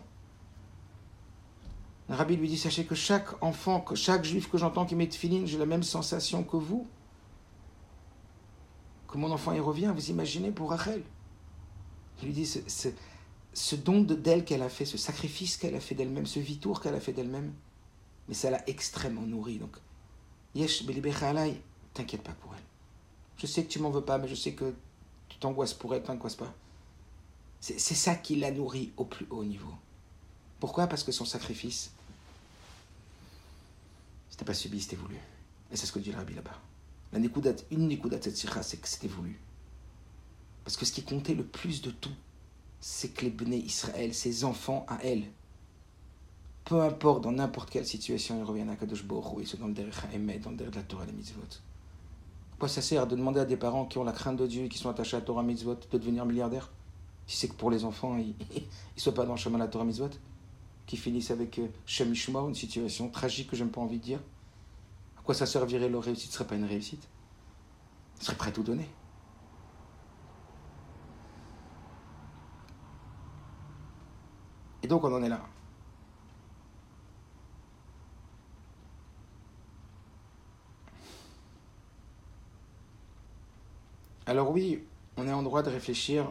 Le 2.09 2.15
rabbi 2.15 2.35
lui 2.35 2.47
dit, 2.47 2.57
sachez 2.57 2.85
que 2.85 2.95
chaque 2.95 3.41
enfant, 3.43 3.81
que 3.81 3.95
chaque 3.95 4.25
juif 4.25 4.49
que 4.49 4.59
j'entends 4.59 4.85
qui 4.85 4.95
met 4.95 5.07
tfilines, 5.07 5.47
j'ai 5.47 5.57
la 5.57 5.65
même 5.65 5.83
sensation 5.83 6.43
que 6.43 6.57
vous. 6.57 6.85
Que 9.07 9.17
mon 9.17 9.31
enfant 9.31 9.53
il 9.53 9.61
revient, 9.61 9.91
vous 9.95 10.09
imaginez 10.11 10.51
pour 10.51 10.69
Rachel. 10.69 11.01
Il 12.21 12.27
lui 12.27 12.33
dit, 12.33 12.45
c'est 12.45 12.93
ce 13.57 13.75
don 13.75 14.01
d'elle 14.01 14.45
qu'elle 14.45 14.61
a 14.61 14.69
fait, 14.69 14.85
ce 14.85 14.99
sacrifice 14.99 15.57
qu'elle 15.57 15.73
a 15.73 15.79
fait 15.79 15.95
d'elle-même, 15.95 16.27
ce 16.27 16.39
vitour 16.39 16.79
qu'elle 16.79 16.93
a 16.93 16.99
fait 16.99 17.11
d'elle-même, 17.11 17.51
mais 18.27 18.35
ça 18.35 18.51
l'a 18.51 18.61
extrêmement 18.69 19.23
nourrie. 19.23 19.57
Donc, 19.57 19.75
Yesh 20.53 20.85
t'inquiète 21.93 22.21
pas 22.21 22.33
pour 22.33 22.53
elle. 22.53 22.63
Je 23.37 23.47
sais 23.47 23.63
que 23.63 23.69
tu 23.69 23.79
m'en 23.79 23.89
veux 23.89 24.03
pas, 24.03 24.19
mais 24.19 24.27
je 24.27 24.35
sais 24.35 24.53
que 24.53 24.75
tu 25.27 25.39
t'angoisses 25.39 25.73
pour 25.73 25.95
elle, 25.95 26.03
t'angoisses 26.03 26.35
pas. 26.35 26.53
C'est 27.59 27.79
ça 27.79 28.13
qui 28.13 28.35
l'a 28.35 28.51
nourrie 28.51 28.91
au 28.95 29.05
plus 29.05 29.25
haut 29.31 29.43
niveau. 29.43 29.73
Pourquoi? 30.59 30.85
Parce 30.85 31.03
que 31.03 31.11
son 31.11 31.25
sacrifice, 31.25 31.89
c'était 34.29 34.45
pas 34.45 34.53
subi, 34.53 34.79
c'était 34.79 34.97
voulu. 34.97 35.15
Et 35.71 35.77
c'est 35.77 35.87
ce 35.87 35.91
que 35.91 35.97
dit 35.97 36.11
le 36.11 36.17
rabbi 36.17 36.35
là-bas. 36.35 36.61
La 37.11 37.17
une 37.17 37.87
nikudat 37.87 38.21
cette 38.21 38.37
c'est 38.37 38.77
que 38.77 38.87
c'était 38.87 39.07
voulu. 39.07 39.39
Parce 40.63 40.77
que 40.77 40.85
ce 40.85 40.91
qui 40.91 41.01
comptait 41.01 41.33
le 41.33 41.43
plus 41.43 41.81
de 41.81 41.89
tout, 41.89 42.13
c'est 42.79 43.09
que 43.09 43.25
les 43.25 43.31
Bnei 43.31 43.59
Israël, 43.59 44.13
ses 44.13 44.43
enfants 44.43 44.85
à 44.87 44.99
elle, 45.03 45.23
peu 46.65 46.81
importe 46.81 47.23
dans 47.23 47.31
n'importe 47.31 47.69
quelle 47.69 47.85
situation, 47.85 48.39
ils 48.39 48.43
reviennent 48.43 48.69
à 48.69 48.75
Kadosh 48.75 49.05
Baruch 49.05 49.25
ils 49.39 49.47
sont 49.47 49.57
dans 49.57 49.67
le 49.67 49.73
derrière 49.73 49.95
dans 50.41 50.51
le 50.51 50.57
derrière 50.57 50.71
de 50.71 50.75
la 50.75 50.83
Torah 50.83 51.03
et 51.03 51.07
les 51.07 51.13
mitzvot. 51.13 51.41
Pourquoi 52.51 52.67
ça 52.67 52.81
sert 52.81 53.07
de 53.07 53.15
demander 53.15 53.39
à 53.39 53.45
des 53.45 53.55
parents 53.55 53.85
qui 53.85 53.97
ont 53.97 54.03
la 54.03 54.11
crainte 54.11 54.37
de 54.37 54.47
Dieu 54.47 54.65
et 54.65 54.69
qui 54.69 54.77
sont 54.77 54.89
attachés 54.89 55.15
à 55.15 55.19
la 55.19 55.25
Torah 55.25 55.43
mitzvot 55.43 55.75
de 55.75 55.97
devenir 55.97 56.25
milliardaires? 56.25 56.71
Si 57.25 57.37
c'est 57.37 57.47
que 57.47 57.53
pour 57.53 57.71
les 57.71 57.85
enfants, 57.85 58.17
ils 58.17 58.33
ne 58.95 58.99
soient 58.99 59.13
pas 59.13 59.25
dans 59.25 59.33
le 59.33 59.39
chemin 59.39 59.57
de 59.57 59.63
la 59.63 59.69
Torah 59.69 59.85
mitzvot, 59.85 60.09
qui 60.85 60.97
finissent 60.97 61.31
avec 61.31 61.59
euh, 61.59 61.67
Shem 61.85 62.13
une 62.13 62.55
situation 62.55 63.09
tragique 63.09 63.49
que 63.49 63.55
j'aime 63.55 63.69
pas 63.69 63.81
envie 63.81 63.99
de 63.99 64.03
dire. 64.03 64.19
À 65.17 65.21
quoi 65.21 65.35
ça 65.35 65.45
servirait 65.45 65.89
leur 65.89 66.03
réussite? 66.03 66.31
Ce 66.31 66.37
serait 66.37 66.47
pas 66.47 66.55
une 66.55 66.65
réussite 66.65 67.07
Ils 68.19 68.25
seraient 68.25 68.37
prêts 68.37 68.49
à 68.49 68.53
tout 68.53 68.63
donner. 68.63 68.87
Et 74.83 74.87
donc 74.87 75.03
on 75.03 75.13
en 75.13 75.23
est 75.23 75.29
là. 75.29 75.41
Alors 84.27 84.51
oui, 84.51 84.83
on 85.15 85.25
est 85.25 85.31
en 85.31 85.41
droit 85.41 85.63
de 85.63 85.69
réfléchir 85.69 86.29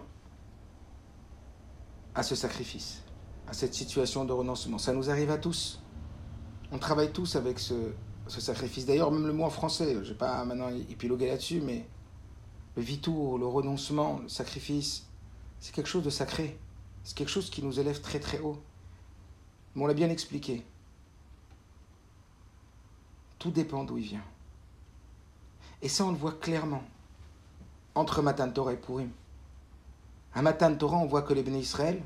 à 2.15 2.23
ce 2.23 2.35
sacrifice, 2.35 3.03
à 3.49 3.55
cette 3.55 3.73
situation 3.73 4.27
de 4.27 4.33
renoncement. 4.33 4.77
Ça 4.77 4.93
nous 4.93 5.09
arrive 5.09 5.31
à 5.31 5.39
tous. 5.39 5.83
On 6.73 6.79
travaille 6.79 7.11
tous 7.11 7.37
avec 7.37 7.59
ce, 7.59 7.75
sacrifice. 8.29 8.85
D'ailleurs, 8.85 9.11
même 9.11 9.27
le 9.27 9.33
mot 9.33 9.45
en 9.45 9.51
français, 9.51 9.95
je 9.95 9.99
ne 9.99 10.05
vais 10.05 10.15
pas 10.15 10.45
maintenant 10.45 10.69
épiloguer 10.91 11.29
là-dessus, 11.29 11.63
mais 11.63 11.87
le 12.77 12.83
vitour, 12.83 13.39
le 13.39 13.47
renoncement, 13.47 14.21
le 14.23 14.29
sacrifice, 14.29 15.07
c'est 15.59 15.75
quelque 15.75 15.89
chose 15.89 16.05
de 16.05 16.11
sacré. 16.11 16.59
C'est 17.07 17.17
quelque 17.17 17.31
chose 17.31 17.51
qui 17.51 17.63
nous 17.63 17.79
élève 17.79 18.01
très 18.01 18.19
très 18.19 18.41
haut. 18.41 18.61
Mais 19.75 19.85
on 19.85 19.87
l'a 19.87 19.95
bien 19.95 20.11
expliqué. 20.11 20.65
Tout 23.39 23.53
dépend 23.53 23.85
d'où 23.85 23.97
il 23.97 24.09
vient. 24.09 24.25
Et 25.83 25.89
ça, 25.89 26.05
on 26.05 26.11
le 26.11 26.17
voit 26.17 26.33
clairement. 26.33 26.83
entre 27.95 28.23
Matan 28.23 28.51
Torah 28.51 28.73
et 28.73 28.77
Purim. 28.77 29.11
À 30.35 30.43
Matan 30.43 30.75
Torah, 30.75 30.97
on 30.97 31.07
voit 31.07 31.23
que 31.23 31.33
les 31.33 31.45
bénis 31.45 31.61
Israël, 31.61 32.03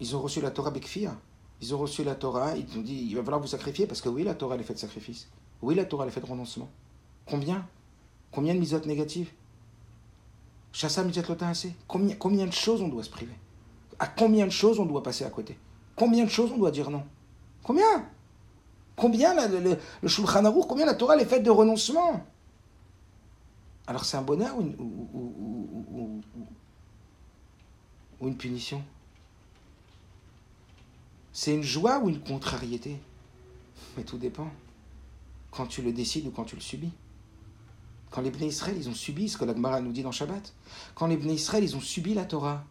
ils 0.00 0.16
ont 0.16 0.20
reçu 0.20 0.40
la 0.40 0.50
Torah 0.50 0.72
Bekfia. 0.72 1.16
Ils 1.60 1.72
ont 1.72 1.78
reçu 1.78 2.02
la 2.02 2.16
Torah, 2.16 2.56
ils 2.56 2.76
ont 2.76 2.82
dit 2.82 3.06
il 3.08 3.14
va 3.14 3.22
falloir 3.22 3.40
vous 3.40 3.46
sacrifier 3.46 3.86
parce 3.86 4.00
que 4.00 4.08
oui, 4.08 4.24
la 4.24 4.34
Torah 4.34 4.56
elle 4.56 4.62
est 4.62 4.64
faite 4.64 4.78
de 4.78 4.80
sacrifice. 4.80 5.28
Oui, 5.62 5.76
la 5.76 5.84
Torah 5.84 6.02
elle 6.02 6.10
est 6.10 6.12
faite 6.12 6.24
de 6.24 6.28
renoncement. 6.28 6.68
Combien? 7.24 7.68
Combien 8.32 8.52
de 8.52 8.58
misotes 8.58 8.84
négatives? 8.84 9.30
Chassa 10.72 11.04
assez. 11.42 11.72
Combien, 11.86 12.16
combien 12.16 12.46
de 12.46 12.52
choses 12.52 12.82
on 12.82 12.88
doit 12.88 13.04
se 13.04 13.10
priver? 13.10 13.36
À 14.02 14.08
combien 14.08 14.46
de 14.46 14.50
choses 14.50 14.80
on 14.80 14.84
doit 14.84 15.04
passer 15.04 15.24
à 15.24 15.30
côté? 15.30 15.56
Combien 15.94 16.24
de 16.24 16.28
choses 16.28 16.50
on 16.50 16.58
doit 16.58 16.72
dire 16.72 16.90
non? 16.90 17.04
Combien? 17.62 18.04
Combien 18.96 19.32
le, 19.48 19.60
le, 19.60 20.66
combien 20.66 20.86
la 20.86 20.94
Torah 20.94 21.16
est 21.16 21.24
faite 21.24 21.44
de 21.44 21.50
renoncement 21.50 22.26
Alors 23.86 24.04
c'est 24.04 24.16
un 24.16 24.22
bonheur 24.22 24.58
ou 24.58 24.62
une, 24.62 26.20
une 28.22 28.36
punition? 28.36 28.82
C'est 31.32 31.54
une 31.54 31.62
joie 31.62 32.00
ou 32.00 32.08
une 32.08 32.18
contrariété? 32.18 33.00
Mais 33.96 34.02
tout 34.02 34.18
dépend. 34.18 34.50
Quand 35.52 35.66
tu 35.66 35.80
le 35.80 35.92
décides 35.92 36.26
ou 36.26 36.32
quand 36.32 36.42
tu 36.42 36.56
le 36.56 36.60
subis. 36.60 36.90
Quand 38.10 38.20
les 38.20 38.32
Bnei 38.32 38.48
Israël, 38.48 38.74
ils 38.76 38.88
ont 38.88 38.94
subi 38.94 39.28
ce 39.28 39.38
que 39.38 39.44
la 39.44 39.54
Gemara 39.54 39.80
nous 39.80 39.92
dit 39.92 40.02
dans 40.02 40.10
Shabbat. 40.10 40.52
Quand 40.96 41.06
les 41.06 41.16
Bnei 41.16 41.34
Israël, 41.34 41.62
ils 41.62 41.76
ont 41.76 41.80
subi 41.80 42.14
la 42.14 42.24
Torah. 42.24 42.64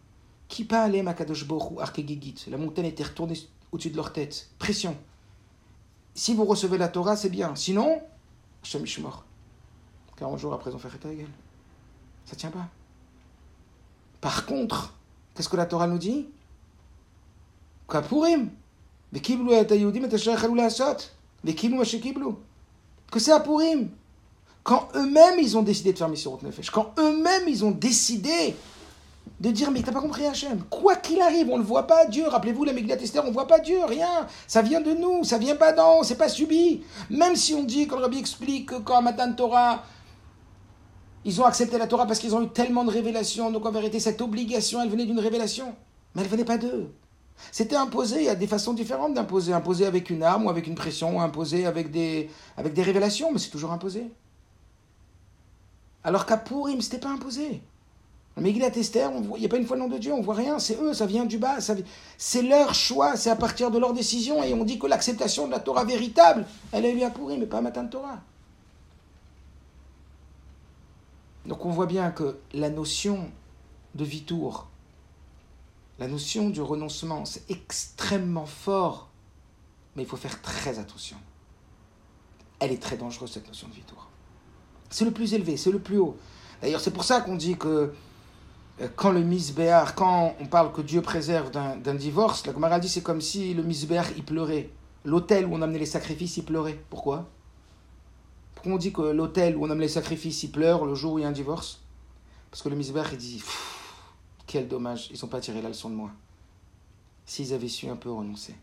Aller 0.70 1.02
Makadosh 1.02 1.46
ou 1.48 1.80
Arkegigit 1.80 2.34
La 2.48 2.58
montagne 2.58 2.86
était 2.86 3.04
retournée 3.04 3.38
au-dessus 3.70 3.90
de 3.90 3.96
leur 3.96 4.12
tête. 4.12 4.50
Pression. 4.58 4.96
Si 6.14 6.34
vous 6.34 6.44
recevez 6.44 6.78
la 6.78 6.88
Torah, 6.88 7.16
c'est 7.16 7.30
bien. 7.30 7.54
Sinon, 7.54 8.02
Hashem 8.62 8.84
mort. 9.00 9.24
40 10.16 10.38
jours 10.38 10.52
après, 10.52 10.74
ont 10.74 10.78
fait 10.78 10.88
ta 10.98 11.08
gueule. 11.08 11.26
Ça 12.26 12.36
tient 12.36 12.50
pas. 12.50 12.68
Par 14.20 14.46
contre, 14.46 14.94
qu'est-ce 15.34 15.48
que 15.48 15.56
la 15.56 15.66
Torah 15.66 15.86
nous 15.86 15.98
dit? 15.98 16.26
Kapurim. 17.88 18.50
Que 23.10 23.18
c'est 23.18 23.32
à 23.32 23.40
Purim 23.40 23.90
quand 24.62 24.88
eux-mêmes 24.94 25.38
ils 25.38 25.56
ont 25.56 25.62
décidé 25.62 25.92
de 25.92 25.98
faire 25.98 26.08
Mission 26.08 26.38
Nefesh, 26.42 26.70
quand 26.70 26.94
eux-mêmes 26.98 27.48
ils 27.48 27.64
ont 27.64 27.70
décidé 27.70 28.54
de 29.42 29.50
dire 29.50 29.72
mais 29.72 29.82
t'as 29.82 29.90
pas 29.90 30.00
compris 30.00 30.24
Hachem, 30.24 30.62
quoi 30.70 30.94
qu'il 30.94 31.20
arrive, 31.20 31.48
on 31.50 31.58
ne 31.58 31.64
voit 31.64 31.88
pas 31.88 32.06
Dieu, 32.06 32.28
rappelez-vous 32.28 32.62
la 32.62 32.72
Megillat 32.72 33.02
Esther, 33.02 33.24
on 33.24 33.28
ne 33.28 33.32
voit 33.32 33.48
pas 33.48 33.58
Dieu, 33.58 33.84
rien, 33.84 34.28
ça 34.46 34.62
vient 34.62 34.80
de 34.80 34.92
nous, 34.92 35.24
ça 35.24 35.36
vient 35.36 35.56
pas 35.56 35.72
d'en, 35.72 36.04
c'est 36.04 36.14
pas 36.14 36.28
subi. 36.28 36.84
Même 37.10 37.34
si 37.34 37.52
on 37.52 37.64
dit, 37.64 37.88
quand 37.88 37.96
le 37.96 38.02
Rabbi 38.02 38.18
explique 38.18 38.68
que 38.68 38.76
quand 38.76 39.02
Matan 39.02 39.32
Torah, 39.32 39.82
ils 41.24 41.40
ont 41.40 41.44
accepté 41.44 41.76
la 41.76 41.88
Torah 41.88 42.06
parce 42.06 42.20
qu'ils 42.20 42.36
ont 42.36 42.42
eu 42.42 42.50
tellement 42.50 42.84
de 42.84 42.90
révélations, 42.90 43.50
donc 43.50 43.66
en 43.66 43.72
vérité 43.72 43.98
cette 43.98 44.20
obligation, 44.20 44.80
elle 44.80 44.90
venait 44.90 45.06
d'une 45.06 45.18
révélation, 45.18 45.74
mais 46.14 46.22
elle 46.22 46.28
venait 46.28 46.44
pas 46.44 46.58
d'eux. 46.58 46.94
C'était 47.50 47.74
imposé, 47.74 48.18
il 48.18 48.26
y 48.26 48.28
a 48.28 48.36
des 48.36 48.46
façons 48.46 48.74
différentes 48.74 49.14
d'imposer, 49.14 49.52
imposer 49.52 49.86
avec 49.86 50.08
une 50.08 50.22
arme 50.22 50.46
ou 50.46 50.50
avec 50.50 50.68
une 50.68 50.76
pression, 50.76 51.16
ou 51.16 51.20
imposer 51.20 51.66
avec 51.66 51.90
des, 51.90 52.30
avec 52.56 52.74
des 52.74 52.82
révélations, 52.82 53.32
mais 53.32 53.40
c'est 53.40 53.50
toujours 53.50 53.72
imposé. 53.72 54.06
Alors 56.04 56.26
qu'à 56.26 56.36
Purim, 56.36 56.80
c'était 56.80 56.98
pas 56.98 57.10
imposé. 57.10 57.60
Mais 58.38 58.50
il 58.50 58.62
Esther, 58.62 59.12
il 59.12 59.40
n'y 59.40 59.44
a 59.44 59.48
pas 59.48 59.58
une 59.58 59.66
fois 59.66 59.76
le 59.76 59.82
nom 59.82 59.88
de 59.88 59.98
Dieu, 59.98 60.12
on 60.12 60.22
voit 60.22 60.34
rien, 60.34 60.58
c'est 60.58 60.80
eux, 60.80 60.94
ça 60.94 61.04
vient 61.04 61.26
du 61.26 61.38
bas, 61.38 61.58
c'est 62.16 62.42
leur 62.42 62.74
choix, 62.74 63.14
c'est 63.16 63.28
à 63.28 63.36
partir 63.36 63.70
de 63.70 63.78
leur 63.78 63.92
décision, 63.92 64.42
et 64.42 64.54
on 64.54 64.64
dit 64.64 64.78
que 64.78 64.86
l'acceptation 64.86 65.46
de 65.46 65.52
la 65.52 65.60
Torah 65.60 65.84
véritable, 65.84 66.46
elle 66.72 66.86
est 66.86 66.94
lieu 66.94 67.04
à 67.04 67.10
Purim, 67.10 67.40
mais 67.40 67.46
pas 67.46 67.58
à 67.58 67.60
Matan 67.60 67.86
Torah. 67.86 68.20
Donc 71.44 71.66
on 71.66 71.70
voit 71.70 71.86
bien 71.86 72.10
que 72.10 72.38
la 72.54 72.70
notion 72.70 73.30
de 73.94 74.04
vitour, 74.04 74.68
la 75.98 76.08
notion 76.08 76.48
du 76.48 76.62
renoncement, 76.62 77.26
c'est 77.26 77.50
extrêmement 77.50 78.46
fort, 78.46 79.10
mais 79.94 80.04
il 80.04 80.08
faut 80.08 80.16
faire 80.16 80.40
très 80.40 80.78
attention. 80.78 81.18
Elle 82.60 82.72
est 82.72 82.82
très 82.82 82.96
dangereuse, 82.96 83.32
cette 83.32 83.46
notion 83.46 83.68
de 83.68 83.74
vitour. 83.74 84.08
C'est 84.88 85.04
le 85.04 85.10
plus 85.10 85.34
élevé, 85.34 85.56
c'est 85.58 85.70
le 85.70 85.80
plus 85.80 85.98
haut. 85.98 86.16
D'ailleurs, 86.62 86.80
c'est 86.80 86.92
pour 86.92 87.04
ça 87.04 87.20
qu'on 87.20 87.36
dit 87.36 87.56
que 87.56 87.92
quand 88.96 89.10
le 89.12 89.22
misbéar, 89.22 89.94
quand 89.94 90.34
on 90.40 90.46
parle 90.46 90.72
que 90.72 90.80
Dieu 90.80 91.02
préserve 91.02 91.50
d'un 91.50 91.94
divorce, 91.94 92.46
la 92.46 92.52
Gemara 92.52 92.80
dit 92.80 92.88
c'est 92.88 93.02
comme 93.02 93.20
si 93.20 93.54
le 93.54 93.62
misbéar 93.62 94.06
il 94.16 94.24
pleurait. 94.24 94.70
L'hôtel 95.04 95.46
où 95.46 95.54
on 95.54 95.62
amenait 95.62 95.80
les 95.80 95.86
sacrifices, 95.86 96.36
il 96.36 96.44
pleurait. 96.44 96.80
Pourquoi? 96.88 97.28
Pourquoi 98.54 98.72
on 98.72 98.78
dit 98.78 98.92
que 98.92 99.02
l'hôtel 99.02 99.56
où 99.56 99.64
on 99.64 99.70
amenait 99.70 99.86
les 99.86 99.88
sacrifices, 99.88 100.42
il 100.44 100.52
pleure 100.52 100.86
le 100.86 100.94
jour 100.94 101.14
où 101.14 101.18
il 101.18 101.22
y 101.22 101.24
a 101.24 101.28
un 101.28 101.32
divorce? 101.32 101.80
Parce 102.50 102.62
que 102.62 102.68
le 102.68 102.76
misbéar 102.76 103.12
il 103.12 103.18
dit 103.18 103.42
quel 104.46 104.68
dommage, 104.68 105.08
ils 105.10 105.18
n'ont 105.22 105.28
pas 105.28 105.40
tiré 105.40 105.62
la 105.62 105.68
leçon 105.68 105.88
de 105.88 105.94
moi. 105.94 106.10
S'ils 107.24 107.54
avaient 107.54 107.68
su 107.68 107.88
un 107.88 107.96
peu 107.96 108.10
renoncer, 108.10 108.54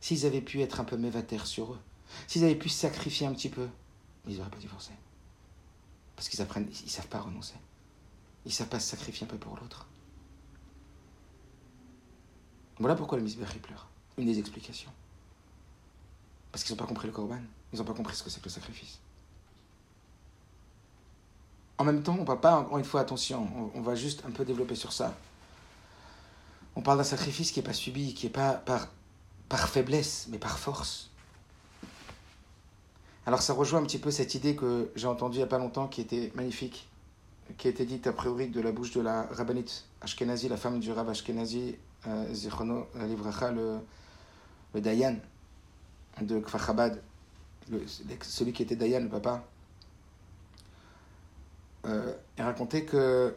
s'ils 0.00 0.24
avaient 0.24 0.40
pu 0.40 0.62
être 0.62 0.80
un 0.80 0.84
peu 0.84 0.96
mévatères 0.96 1.46
sur 1.46 1.72
eux, 1.72 1.78
s'ils 2.26 2.44
avaient 2.44 2.54
pu 2.54 2.68
sacrifier 2.68 3.26
un 3.26 3.32
petit 3.32 3.48
peu, 3.48 3.68
ils 4.26 4.36
n'auraient 4.36 4.50
pas 4.50 4.58
divorcé. 4.58 4.92
Parce 6.16 6.28
qu'ils 6.28 6.40
apprennent, 6.40 6.68
ils 6.84 6.90
savent 6.90 7.08
pas 7.08 7.20
renoncer. 7.20 7.54
Ils 8.44 8.52
savent 8.52 8.68
pas 8.68 8.80
se 8.80 8.90
sacrifier 8.90 9.26
un 9.26 9.30
peu 9.30 9.38
pour 9.38 9.56
l'autre. 9.56 9.86
Voilà 12.78 12.96
pourquoi 12.96 13.18
le 13.18 13.24
misbéchi 13.24 13.58
pleure. 13.58 13.88
Une 14.18 14.26
des 14.26 14.38
explications. 14.38 14.90
Parce 16.50 16.64
qu'ils 16.64 16.74
n'ont 16.74 16.78
pas 16.78 16.86
compris 16.86 17.06
le 17.06 17.12
korban. 17.12 17.40
Ils 17.72 17.78
n'ont 17.78 17.84
pas 17.84 17.94
compris 17.94 18.16
ce 18.16 18.22
que 18.22 18.30
c'est 18.30 18.40
que 18.40 18.46
le 18.46 18.50
sacrifice. 18.50 18.98
En 21.78 21.84
même 21.84 22.02
temps, 22.02 22.14
on 22.14 22.20
ne 22.20 22.24
parle 22.24 22.40
pas, 22.40 22.56
encore 22.56 22.78
une 22.78 22.84
fois, 22.84 23.00
attention, 23.00 23.48
on, 23.74 23.80
va 23.80 23.94
juste 23.94 24.24
un 24.26 24.30
peu 24.30 24.44
développer 24.44 24.74
sur 24.74 24.92
ça. 24.92 25.16
On 26.76 26.82
parle 26.82 26.98
d'un 26.98 27.04
sacrifice 27.04 27.50
qui 27.50 27.58
n'est 27.58 27.64
pas 27.64 27.72
subi, 27.72 28.14
qui 28.14 28.26
n'est 28.26 28.32
pas 28.32 28.52
par, 28.52 28.88
par 29.48 29.68
faiblesse, 29.68 30.26
mais 30.30 30.38
par 30.38 30.58
force. 30.58 31.10
Alors 33.26 33.40
ça 33.40 33.52
rejoint 33.52 33.80
un 33.80 33.84
petit 33.84 33.98
peu 33.98 34.10
cette 34.10 34.34
idée 34.34 34.56
que 34.56 34.90
j'ai 34.96 35.06
entendue 35.06 35.36
il 35.36 35.40
n'y 35.40 35.44
a 35.44 35.48
pas 35.48 35.58
longtemps 35.58 35.86
qui 35.86 36.00
était 36.00 36.32
magnifique, 36.34 36.88
qui 37.58 37.68
a 37.68 37.70
été 37.70 37.84
dite 37.84 38.06
a 38.06 38.12
priori 38.12 38.48
de 38.48 38.60
la 38.60 38.72
bouche 38.72 38.92
de 38.92 39.00
la 39.00 39.24
rabbinite 39.30 39.84
Ashkenazi, 40.00 40.48
la 40.48 40.56
femme 40.56 40.80
du 40.80 40.92
rabbin 40.92 41.12
Ashkenazi, 41.12 41.76
euh, 42.06 42.34
Zichrono 42.34 42.86
Livracha, 42.94 43.50
le, 43.50 43.78
le 44.74 44.80
Dayan 44.80 45.16
de 46.20 46.40
Kfar 46.40 46.74
celui 48.22 48.52
qui 48.52 48.62
était 48.62 48.76
Dayan, 48.76 49.00
le 49.00 49.08
papa. 49.08 49.44
Euh, 51.86 52.14
il 52.38 52.44
racontait 52.44 52.84
que, 52.84 53.34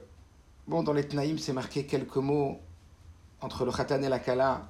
bon, 0.68 0.84
dans 0.84 0.94
les 0.94 1.08
Tnaïm, 1.08 1.38
c'est 1.38 1.54
marqué 1.54 1.86
quelques 1.86 2.18
mots 2.18 2.60
entre 3.42 3.66
le 3.66 3.72
Khatan 3.72 4.02
et 4.02 4.10
la 4.10 4.20
Kala, 4.20 4.70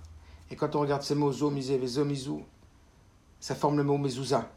et 0.49 0.55
quand 0.55 0.75
on 0.75 0.81
regarde 0.81 1.01
ces 1.01 1.15
mots, 1.15 1.31
Zo, 1.31 1.49
Mizou, 1.49 2.43
ça 3.39 3.55
forme 3.55 3.77
le 3.77 3.83
mot 3.83 3.97
Mezouza. 3.97 4.49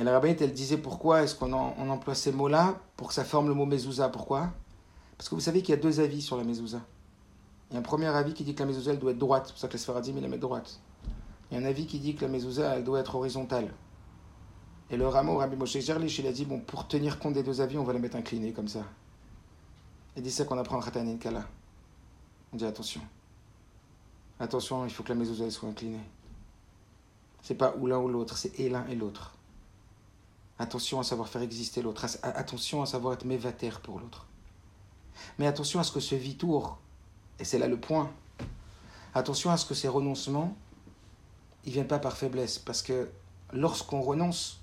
Et 0.00 0.02
la 0.02 0.12
rabbinite, 0.12 0.40
elle 0.40 0.54
disait 0.54 0.78
pourquoi 0.78 1.24
est-ce 1.24 1.34
qu'on 1.34 1.52
emploie 1.52 2.14
ces 2.14 2.32
mots-là 2.32 2.78
pour 2.96 3.08
que 3.08 3.14
ça 3.14 3.22
forme 3.22 3.48
le 3.48 3.54
mot 3.54 3.66
mezouza? 3.66 4.08
Pourquoi? 4.08 4.48
Parce 5.18 5.28
que 5.28 5.34
vous 5.34 5.42
savez 5.42 5.60
qu'il 5.60 5.74
y 5.74 5.78
a 5.78 5.80
deux 5.80 6.00
avis 6.00 6.22
sur 6.22 6.38
la 6.38 6.42
mezouza. 6.42 6.80
Il 7.68 7.74
y 7.74 7.76
a 7.76 7.80
un 7.80 7.82
premier 7.82 8.06
avis 8.06 8.32
qui 8.32 8.42
dit 8.42 8.54
que 8.54 8.60
la 8.60 8.66
mezouza, 8.66 8.92
elle 8.92 8.98
doit 8.98 9.10
être 9.10 9.18
droite. 9.18 9.48
C'est 9.48 9.52
pour 9.52 9.60
ça 9.60 9.68
que 9.68 9.74
les 9.74 9.78
sfaradim, 9.78 10.14
ils 10.16 10.22
la 10.22 10.28
mettent 10.28 10.40
droite. 10.40 10.80
Il 11.50 11.58
y 11.58 11.60
a 11.60 11.62
un 11.62 11.68
avis 11.68 11.86
qui 11.86 11.98
dit 11.98 12.14
que 12.14 12.22
la 12.22 12.30
mezouza, 12.30 12.76
elle 12.76 12.82
doit 12.82 12.98
être 12.98 13.14
horizontale. 13.14 13.74
Et 14.88 14.96
le 14.96 15.06
rameau, 15.06 15.36
Rabbi 15.36 15.56
Moshe 15.56 15.78
Gerlich, 15.78 16.18
il 16.18 16.26
a 16.26 16.32
dit, 16.32 16.46
bon, 16.46 16.60
pour 16.60 16.88
tenir 16.88 17.18
compte 17.18 17.34
des 17.34 17.42
deux 17.42 17.60
avis, 17.60 17.76
on 17.76 17.84
va 17.84 17.92
la 17.92 17.98
mettre 17.98 18.16
inclinée 18.16 18.52
comme 18.52 18.68
ça. 18.68 18.86
Et 20.16 20.22
dit 20.22 20.30
ça 20.30 20.46
qu'on 20.46 20.56
apprend 20.56 20.80
à 20.80 20.82
Khatan 20.82 21.18
Kala. 21.18 21.44
On 22.54 22.56
dit 22.56 22.64
attention. 22.64 23.02
Attention, 24.38 24.86
il 24.86 24.90
faut 24.90 25.02
que 25.02 25.10
la 25.10 25.16
mezouza 25.16 25.50
soit 25.50 25.68
inclinée. 25.68 26.00
C'est 27.42 27.54
pas 27.54 27.74
ou 27.78 27.86
l'un 27.86 27.98
ou 27.98 28.08
l'autre, 28.08 28.38
c'est 28.38 28.58
et 28.58 28.70
l'un 28.70 28.86
et 28.88 28.94
l'autre. 28.94 29.34
Attention 30.60 31.00
à 31.00 31.04
savoir 31.04 31.26
faire 31.30 31.40
exister 31.40 31.80
l'autre. 31.80 32.04
Attention 32.22 32.82
à 32.82 32.86
savoir 32.86 33.14
être 33.14 33.24
mévater 33.24 33.70
pour 33.82 33.98
l'autre. 33.98 34.26
Mais 35.38 35.46
attention 35.46 35.80
à 35.80 35.84
ce 35.84 35.90
que 35.90 36.00
ce 36.00 36.14
vitour, 36.14 36.76
et 37.38 37.44
c'est 37.44 37.58
là 37.58 37.66
le 37.66 37.80
point, 37.80 38.12
attention 39.14 39.50
à 39.50 39.56
ce 39.56 39.64
que 39.64 39.72
ces 39.72 39.88
renoncements, 39.88 40.54
ils 41.64 41.70
ne 41.70 41.72
viennent 41.72 41.88
pas 41.88 41.98
par 41.98 42.14
faiblesse. 42.14 42.58
Parce 42.58 42.82
que 42.82 43.10
lorsqu'on 43.54 44.02
renonce 44.02 44.60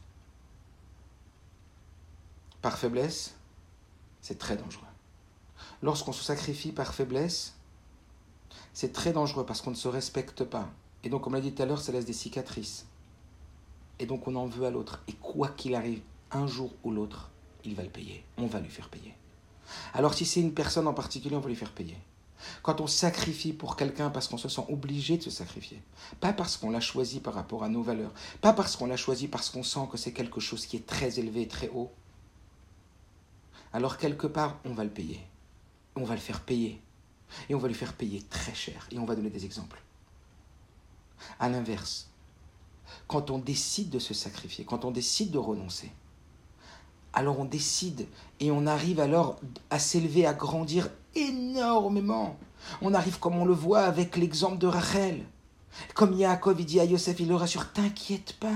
par 2.61 2.77
faiblesse, 2.77 3.33
c'est 4.21 4.37
très 4.37 4.55
dangereux. 4.55 4.85
Lorsqu'on 5.81 6.13
se 6.13 6.23
sacrifie 6.23 6.73
par 6.73 6.93
faiblesse, 6.93 7.55
c'est 8.71 8.93
très 8.93 9.13
dangereux 9.13 9.47
parce 9.47 9.63
qu'on 9.63 9.71
ne 9.71 9.75
se 9.75 9.87
respecte 9.87 10.43
pas. 10.43 10.69
Et 11.03 11.09
donc, 11.09 11.23
comme 11.23 11.33
l'a 11.33 11.41
dit 11.41 11.53
tout 11.53 11.63
à 11.63 11.65
l'heure, 11.65 11.81
ça 11.81 11.91
laisse 11.91 12.05
des 12.05 12.13
cicatrices. 12.13 12.85
Et 13.99 14.05
donc 14.05 14.27
on 14.27 14.35
en 14.35 14.45
veut 14.45 14.65
à 14.65 14.71
l'autre. 14.71 15.03
Et 15.07 15.13
quoi 15.13 15.49
qu'il 15.49 15.75
arrive, 15.75 16.01
un 16.31 16.47
jour 16.47 16.73
ou 16.83 16.91
l'autre, 16.91 17.31
il 17.63 17.75
va 17.75 17.83
le 17.83 17.89
payer. 17.89 18.23
On 18.37 18.47
va 18.47 18.59
lui 18.59 18.69
faire 18.69 18.89
payer. 18.89 19.13
Alors 19.93 20.13
si 20.13 20.25
c'est 20.25 20.41
une 20.41 20.53
personne 20.53 20.87
en 20.87 20.93
particulier, 20.93 21.35
on 21.35 21.41
va 21.41 21.49
lui 21.49 21.55
faire 21.55 21.73
payer. 21.73 21.97
Quand 22.61 22.81
on 22.81 22.87
sacrifie 22.87 23.51
pour 23.51 23.75
quelqu'un 23.75 24.11
parce 24.11 24.27
qu'on 24.27 24.37
se 24.37 24.47
sent 24.47 24.63
obligé 24.69 25.17
de 25.17 25.23
se 25.23 25.31
sacrifier, 25.31 25.81
pas 26.19 26.33
parce 26.33 26.55
qu'on 26.55 26.69
l'a 26.69 26.79
choisi 26.79 27.19
par 27.19 27.33
rapport 27.33 27.63
à 27.63 27.69
nos 27.69 27.81
valeurs, 27.81 28.13
pas 28.41 28.53
parce 28.53 28.75
qu'on 28.75 28.85
l'a 28.85 28.95
choisi 28.95 29.27
parce 29.27 29.49
qu'on 29.49 29.63
sent 29.63 29.87
que 29.91 29.97
c'est 29.97 30.13
quelque 30.13 30.39
chose 30.39 30.67
qui 30.67 30.77
est 30.77 30.85
très 30.85 31.19
élevé, 31.19 31.47
très 31.47 31.69
haut, 31.69 31.91
alors 33.73 33.97
quelque 33.97 34.27
part, 34.27 34.59
on 34.65 34.73
va 34.73 34.83
le 34.83 34.89
payer. 34.89 35.19
On 35.95 36.03
va 36.03 36.15
le 36.15 36.19
faire 36.19 36.41
payer. 36.41 36.81
Et 37.49 37.55
on 37.55 37.59
va 37.59 37.67
lui 37.67 37.75
faire 37.75 37.93
payer 37.93 38.21
très 38.23 38.53
cher. 38.53 38.87
Et 38.91 38.99
on 38.99 39.05
va 39.05 39.15
donner 39.15 39.29
des 39.29 39.45
exemples. 39.45 39.81
À 41.39 41.49
l'inverse, 41.49 42.06
quand 43.07 43.31
on 43.31 43.37
décide 43.37 43.89
de 43.89 43.99
se 43.99 44.13
sacrifier, 44.13 44.65
quand 44.65 44.85
on 44.85 44.91
décide 44.91 45.31
de 45.31 45.37
renoncer, 45.37 45.91
alors 47.13 47.39
on 47.39 47.45
décide 47.45 48.07
et 48.39 48.51
on 48.51 48.67
arrive 48.67 48.99
alors 48.99 49.39
à 49.69 49.79
s'élever, 49.79 50.25
à 50.25 50.33
grandir 50.33 50.89
énormément. 51.15 52.35
On 52.81 52.93
arrive 52.93 53.19
comme 53.19 53.37
on 53.37 53.45
le 53.45 53.53
voit 53.53 53.81
avec 53.81 54.17
l'exemple 54.17 54.57
de 54.57 54.67
Rachel. 54.67 55.23
Comme 55.93 56.13
Yaakov, 56.13 56.63
dit 56.63 56.79
à 56.79 56.85
Yosef, 56.85 57.19
il 57.19 57.27
le 57.27 57.35
rassure, 57.35 57.71
t'inquiète 57.71 58.33
pas. 58.39 58.47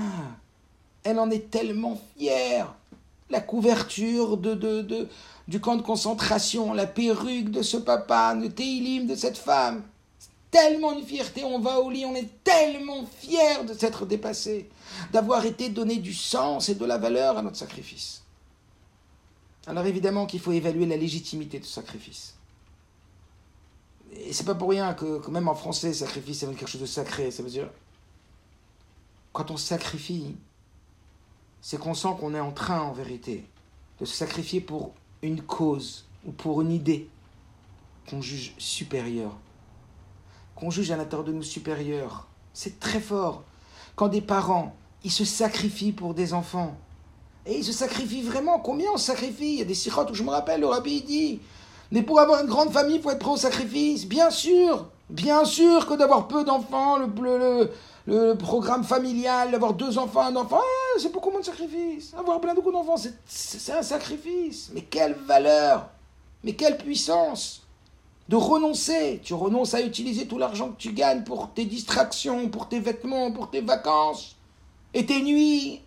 Elle 1.04 1.18
en 1.18 1.30
est 1.30 1.50
tellement 1.50 2.00
fière. 2.16 2.74
La 3.30 3.40
couverture 3.40 4.36
de, 4.36 4.54
de, 4.54 4.82
de, 4.82 5.08
du 5.48 5.60
camp 5.60 5.76
de 5.76 5.82
concentration, 5.82 6.72
la 6.72 6.86
perruque 6.86 7.50
de 7.50 7.62
ce 7.62 7.76
papa, 7.76 8.34
le 8.34 8.50
téilim 8.50 9.06
de 9.06 9.14
cette 9.14 9.38
femme. 9.38 9.82
Tellement 10.52 10.92
une 10.92 11.04
fierté, 11.04 11.42
on 11.42 11.58
va 11.58 11.80
au 11.80 11.90
lit, 11.90 12.04
on 12.04 12.14
est 12.14 12.28
tellement 12.44 13.04
fiers 13.06 13.64
de 13.66 13.74
s'être 13.74 14.06
dépassé, 14.06 14.68
d'avoir 15.10 15.44
été 15.44 15.70
donné 15.70 15.96
du 15.96 16.14
sens 16.14 16.68
et 16.68 16.76
de 16.76 16.84
la 16.84 16.98
valeur 16.98 17.38
à 17.38 17.42
notre 17.42 17.56
sacrifice. 17.56 18.22
Alors 19.66 19.86
évidemment 19.86 20.26
qu'il 20.26 20.40
faut 20.40 20.52
évaluer 20.52 20.86
la 20.86 20.96
légitimité 20.96 21.58
de 21.58 21.64
ce 21.64 21.72
sacrifice. 21.72 22.34
Et 24.14 24.32
c'est 24.32 24.44
pas 24.44 24.54
pour 24.54 24.70
rien 24.70 24.92
que, 24.94 25.26
même 25.30 25.48
en 25.48 25.54
français, 25.54 25.92
sacrifice, 25.92 26.40
ça 26.40 26.46
veut 26.46 26.54
quelque 26.54 26.68
chose 26.68 26.80
de 26.82 26.86
sacré. 26.86 27.30
Ça 27.30 27.42
veut 27.42 27.50
dire, 27.50 27.70
quand 29.32 29.50
on 29.50 29.56
sacrifie, 29.56 30.36
c'est 31.62 31.78
qu'on 31.78 31.94
sent 31.94 32.14
qu'on 32.20 32.34
est 32.34 32.40
en 32.40 32.52
train, 32.52 32.80
en 32.80 32.92
vérité, 32.92 33.44
de 34.00 34.04
se 34.04 34.14
sacrifier 34.14 34.60
pour 34.60 34.92
une 35.22 35.40
cause 35.40 36.04
ou 36.26 36.32
pour 36.32 36.60
une 36.60 36.72
idée 36.72 37.08
qu'on 38.10 38.20
juge 38.20 38.54
supérieure, 38.58 39.34
qu'on 40.62 40.70
juge 40.70 40.92
à 40.92 40.96
l'intérieur 40.96 41.26
de 41.26 41.32
nous 41.32 41.42
supérieure. 41.42 42.28
C'est 42.54 42.78
très 42.78 43.00
fort. 43.00 43.42
Quand 43.96 44.06
des 44.06 44.20
parents, 44.20 44.76
ils 45.02 45.10
se 45.10 45.24
sacrifient 45.24 45.90
pour 45.90 46.14
des 46.14 46.34
enfants, 46.34 46.76
et 47.46 47.58
ils 47.58 47.64
se 47.64 47.72
sacrifient 47.72 48.22
vraiment. 48.22 48.60
Combien 48.60 48.90
on 48.94 48.96
sacrifie? 48.96 49.54
Il 49.54 49.58
y 49.58 49.62
a 49.62 49.64
des 49.64 49.74
sirotes 49.74 50.12
où 50.12 50.14
je 50.14 50.22
me 50.22 50.30
rappelle, 50.30 50.60
le 50.60 50.68
rabbi 50.68 51.02
dit 51.02 51.40
Mais 51.90 52.02
pour 52.02 52.20
avoir 52.20 52.40
une 52.42 52.46
grande 52.46 52.70
famille, 52.70 52.94
il 52.94 53.02
faut 53.02 53.10
être 53.10 53.18
prêt 53.18 53.32
au 53.32 53.36
sacrifice. 53.36 54.06
Bien 54.06 54.30
sûr 54.30 54.86
Bien 55.10 55.44
sûr 55.44 55.84
que 55.84 55.94
d'avoir 55.94 56.28
peu 56.28 56.44
d'enfants, 56.44 56.98
le, 56.98 58.34
programme 58.34 58.84
familial, 58.84 59.50
d'avoir 59.50 59.74
deux 59.74 59.98
enfants, 59.98 60.22
un 60.22 60.36
enfant, 60.36 60.60
ah, 60.60 60.98
c'est 60.98 61.10
beaucoup 61.10 61.30
moins 61.32 61.40
de 61.40 61.44
sacrifice. 61.44 62.14
Avoir 62.16 62.40
plein 62.40 62.54
de 62.54 62.60
d'enfants, 62.60 62.96
c'est 63.26 63.72
un 63.72 63.82
sacrifice. 63.82 64.70
Mais 64.72 64.82
quelle 64.82 65.14
valeur 65.14 65.88
Mais 66.44 66.52
quelle 66.52 66.78
puissance 66.78 67.61
de 68.28 68.36
renoncer. 68.36 69.20
Tu 69.22 69.34
renonces 69.34 69.74
à 69.74 69.82
utiliser 69.82 70.26
tout 70.26 70.38
l'argent 70.38 70.70
que 70.70 70.78
tu 70.78 70.92
gagnes 70.92 71.24
pour 71.24 71.52
tes 71.52 71.64
distractions, 71.64 72.48
pour 72.48 72.68
tes 72.68 72.80
vêtements, 72.80 73.32
pour 73.32 73.50
tes 73.50 73.60
vacances 73.60 74.36
et 74.94 75.06
tes 75.06 75.22
nuits 75.22 75.80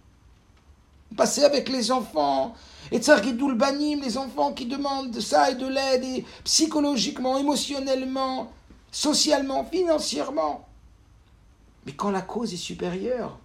passer 1.15 1.43
avec 1.43 1.69
les 1.69 1.91
enfants, 1.91 2.53
et 2.91 2.99
Tsargidoul 2.99 3.55
Banim, 3.55 4.01
les 4.01 4.17
enfants 4.17 4.53
qui 4.53 4.65
demandent 4.65 5.11
de 5.11 5.19
ça 5.19 5.51
et 5.51 5.55
de 5.55 5.67
l'aide, 5.67 6.03
et 6.03 6.25
psychologiquement, 6.43 7.37
émotionnellement, 7.37 8.51
socialement, 8.91 9.65
financièrement. 9.65 10.67
Mais 11.85 11.93
quand 11.93 12.11
la 12.11 12.21
cause 12.21 12.53
est 12.53 12.57
supérieure, 12.57 13.39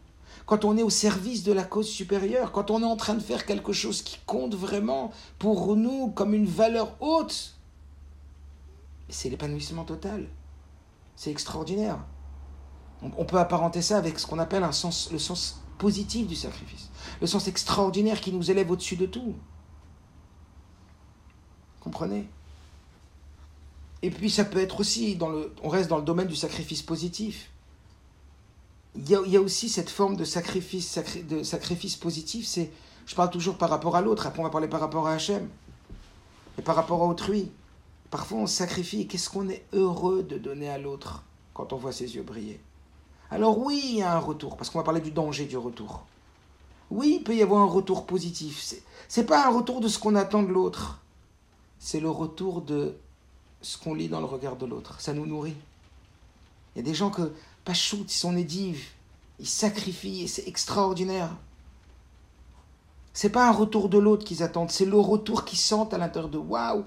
quand 0.46 0.64
on 0.64 0.76
est 0.76 0.82
au 0.82 0.90
service 0.90 1.42
de 1.44 1.52
la 1.52 1.62
cause 1.62 1.88
supérieure, 1.88 2.52
quand 2.52 2.70
on 2.70 2.82
est 2.82 2.86
en 2.86 2.96
train 2.96 3.14
de 3.14 3.20
faire 3.20 3.46
quelque 3.46 3.72
chose 3.72 4.02
qui 4.02 4.18
compte 4.26 4.54
vraiment 4.54 5.12
pour 5.38 5.76
nous 5.76 6.08
comme 6.08 6.34
une 6.34 6.46
valeur 6.46 6.96
haute, 7.00 7.54
c'est 9.10 9.28
l'épanouissement 9.28 9.84
total. 9.84 10.28
C'est 11.16 11.30
extraordinaire. 11.30 11.98
On 13.02 13.24
peut 13.24 13.38
apparenter 13.38 13.82
ça 13.82 13.96
avec 13.96 14.18
ce 14.18 14.26
qu'on 14.26 14.38
appelle 14.38 14.62
le 14.62 15.18
sens 15.18 15.60
positif 15.78 16.26
du 16.26 16.36
sacrifice, 16.36 16.90
le 17.20 17.26
sens 17.26 17.48
extraordinaire 17.48 18.20
qui 18.20 18.32
nous 18.32 18.50
élève 18.50 18.70
au-dessus 18.70 18.96
de 18.96 19.06
tout. 19.06 19.34
Comprenez? 21.80 22.28
Et 24.02 24.10
puis 24.10 24.30
ça 24.30 24.44
peut 24.44 24.58
être 24.58 24.80
aussi, 24.80 25.16
dans 25.16 25.30
le, 25.30 25.54
on 25.62 25.68
reste 25.68 25.88
dans 25.88 25.96
le 25.96 26.04
domaine 26.04 26.28
du 26.28 26.36
sacrifice 26.36 26.82
positif. 26.82 27.50
Il 28.94 29.08
y 29.08 29.14
a, 29.14 29.22
il 29.24 29.32
y 29.32 29.36
a 29.36 29.40
aussi 29.40 29.68
cette 29.68 29.88
forme 29.88 30.16
de 30.16 30.24
sacrifice, 30.24 30.98
de 31.26 31.42
sacrifice 31.42 31.96
positif, 31.96 32.46
c'est, 32.46 32.70
je 33.06 33.14
parle 33.14 33.30
toujours 33.30 33.56
par 33.56 33.70
rapport 33.70 33.96
à 33.96 34.02
l'autre, 34.02 34.26
après 34.26 34.40
on 34.40 34.44
va 34.44 34.50
parler 34.50 34.68
par 34.68 34.80
rapport 34.80 35.06
à 35.06 35.12
Hachem, 35.12 35.48
et 36.58 36.62
par 36.62 36.76
rapport 36.76 37.02
à 37.02 37.06
autrui. 37.06 37.50
Parfois 38.10 38.38
on 38.38 38.46
sacrifie, 38.46 39.06
qu'est-ce 39.06 39.30
qu'on 39.30 39.48
est 39.48 39.64
heureux 39.72 40.22
de 40.22 40.38
donner 40.38 40.68
à 40.68 40.78
l'autre 40.78 41.22
quand 41.54 41.72
on 41.72 41.76
voit 41.76 41.92
ses 41.92 42.16
yeux 42.16 42.22
briller 42.22 42.60
alors 43.30 43.58
oui, 43.58 43.80
il 43.84 43.96
y 43.98 44.02
a 44.02 44.14
un 44.14 44.18
retour, 44.18 44.56
parce 44.56 44.70
qu'on 44.70 44.78
va 44.78 44.84
parler 44.84 45.00
du 45.00 45.12
danger 45.12 45.46
du 45.46 45.56
retour. 45.56 46.02
Oui, 46.90 47.18
il 47.20 47.24
peut 47.24 47.36
y 47.36 47.42
avoir 47.42 47.62
un 47.62 47.70
retour 47.70 48.04
positif. 48.04 48.74
C'est 49.08 49.24
pas 49.24 49.46
un 49.46 49.50
retour 49.50 49.80
de 49.80 49.86
ce 49.86 49.98
qu'on 49.98 50.16
attend 50.16 50.42
de 50.42 50.52
l'autre. 50.52 51.00
C'est 51.78 52.00
le 52.00 52.10
retour 52.10 52.60
de 52.60 52.96
ce 53.62 53.78
qu'on 53.78 53.94
lit 53.94 54.08
dans 54.08 54.18
le 54.18 54.26
regard 54.26 54.56
de 54.56 54.66
l'autre. 54.66 55.00
Ça 55.00 55.12
nous 55.12 55.26
nourrit. 55.26 55.54
Il 56.74 56.78
y 56.78 56.80
a 56.80 56.84
des 56.84 56.94
gens 56.94 57.10
que, 57.10 57.32
pas 57.64 57.72
ils 57.72 58.10
sont 58.10 58.36
édives. 58.36 58.84
Ils 59.38 59.46
sacrifient 59.46 60.24
et 60.24 60.26
c'est 60.26 60.48
extraordinaire. 60.48 61.30
C'est 63.12 63.30
pas 63.30 63.48
un 63.48 63.52
retour 63.52 63.88
de 63.88 63.98
l'autre 63.98 64.24
qu'ils 64.24 64.42
attendent, 64.42 64.70
c'est 64.70 64.84
le 64.84 64.98
retour 64.98 65.44
qu'ils 65.44 65.58
sentent 65.58 65.94
à 65.94 65.98
l'intérieur 65.98 66.30
de 66.30 66.38
waouh, 66.38 66.84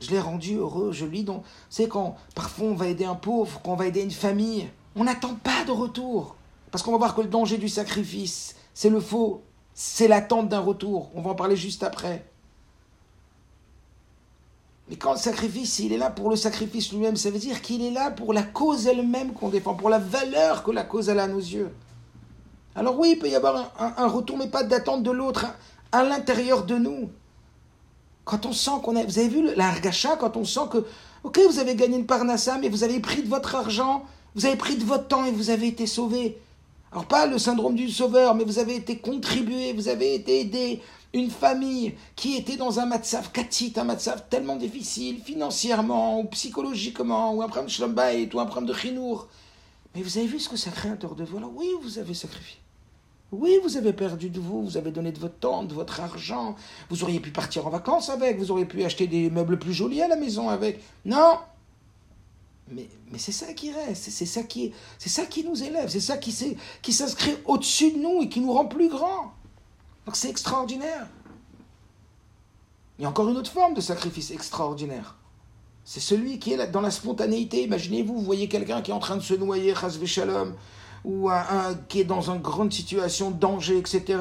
je 0.00 0.10
l'ai 0.10 0.20
rendu 0.20 0.56
heureux, 0.56 0.92
je 0.92 1.04
lis 1.04 1.24
donc. 1.24 1.44
C'est 1.68 1.88
quand 1.88 2.16
parfois 2.34 2.68
on 2.68 2.74
va 2.74 2.88
aider 2.88 3.04
un 3.04 3.14
pauvre, 3.14 3.60
qu'on 3.60 3.76
va 3.76 3.86
aider 3.86 4.02
une 4.02 4.10
famille. 4.10 4.68
On 4.96 5.04
n'attend 5.04 5.34
pas 5.34 5.64
de 5.66 5.72
retour. 5.72 6.36
Parce 6.70 6.82
qu'on 6.82 6.92
va 6.92 6.98
voir 6.98 7.14
que 7.14 7.20
le 7.20 7.28
danger 7.28 7.58
du 7.58 7.68
sacrifice, 7.68 8.56
c'est 8.74 8.90
le 8.90 9.00
faux, 9.00 9.42
c'est 9.74 10.08
l'attente 10.08 10.48
d'un 10.48 10.60
retour. 10.60 11.10
On 11.14 11.22
va 11.22 11.30
en 11.30 11.34
parler 11.34 11.56
juste 11.56 11.82
après. 11.82 12.24
Mais 14.88 14.96
quand 14.96 15.12
le 15.12 15.18
sacrifice, 15.18 15.78
il 15.78 15.92
est 15.92 15.98
là 15.98 16.10
pour 16.10 16.30
le 16.30 16.36
sacrifice 16.36 16.92
lui-même, 16.92 17.14
ça 17.14 17.30
veut 17.30 17.38
dire 17.38 17.62
qu'il 17.62 17.82
est 17.82 17.92
là 17.92 18.10
pour 18.10 18.32
la 18.32 18.42
cause 18.42 18.88
elle-même 18.88 19.32
qu'on 19.32 19.48
défend, 19.48 19.74
pour 19.74 19.88
la 19.88 20.00
valeur 20.00 20.64
que 20.64 20.72
la 20.72 20.82
cause 20.82 21.08
a 21.08 21.22
à 21.22 21.28
nos 21.28 21.38
yeux. 21.38 21.70
Alors 22.74 22.98
oui, 22.98 23.12
il 23.12 23.18
peut 23.18 23.28
y 23.28 23.36
avoir 23.36 23.72
un, 23.78 24.08
retour, 24.08 24.36
mais 24.36 24.48
pas 24.48 24.64
d'attente 24.64 25.02
de 25.02 25.10
l'autre, 25.10 25.46
à, 25.92 26.02
l'intérieur 26.02 26.64
de 26.64 26.76
nous. 26.76 27.10
Quand 28.30 28.46
on 28.46 28.52
sent 28.52 28.70
qu'on 28.82 28.96
a... 28.96 29.04
Vous 29.04 29.18
avez 29.18 29.28
vu 29.28 29.54
l'argacha, 29.56 30.16
quand 30.16 30.36
on 30.36 30.44
sent 30.44 30.68
que, 30.70 30.84
ok, 31.24 31.40
vous 31.50 31.58
avez 31.58 31.74
gagné 31.74 31.98
une 31.98 32.06
parnassa, 32.06 32.58
mais 32.58 32.68
vous 32.68 32.84
avez 32.84 33.00
pris 33.00 33.22
de 33.22 33.28
votre 33.28 33.54
argent 33.56 34.04
vous 34.34 34.46
avez 34.46 34.56
pris 34.56 34.76
de 34.76 34.84
votre 34.84 35.08
temps 35.08 35.24
et 35.24 35.32
vous 35.32 35.50
avez 35.50 35.66
été 35.68 35.86
sauvé. 35.86 36.38
Alors 36.92 37.06
pas 37.06 37.26
le 37.26 37.38
syndrome 37.38 37.74
du 37.74 37.90
sauveur, 37.90 38.34
mais 38.34 38.44
vous 38.44 38.58
avez 38.58 38.76
été 38.76 38.98
contribué, 38.98 39.72
vous 39.72 39.88
avez 39.88 40.14
été 40.14 40.40
aidé. 40.40 40.80
Une 41.12 41.30
famille 41.30 41.94
qui 42.14 42.36
était 42.36 42.56
dans 42.56 42.78
un 42.78 42.86
matzav 42.86 43.32
katit, 43.32 43.72
un 43.76 43.84
matzav 43.84 44.28
tellement 44.30 44.54
difficile, 44.54 45.20
financièrement 45.20 46.20
ou 46.20 46.24
psychologiquement, 46.26 47.34
ou 47.34 47.42
un 47.42 47.48
problème 47.48 47.66
de 47.66 47.72
shlambait, 47.72 48.28
ou 48.32 48.38
un 48.38 48.46
problème 48.46 48.68
de 48.68 48.78
chinour. 48.78 49.26
Mais 49.94 50.02
vous 50.02 50.18
avez 50.18 50.28
vu 50.28 50.38
ce 50.38 50.48
que 50.48 50.56
ça 50.56 50.70
crée 50.70 50.90
à 50.90 50.94
de 50.94 51.24
vous 51.24 51.38
Alors 51.38 51.50
oui, 51.52 51.66
vous 51.82 51.98
avez 51.98 52.14
sacrifié. 52.14 52.59
Oui, 53.32 53.58
vous 53.62 53.76
avez 53.76 53.92
perdu 53.92 54.28
de 54.28 54.40
vous, 54.40 54.64
vous 54.64 54.76
avez 54.76 54.90
donné 54.90 55.12
de 55.12 55.18
votre 55.18 55.38
temps, 55.38 55.62
de 55.62 55.72
votre 55.72 56.00
argent. 56.00 56.56
Vous 56.88 57.04
auriez 57.04 57.20
pu 57.20 57.30
partir 57.30 57.66
en 57.66 57.70
vacances 57.70 58.10
avec, 58.10 58.38
vous 58.38 58.50
auriez 58.50 58.64
pu 58.64 58.82
acheter 58.84 59.06
des 59.06 59.30
meubles 59.30 59.58
plus 59.58 59.72
jolis 59.72 60.02
à 60.02 60.08
la 60.08 60.16
maison 60.16 60.48
avec. 60.48 60.80
Non, 61.04 61.38
mais, 62.70 62.88
c'est 63.18 63.32
ça 63.32 63.52
qui 63.52 63.72
reste, 63.72 64.10
c'est 64.10 64.26
ça 64.26 64.42
qui, 64.42 64.72
c'est 64.98 65.08
ça 65.08 65.26
qui 65.26 65.44
nous 65.44 65.62
élève, 65.62 65.88
c'est 65.88 66.00
ça 66.00 66.16
qui, 66.16 66.36
qui 66.82 66.92
s'inscrit 66.92 67.36
au-dessus 67.44 67.92
de 67.92 67.98
nous 67.98 68.22
et 68.22 68.28
qui 68.28 68.40
nous 68.40 68.52
rend 68.52 68.66
plus 68.66 68.88
grands. 68.88 69.32
Donc 70.06 70.16
c'est 70.16 70.30
extraordinaire. 70.30 71.06
Il 72.98 73.02
y 73.02 73.06
a 73.06 73.08
encore 73.08 73.28
une 73.28 73.36
autre 73.36 73.50
forme 73.50 73.74
de 73.74 73.80
sacrifice 73.80 74.30
extraordinaire. 74.30 75.16
C'est 75.84 76.00
celui 76.00 76.38
qui 76.38 76.52
est 76.52 76.66
dans 76.68 76.80
la 76.80 76.90
spontanéité. 76.90 77.64
Imaginez-vous, 77.64 78.14
vous 78.14 78.24
voyez 78.24 78.48
quelqu'un 78.48 78.82
qui 78.82 78.90
est 78.90 78.94
en 78.94 79.00
train 79.00 79.16
de 79.16 79.22
se 79.22 79.34
noyer, 79.34 79.74
shalom, 80.04 80.54
ou 81.04 81.30
un, 81.30 81.74
qui 81.88 82.00
est 82.00 82.04
dans 82.04 82.30
une 82.30 82.40
grande 82.40 82.72
situation 82.72 83.30
danger, 83.30 83.78
etc. 83.78 84.18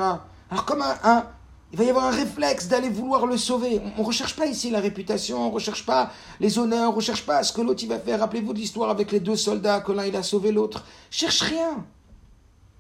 Alors 0.49 0.65
comme 0.65 0.81
un, 0.81 1.25
il 1.71 1.77
va 1.77 1.83
y 1.83 1.89
avoir 1.89 2.05
un 2.05 2.11
réflexe 2.11 2.67
d'aller 2.67 2.89
vouloir 2.89 3.27
le 3.27 3.37
sauver. 3.37 3.81
On 3.97 4.01
ne 4.01 4.05
recherche 4.05 4.35
pas 4.35 4.47
ici 4.47 4.71
la 4.71 4.79
réputation, 4.79 5.45
on 5.45 5.49
ne 5.49 5.53
recherche 5.53 5.85
pas 5.85 6.11
les 6.39 6.57
honneurs, 6.57 6.89
on 6.89 6.91
ne 6.91 6.95
recherche 6.95 7.25
pas 7.25 7.43
ce 7.43 7.53
que 7.53 7.61
l'autre 7.61 7.85
va 7.85 7.99
faire. 7.99 8.19
Rappelez-vous 8.19 8.53
de 8.53 8.59
l'histoire 8.59 8.89
avec 8.89 9.11
les 9.11 9.19
deux 9.19 9.35
soldats, 9.35 9.81
que 9.81 9.91
l'un 9.91 10.05
il 10.05 10.15
a 10.15 10.23
sauvé 10.23 10.51
l'autre. 10.51 10.85
Cherche 11.11 11.41
rien. 11.41 11.85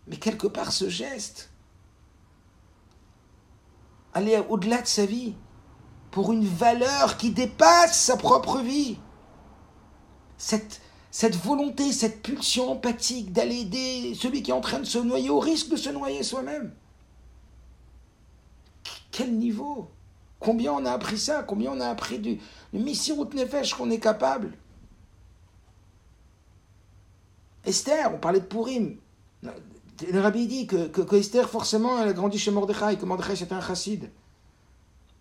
Mais 0.07 0.17
quelque 0.17 0.47
part 0.47 0.71
ce 0.71 0.89
geste, 0.89 1.51
aller 4.13 4.41
au-delà 4.49 4.81
de 4.81 4.87
sa 4.87 5.05
vie, 5.05 5.35
pour 6.11 6.33
une 6.33 6.45
valeur 6.45 7.17
qui 7.17 7.31
dépasse 7.31 7.99
sa 7.99 8.17
propre 8.17 8.59
vie. 8.59 8.97
Cette, 10.37 10.81
cette 11.11 11.35
volonté, 11.35 11.91
cette 11.91 12.21
pulsion 12.21 12.71
empathique 12.71 13.31
d'aller 13.31 13.61
aider 13.61 14.13
celui 14.15 14.43
qui 14.43 14.51
est 14.51 14.53
en 14.53 14.61
train 14.61 14.79
de 14.79 14.85
se 14.85 14.99
noyer 14.99 15.29
au 15.29 15.39
risque 15.39 15.69
de 15.69 15.75
se 15.75 15.89
noyer 15.89 16.23
soi-même. 16.23 16.71
Quel 19.11 19.35
niveau? 19.35 19.89
Combien 20.39 20.73
on 20.73 20.85
a 20.85 20.91
appris 20.91 21.17
ça? 21.17 21.43
Combien 21.43 21.71
on 21.71 21.79
a 21.81 21.87
appris 21.87 22.19
du, 22.19 22.39
du 22.73 22.79
Missirut 22.79 23.27
Nefesh 23.33 23.73
qu'on 23.73 23.89
est 23.89 23.99
capable? 23.99 24.53
Esther, 27.65 28.13
on 28.13 28.19
parlait 28.19 28.39
de 28.39 28.45
Purim. 28.45 28.97
Le 29.41 30.21
rabbi 30.21 30.47
dit 30.47 30.65
que, 30.65 30.87
que, 30.87 31.15
Esther, 31.15 31.49
forcément, 31.49 31.99
elle 32.01 32.09
a 32.09 32.13
grandi 32.13 32.39
chez 32.39 32.51
Mordechai, 32.51 32.97
que 32.97 33.05
Mordechai 33.05 33.35
c'était 33.35 33.55
un 33.55 33.61
chassid. 33.61 34.09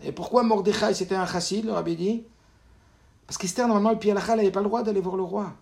Et 0.04 0.12
pourquoi 0.12 0.44
Mordechai 0.44 0.94
c'était 0.94 1.16
un 1.16 1.26
chassid, 1.26 1.64
le 1.64 1.72
rabbi 1.72 1.96
dit? 1.96 2.24
Parce 3.26 3.36
qu'Esther, 3.38 3.66
normalement, 3.66 3.98
le 4.00 4.08
elle 4.08 4.14
n'avait 4.14 4.50
pas 4.50 4.60
le 4.60 4.66
droit 4.66 4.82
d'aller 4.82 5.00
voir 5.00 5.16
le 5.16 5.24
roi. 5.24 5.52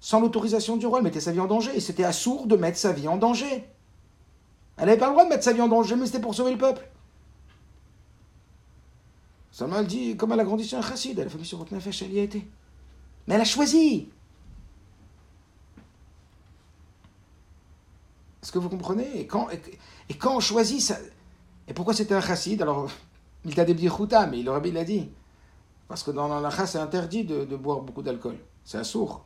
Sans 0.00 0.20
l'autorisation 0.20 0.76
du 0.76 0.86
roi, 0.86 0.98
elle 0.98 1.04
mettait 1.04 1.20
sa 1.20 1.32
vie 1.32 1.40
en 1.40 1.46
danger. 1.46 1.76
Et 1.76 1.80
c'était 1.80 2.04
assourd 2.04 2.46
de 2.46 2.56
mettre 2.56 2.78
sa 2.78 2.92
vie 2.92 3.08
en 3.08 3.16
danger. 3.16 3.64
Elle 4.76 4.86
n'avait 4.86 4.98
pas 4.98 5.06
le 5.06 5.12
droit 5.12 5.24
de 5.24 5.30
mettre 5.30 5.44
sa 5.44 5.52
vie 5.52 5.60
en 5.60 5.68
danger, 5.68 5.96
mais 5.96 6.06
c'était 6.06 6.20
pour 6.20 6.34
sauver 6.34 6.52
le 6.52 6.58
peuple. 6.58 6.86
Seulement, 9.50 9.78
elle 9.78 9.86
dit, 9.86 10.16
comme 10.16 10.32
elle 10.32 10.40
a 10.40 10.44
grandi 10.44 10.64
sur 10.64 10.78
un 10.78 10.82
chassid, 10.82 11.18
elle 11.18 11.28
a 11.28 11.30
fait 11.30 11.42
sur 11.42 11.64
elle 11.72 12.12
y 12.12 12.20
a 12.20 12.22
été. 12.22 12.46
Mais 13.26 13.34
elle 13.34 13.40
a 13.40 13.44
choisi. 13.44 14.10
Est-ce 18.42 18.52
que 18.52 18.58
vous 18.58 18.68
comprenez? 18.68 19.20
Et 19.20 19.26
quand, 19.26 19.48
on 20.24 20.40
choisit 20.40 20.80
ça. 20.80 20.98
Et 21.66 21.74
pourquoi 21.74 21.94
c'était 21.94 22.14
un 22.14 22.20
chassid? 22.20 22.62
Alors, 22.62 22.88
il 23.44 23.54
t'a 23.54 23.66
chouta, 23.88 24.26
mais 24.26 24.38
il 24.38 24.48
aurait 24.48 24.60
bien 24.60 24.84
dit. 24.84 25.08
Parce 25.88 26.04
que 26.04 26.12
dans 26.12 26.40
la 26.40 26.66
c'est 26.66 26.78
interdit 26.78 27.24
de, 27.24 27.44
boire 27.56 27.80
beaucoup 27.80 28.02
d'alcool. 28.02 28.36
C'est 28.64 28.78
un 28.78 28.84
sourd. 28.84 29.25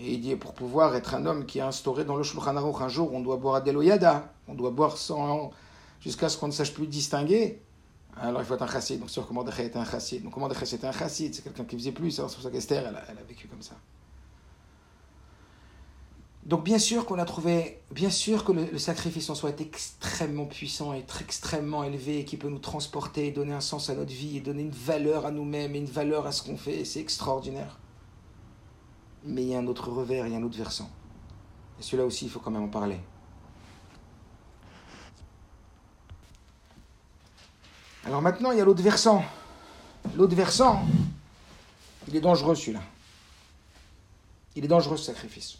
Et 0.00 0.14
il 0.14 0.20
dit, 0.20 0.36
pour 0.36 0.54
pouvoir 0.54 0.94
être 0.94 1.14
un 1.14 1.26
homme 1.26 1.44
qui 1.44 1.60
a 1.60 1.66
instauré 1.66 2.04
dans 2.04 2.16
le 2.16 2.22
Shulchan 2.22 2.56
Aruch, 2.56 2.80
un 2.80 2.88
jour, 2.88 3.12
on 3.12 3.20
doit 3.20 3.36
boire 3.36 3.56
à 3.56 3.60
Deloyada. 3.60 4.32
On 4.46 4.54
doit 4.54 4.70
boire 4.70 4.96
sans, 4.96 5.50
jusqu'à 6.00 6.28
ce 6.28 6.38
qu'on 6.38 6.46
ne 6.46 6.52
sache 6.52 6.72
plus 6.72 6.86
distinguer. 6.86 7.60
Alors 8.20 8.40
il 8.40 8.44
faut 8.44 8.54
être 8.54 8.62
un 8.62 8.68
chassid. 8.68 9.00
Donc, 9.00 9.10
sûr 9.10 9.26
que 9.26 9.32
Mordechai 9.32 9.66
était 9.66 9.78
un 9.78 9.84
chassid. 9.84 10.22
Donc, 10.22 10.36
Mordechai 10.36 10.66
c'était 10.66 10.86
un 10.86 10.92
chassid. 10.92 11.34
C'est 11.34 11.42
quelqu'un 11.42 11.64
qui 11.64 11.76
faisait 11.76 11.92
plus. 11.92 12.12
C'est 12.12 12.22
pour 12.22 12.30
ça 12.30 12.50
qu'Esther, 12.50 12.86
elle, 12.86 12.96
a 12.96 13.22
vécu 13.28 13.48
comme 13.48 13.62
ça. 13.62 13.74
Donc 16.48 16.64
bien 16.64 16.78
sûr 16.78 17.04
qu'on 17.04 17.18
a 17.18 17.26
trouvé, 17.26 17.82
bien 17.90 18.08
sûr 18.08 18.42
que 18.42 18.52
le, 18.52 18.78
sacrifice 18.78 19.28
en 19.28 19.34
soi 19.34 19.50
est 19.50 19.60
extrêmement 19.60 20.46
puissant, 20.46 20.94
est 20.94 21.20
extrêmement 21.20 21.84
élevé, 21.84 22.24
qui 22.24 22.38
peut 22.38 22.48
nous 22.48 22.58
transporter, 22.58 23.30
donner 23.30 23.52
un 23.52 23.60
sens 23.60 23.90
à 23.90 23.94
notre 23.94 24.14
vie, 24.14 24.38
et 24.38 24.40
donner 24.40 24.62
une 24.62 24.70
valeur 24.70 25.26
à 25.26 25.30
nous-mêmes 25.30 25.74
et 25.74 25.78
une 25.78 25.84
valeur 25.84 26.26
à 26.26 26.32
ce 26.32 26.42
qu'on 26.42 26.56
fait, 26.56 26.86
c'est 26.86 27.00
extraordinaire. 27.00 27.78
Mais 29.24 29.42
il 29.42 29.48
y 29.48 29.54
a 29.54 29.58
un 29.58 29.66
autre 29.66 29.90
revers, 29.90 30.26
il 30.26 30.32
y 30.32 30.36
a 30.36 30.38
un 30.38 30.42
autre 30.42 30.56
versant. 30.56 30.90
Et 31.78 31.82
celui-là 31.82 32.04
aussi, 32.04 32.24
il 32.24 32.30
faut 32.30 32.40
quand 32.40 32.50
même 32.50 32.62
en 32.62 32.68
parler. 32.68 33.00
Alors 38.04 38.22
maintenant, 38.22 38.52
il 38.52 38.58
y 38.58 38.60
a 38.60 38.64
l'autre 38.64 38.82
versant. 38.82 39.22
L'autre 40.16 40.34
versant, 40.34 40.82
il 42.06 42.16
est 42.16 42.20
dangereux 42.20 42.54
celui-là. 42.54 42.82
Il 44.56 44.64
est 44.64 44.68
dangereux 44.68 44.96
ce 44.96 45.04
sacrifice. 45.04 45.58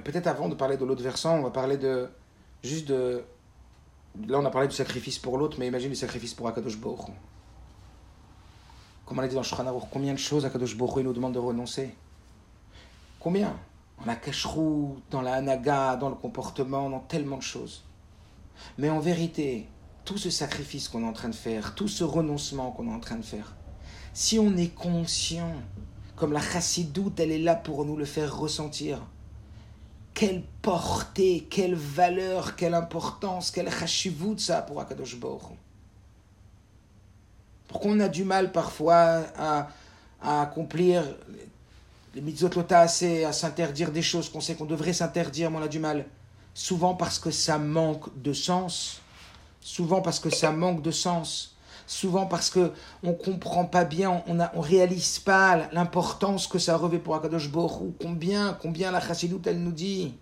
peut-être 0.00 0.26
avant 0.26 0.48
de 0.48 0.54
parler 0.54 0.76
de 0.76 0.84
l'autre 0.84 1.02
versant, 1.02 1.36
on 1.38 1.42
va 1.42 1.50
parler 1.50 1.76
de 1.76 2.08
juste 2.62 2.88
de. 2.88 3.22
Là, 4.26 4.38
on 4.38 4.44
a 4.44 4.50
parlé 4.50 4.66
du 4.66 4.74
sacrifice 4.74 5.18
pour 5.18 5.38
l'autre, 5.38 5.56
mais 5.58 5.66
imagine 5.66 5.90
le 5.90 5.94
sacrifice 5.94 6.34
pour 6.34 6.48
Akadosh 6.48 6.78
Baruch. 6.78 7.10
Comme 9.10 9.18
on 9.18 9.22
a 9.22 9.26
dit 9.26 9.34
dans 9.34 9.80
combien 9.90 10.12
de 10.12 10.18
choses 10.20 10.46
Akadosh 10.46 10.76
Baruch 10.76 11.02
nous 11.02 11.12
demande 11.12 11.34
de 11.34 11.40
renoncer? 11.40 11.96
Combien? 13.18 13.56
Dans 13.98 14.06
la 14.06 14.14
cacherou, 14.14 15.00
dans 15.10 15.20
la 15.20 15.34
hanaga, 15.34 15.96
dans 15.96 16.10
le 16.10 16.14
comportement, 16.14 16.88
dans 16.88 17.00
tellement 17.00 17.38
de 17.38 17.42
choses. 17.42 17.82
Mais 18.78 18.88
en 18.88 19.00
vérité, 19.00 19.66
tout 20.04 20.16
ce 20.16 20.30
sacrifice 20.30 20.88
qu'on 20.88 21.02
est 21.02 21.08
en 21.08 21.12
train 21.12 21.28
de 21.28 21.34
faire, 21.34 21.74
tout 21.74 21.88
ce 21.88 22.04
renoncement 22.04 22.70
qu'on 22.70 22.86
est 22.86 22.94
en 22.94 23.00
train 23.00 23.16
de 23.16 23.24
faire, 23.24 23.56
si 24.14 24.38
on 24.38 24.56
est 24.56 24.72
conscient, 24.72 25.54
comme 26.14 26.32
la 26.32 26.40
chassidoute, 26.40 27.18
elle 27.18 27.32
est 27.32 27.40
là 27.40 27.56
pour 27.56 27.84
nous 27.84 27.96
le 27.96 28.04
faire 28.04 28.38
ressentir, 28.38 29.04
quelle 30.14 30.44
portée, 30.62 31.48
quelle 31.50 31.74
valeur, 31.74 32.54
quelle 32.54 32.74
importance, 32.74 33.50
quelle 33.50 33.72
chashivut 33.72 34.38
ça 34.38 34.62
pour 34.62 34.80
Akadosh 34.80 35.18
Baruch 35.18 35.58
Pourquoi 37.70 37.92
on 37.92 38.00
a 38.00 38.08
du 38.08 38.24
mal 38.24 38.50
parfois 38.50 39.22
à, 39.38 39.68
accomplir 40.20 41.04
les 42.14 42.20
mitzvot 42.20 42.50
assez, 42.70 43.24
à 43.24 43.32
s'interdire 43.32 43.92
des 43.92 44.02
choses 44.02 44.28
qu'on 44.28 44.40
sait 44.40 44.56
qu'on 44.56 44.64
devrait 44.64 44.92
s'interdire, 44.92 45.50
mais 45.50 45.58
on 45.58 45.62
a 45.62 45.68
du 45.68 45.78
mal. 45.78 46.04
Souvent 46.52 46.94
parce 46.94 47.20
que 47.20 47.30
ça 47.30 47.58
manque 47.58 48.06
de 48.20 48.32
sens. 48.32 49.00
Souvent 49.60 50.02
parce 50.02 50.18
que 50.18 50.30
ça 50.30 50.50
manque 50.50 50.82
de 50.82 50.90
sens 50.90 51.56
souvent 51.86 52.26
parce 52.26 52.50
que 52.50 52.70
on 53.02 53.12
comprend 53.12 53.64
pas 53.64 53.84
bien, 53.84 54.22
on 54.28 54.34
ne 54.34 54.44
on 54.54 54.60
réalise 54.60 55.18
pas 55.18 55.68
l'importance 55.72 56.46
que 56.46 56.60
ça 56.60 56.76
revêt 56.76 57.00
pour 57.00 57.16
Akadosh 57.16 57.50
Baruch 57.50 57.80
ou 57.80 57.94
combien, 58.00 58.56
combien 58.62 58.92
la 58.92 59.00
chassidoute 59.00 59.48
elle 59.48 59.60
nous 59.60 59.72
dit. 59.72 60.14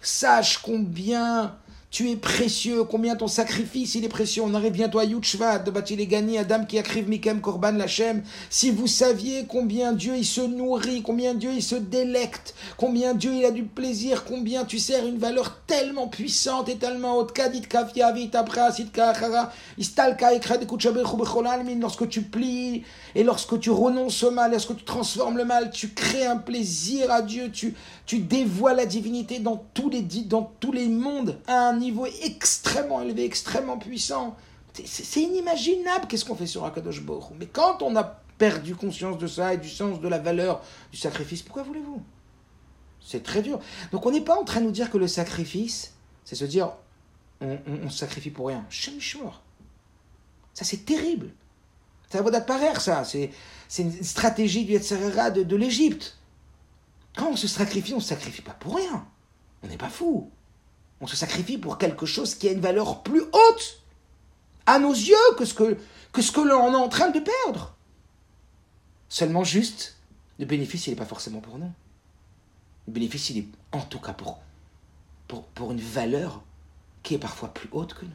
Sache 0.00 0.58
combien 0.58 1.56
tu 1.90 2.10
es 2.10 2.16
précieux, 2.16 2.84
combien 2.84 3.16
ton 3.16 3.28
sacrifice 3.28 3.94
il 3.94 4.04
est 4.04 4.10
précieux. 4.10 4.42
On 4.44 4.52
arrive 4.52 4.72
bientôt 4.72 4.98
à 4.98 5.04
Yutshvat 5.04 5.60
de 5.60 5.70
Batil 5.70 6.06
Gani, 6.06 6.36
Adam 6.36 6.66
qui 6.66 6.76
écrive 6.76 7.08
Mikem 7.08 7.40
Korban 7.40 7.72
Lachem. 7.72 8.22
Si 8.50 8.70
vous 8.70 8.86
saviez 8.86 9.46
combien 9.48 9.94
Dieu 9.94 10.14
il 10.14 10.26
se 10.26 10.42
nourrit, 10.42 11.00
combien 11.00 11.32
Dieu 11.32 11.50
il 11.50 11.62
se 11.62 11.76
délecte, 11.76 12.54
combien 12.76 13.14
Dieu 13.14 13.32
il 13.32 13.44
a 13.46 13.50
du 13.50 13.64
plaisir, 13.64 14.24
combien 14.24 14.66
tu 14.66 14.78
sers 14.78 15.06
une 15.06 15.16
valeur 15.16 15.60
tellement 15.66 16.08
puissante 16.08 16.68
et 16.68 16.76
tellement 16.76 17.16
haute. 17.16 17.32
Lorsque 21.80 22.08
tu 22.08 22.22
plies 22.22 22.82
et 23.14 23.24
lorsque 23.24 23.60
tu 23.60 23.70
renonces 23.70 24.22
au 24.24 24.30
mal, 24.30 24.50
lorsque 24.50 24.76
tu 24.76 24.84
transformes 24.84 25.38
le 25.38 25.46
mal, 25.46 25.70
tu 25.70 25.88
crées 25.88 26.26
un 26.26 26.36
plaisir 26.36 27.10
à 27.10 27.22
Dieu, 27.22 27.50
tu, 27.50 27.74
tu 28.08 28.20
dévoiles 28.20 28.76
la 28.76 28.86
divinité 28.86 29.38
dans 29.38 29.58
tous 29.74 29.90
les, 29.90 30.00
dans 30.00 30.50
tous 30.60 30.72
les 30.72 30.88
mondes 30.88 31.38
niveau 31.78 32.06
extrêmement 32.22 33.02
élevé, 33.02 33.22
extrêmement 33.24 33.76
puissant. 33.76 34.34
C'est 34.86 35.20
inimaginable 35.20 36.06
qu'est-ce 36.08 36.24
qu'on 36.24 36.34
fait 36.34 36.46
sur 36.46 36.64
Akadosh 36.64 37.02
Baruch 37.02 37.24
Mais 37.38 37.44
quand 37.46 37.82
on 37.82 37.94
a 37.96 38.04
perdu 38.38 38.74
conscience 38.74 39.18
de 39.18 39.26
ça 39.26 39.52
et 39.52 39.58
du 39.58 39.68
sens 39.68 40.00
de 40.00 40.08
la 40.08 40.18
valeur 40.18 40.62
du 40.90 40.96
sacrifice, 40.96 41.42
pourquoi 41.42 41.64
voulez-vous? 41.64 42.00
C'est 43.06 43.22
très 43.22 43.42
dur. 43.42 43.60
Donc 43.92 44.06
on 44.06 44.10
n'est 44.10 44.22
pas 44.22 44.38
en 44.40 44.44
train 44.44 44.60
de 44.60 44.64
nous 44.64 44.72
dire 44.72 44.90
que 44.90 44.96
le 44.96 45.06
sacrifice, 45.06 45.92
c'est 46.24 46.34
se 46.34 46.46
dire 46.46 46.70
on, 47.42 47.58
on, 47.84 47.90
sacrifie 47.90 48.30
pour 48.30 48.46
rien. 48.48 48.64
Ça 48.70 50.64
c'est 50.64 50.86
terrible. 50.86 51.28
Ça 52.10 52.22
va 52.22 52.30
d'apparaître 52.30 52.80
ça. 52.80 53.04
C'est 53.04 53.30
une 53.78 54.02
stratégie 54.02 54.64
du 54.64 54.72
Yetzirah 54.72 55.30
de, 55.30 55.42
de 55.42 55.56
l'Égypte. 55.56 56.17
Quand 57.16 57.28
on 57.30 57.36
se 57.36 57.48
sacrifie, 57.48 57.92
on 57.92 57.96
ne 57.96 58.02
se 58.02 58.08
sacrifie 58.08 58.42
pas 58.42 58.52
pour 58.52 58.76
rien. 58.76 59.06
On 59.62 59.66
n'est 59.66 59.76
pas 59.76 59.88
fou. 59.88 60.30
On 61.00 61.06
se 61.06 61.16
sacrifie 61.16 61.58
pour 61.58 61.78
quelque 61.78 62.06
chose 62.06 62.34
qui 62.34 62.48
a 62.48 62.52
une 62.52 62.60
valeur 62.60 63.02
plus 63.02 63.22
haute 63.22 63.82
à 64.66 64.78
nos 64.78 64.92
yeux 64.92 65.16
que 65.36 65.44
ce 65.44 65.54
que, 65.54 66.40
l'on 66.40 66.72
est 66.72 66.76
en 66.76 66.88
train 66.88 67.10
de 67.10 67.20
perdre. 67.20 67.74
Seulement 69.08 69.44
juste, 69.44 69.96
le 70.38 70.44
bénéfice, 70.44 70.86
il 70.86 70.90
n'est 70.90 70.96
pas 70.96 71.06
forcément 71.06 71.40
pour 71.40 71.58
nous. 71.58 71.72
Le 72.86 72.92
bénéfice, 72.92 73.30
il 73.30 73.38
est 73.38 73.48
en 73.72 73.80
tout 73.80 74.00
cas 74.00 74.12
pour, 74.12 74.38
pour, 75.26 75.44
pour 75.44 75.72
une 75.72 75.80
valeur 75.80 76.42
qui 77.02 77.14
est 77.14 77.18
parfois 77.18 77.54
plus 77.54 77.68
haute 77.72 77.94
que 77.94 78.04
nous. 78.04 78.10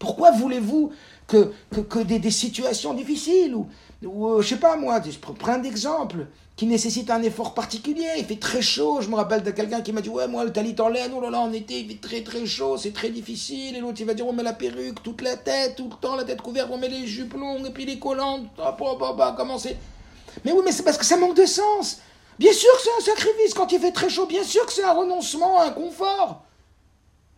Pourquoi 0.00 0.30
voulez-vous 0.30 0.92
que, 1.28 1.52
que, 1.70 1.98
des, 2.00 2.30
situations 2.30 2.94
difficiles 2.94 3.54
ou, 3.54 3.68
ou 4.02 4.28
euh, 4.28 4.42
je 4.42 4.48
sais 4.48 4.56
pas 4.56 4.74
moi, 4.76 5.00
je 5.04 5.18
prends 5.18 5.52
un 5.52 5.62
exemple 5.62 6.26
qui 6.56 6.66
nécessite 6.66 7.10
un 7.10 7.22
effort 7.22 7.52
particulier, 7.52 8.08
il 8.16 8.24
fait 8.24 8.40
très 8.40 8.62
chaud, 8.62 9.02
je 9.02 9.08
me 9.10 9.14
rappelle 9.14 9.42
de 9.42 9.50
quelqu'un 9.50 9.82
qui 9.82 9.92
m'a 9.92 10.00
dit 10.00 10.08
ouais 10.08 10.26
moi 10.26 10.44
le 10.44 10.52
talit 10.52 10.74
en 10.80 10.88
laine, 10.88 11.12
oh 11.14 11.20
là 11.20 11.28
là 11.28 11.40
en 11.40 11.52
été 11.52 11.80
il 11.80 11.88
fait 11.88 12.00
très 12.00 12.22
très 12.22 12.46
chaud, 12.46 12.78
c'est 12.78 12.94
très 12.94 13.10
difficile, 13.10 13.76
et 13.76 13.80
l'autre 13.80 14.00
il 14.00 14.06
va 14.06 14.14
dire 14.14 14.26
on 14.26 14.32
met 14.32 14.42
la 14.42 14.54
perruque, 14.54 15.02
toute 15.02 15.20
la 15.20 15.36
tête, 15.36 15.76
tout 15.76 15.90
le 15.90 15.96
temps 15.96 16.16
la 16.16 16.24
tête 16.24 16.40
couverte, 16.40 16.70
on 16.72 16.78
met 16.78 16.88
les 16.88 17.06
jupes 17.06 17.34
longues 17.34 17.66
et 17.66 17.70
puis 17.70 17.84
les 17.84 17.98
collantes, 17.98 18.46
hop 18.58 18.80
hop 18.80 19.02
hop, 19.02 19.34
comment 19.36 19.58
c'est? 19.58 19.76
Mais 20.46 20.52
oui 20.52 20.62
mais 20.64 20.72
c'est 20.72 20.82
parce 20.82 20.96
que 20.96 21.04
ça 21.04 21.18
manque 21.18 21.36
de 21.36 21.46
sens. 21.46 22.00
Bien 22.38 22.54
sûr 22.54 22.72
que 22.72 22.82
c'est 22.82 23.10
un 23.10 23.14
sacrifice. 23.14 23.52
Quand 23.52 23.70
il 23.70 23.78
fait 23.78 23.92
très 23.92 24.08
chaud, 24.08 24.24
bien 24.24 24.42
sûr 24.42 24.64
que 24.64 24.72
c'est 24.72 24.82
un 24.82 24.94
renoncement, 24.94 25.60
un 25.60 25.72
confort 25.72 26.42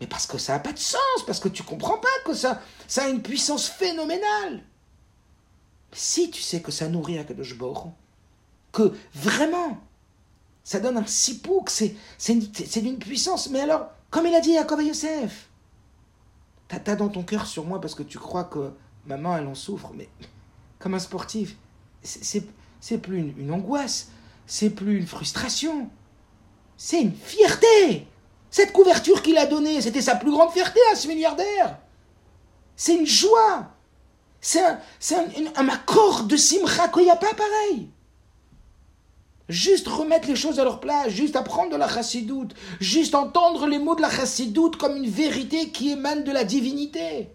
mais 0.02 0.08
parce 0.08 0.26
que 0.26 0.36
ça 0.36 0.54
n'a 0.54 0.58
pas 0.58 0.72
de 0.72 0.80
sens, 0.80 0.98
parce 1.28 1.38
que 1.38 1.48
tu 1.48 1.62
comprends 1.62 1.96
pas 1.96 2.08
que 2.24 2.34
ça, 2.34 2.60
ça 2.88 3.04
a 3.04 3.08
une 3.08 3.22
puissance 3.22 3.68
phénoménale. 3.68 4.64
si 5.92 6.28
tu 6.32 6.42
sais 6.42 6.60
que 6.60 6.72
ça 6.72 6.88
nourrit 6.88 7.18
Akadosh 7.18 7.56
Baruch 7.56 7.92
que 8.72 8.92
vraiment, 9.14 9.78
ça 10.64 10.80
donne 10.80 10.96
un 10.96 11.06
sipou, 11.06 11.60
que 11.60 11.70
c'est, 11.70 11.94
c'est, 12.18 12.80
d'une 12.80 12.98
puissance. 12.98 13.48
Mais 13.50 13.60
alors, 13.60 13.92
comme 14.10 14.26
il 14.26 14.34
a 14.34 14.40
dit 14.40 14.58
à 14.58 14.66
Yosef, 14.82 15.48
t'as, 16.66 16.96
dans 16.96 17.08
ton 17.08 17.22
cœur 17.22 17.46
sur 17.46 17.64
moi 17.64 17.80
parce 17.80 17.94
que 17.94 18.02
tu 18.02 18.18
crois 18.18 18.44
que 18.44 18.72
maman, 19.06 19.36
elle 19.36 19.46
en 19.46 19.54
souffre, 19.54 19.92
mais 19.94 20.08
comme 20.80 20.94
un 20.94 20.98
sportif, 20.98 21.54
c'est, 22.02 22.44
c'est, 22.80 22.98
plus 22.98 23.18
une 23.18 23.52
angoisse, 23.52 24.10
c'est 24.48 24.70
plus 24.70 24.98
une 24.98 25.06
frustration, 25.06 25.88
c'est 26.76 27.02
une 27.02 27.14
fierté. 27.14 28.08
Cette 28.52 28.72
couverture 28.72 29.22
qu'il 29.22 29.38
a 29.38 29.46
donnée, 29.46 29.80
c'était 29.80 30.02
sa 30.02 30.14
plus 30.14 30.30
grande 30.30 30.52
fierté 30.52 30.78
à 30.92 30.94
ce 30.94 31.08
milliardaire. 31.08 31.78
C'est 32.76 32.94
une 32.94 33.06
joie. 33.06 33.70
C'est 34.42 34.62
un, 34.62 34.78
un, 35.56 35.68
accord 35.70 36.24
de 36.24 36.36
simcha 36.36 36.88
qu'il 36.88 37.04
n'y 37.04 37.10
a 37.10 37.16
pas 37.16 37.32
pareil. 37.32 37.88
Juste 39.48 39.88
remettre 39.88 40.28
les 40.28 40.36
choses 40.36 40.60
à 40.60 40.64
leur 40.64 40.80
place, 40.80 41.08
juste 41.08 41.34
apprendre 41.34 41.70
de 41.70 41.76
la 41.76 41.88
chassidoute, 41.88 42.54
juste 42.78 43.14
entendre 43.14 43.66
les 43.66 43.78
mots 43.78 43.94
de 43.94 44.02
la 44.02 44.10
chassidoute 44.10 44.76
comme 44.76 44.96
une 44.96 45.08
vérité 45.08 45.70
qui 45.70 45.90
émane 45.90 46.22
de 46.22 46.32
la 46.32 46.44
divinité. 46.44 47.30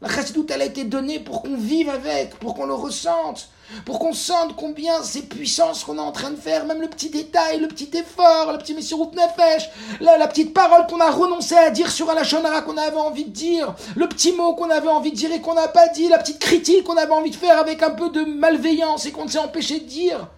La 0.00 0.08
chassidoute, 0.08 0.52
elle 0.52 0.62
a 0.62 0.66
été 0.66 0.84
donnée 0.84 1.18
pour 1.18 1.42
qu'on 1.42 1.56
vive 1.56 1.88
avec, 1.88 2.36
pour 2.36 2.54
qu'on 2.54 2.66
le 2.66 2.74
ressente, 2.74 3.48
pour 3.84 3.98
qu'on 3.98 4.12
sente 4.12 4.54
combien 4.54 5.02
c'est 5.02 5.22
puissant 5.22 5.74
ce 5.74 5.84
qu'on 5.84 5.96
est 5.96 6.00
en 6.00 6.12
train 6.12 6.30
de 6.30 6.36
faire, 6.36 6.66
même 6.66 6.80
le 6.80 6.88
petit 6.88 7.10
détail, 7.10 7.58
le 7.58 7.66
petit 7.66 7.90
effort, 7.96 8.52
le 8.52 8.58
petit 8.58 8.74
Messirut 8.74 9.10
Nefesh, 9.12 9.68
la, 10.00 10.16
la 10.16 10.28
petite 10.28 10.54
parole 10.54 10.86
qu'on 10.86 11.00
a 11.00 11.10
renoncé 11.10 11.56
à 11.56 11.70
dire 11.70 11.90
sur 11.90 12.08
Alachonara 12.08 12.62
qu'on 12.62 12.76
avait 12.76 12.96
envie 12.96 13.24
de 13.24 13.30
dire, 13.30 13.74
le 13.96 14.08
petit 14.08 14.30
mot 14.30 14.54
qu'on 14.54 14.70
avait 14.70 14.86
envie 14.86 15.10
de 15.10 15.16
dire 15.16 15.32
et 15.32 15.40
qu'on 15.40 15.54
n'a 15.54 15.66
pas 15.66 15.88
dit, 15.88 16.08
la 16.08 16.18
petite 16.18 16.38
critique 16.38 16.84
qu'on 16.84 16.96
avait 16.96 17.12
envie 17.12 17.30
de 17.30 17.36
faire 17.36 17.58
avec 17.58 17.82
un 17.82 17.90
peu 17.90 18.10
de 18.10 18.22
malveillance 18.22 19.04
et 19.04 19.10
qu'on 19.10 19.26
s'est 19.26 19.38
empêché 19.38 19.80
de 19.80 19.86
dire. 19.86 20.28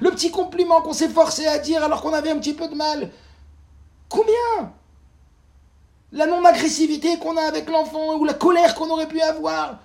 Le 0.00 0.10
petit 0.10 0.32
compliment 0.32 0.82
qu'on 0.82 0.92
s'est 0.92 1.08
forcé 1.08 1.46
à 1.46 1.58
dire 1.58 1.84
alors 1.84 2.02
qu'on 2.02 2.12
avait 2.12 2.30
un 2.30 2.38
petit 2.38 2.54
peu 2.54 2.66
de 2.66 2.74
mal. 2.74 3.10
Combien? 4.08 4.72
La 6.12 6.26
non-agressivité 6.26 7.18
qu'on 7.18 7.36
a 7.36 7.42
avec 7.42 7.68
l'enfant 7.68 8.16
ou 8.16 8.24
la 8.24 8.34
colère 8.34 8.74
qu'on 8.74 8.90
aurait 8.90 9.08
pu 9.08 9.20
avoir. 9.20 9.78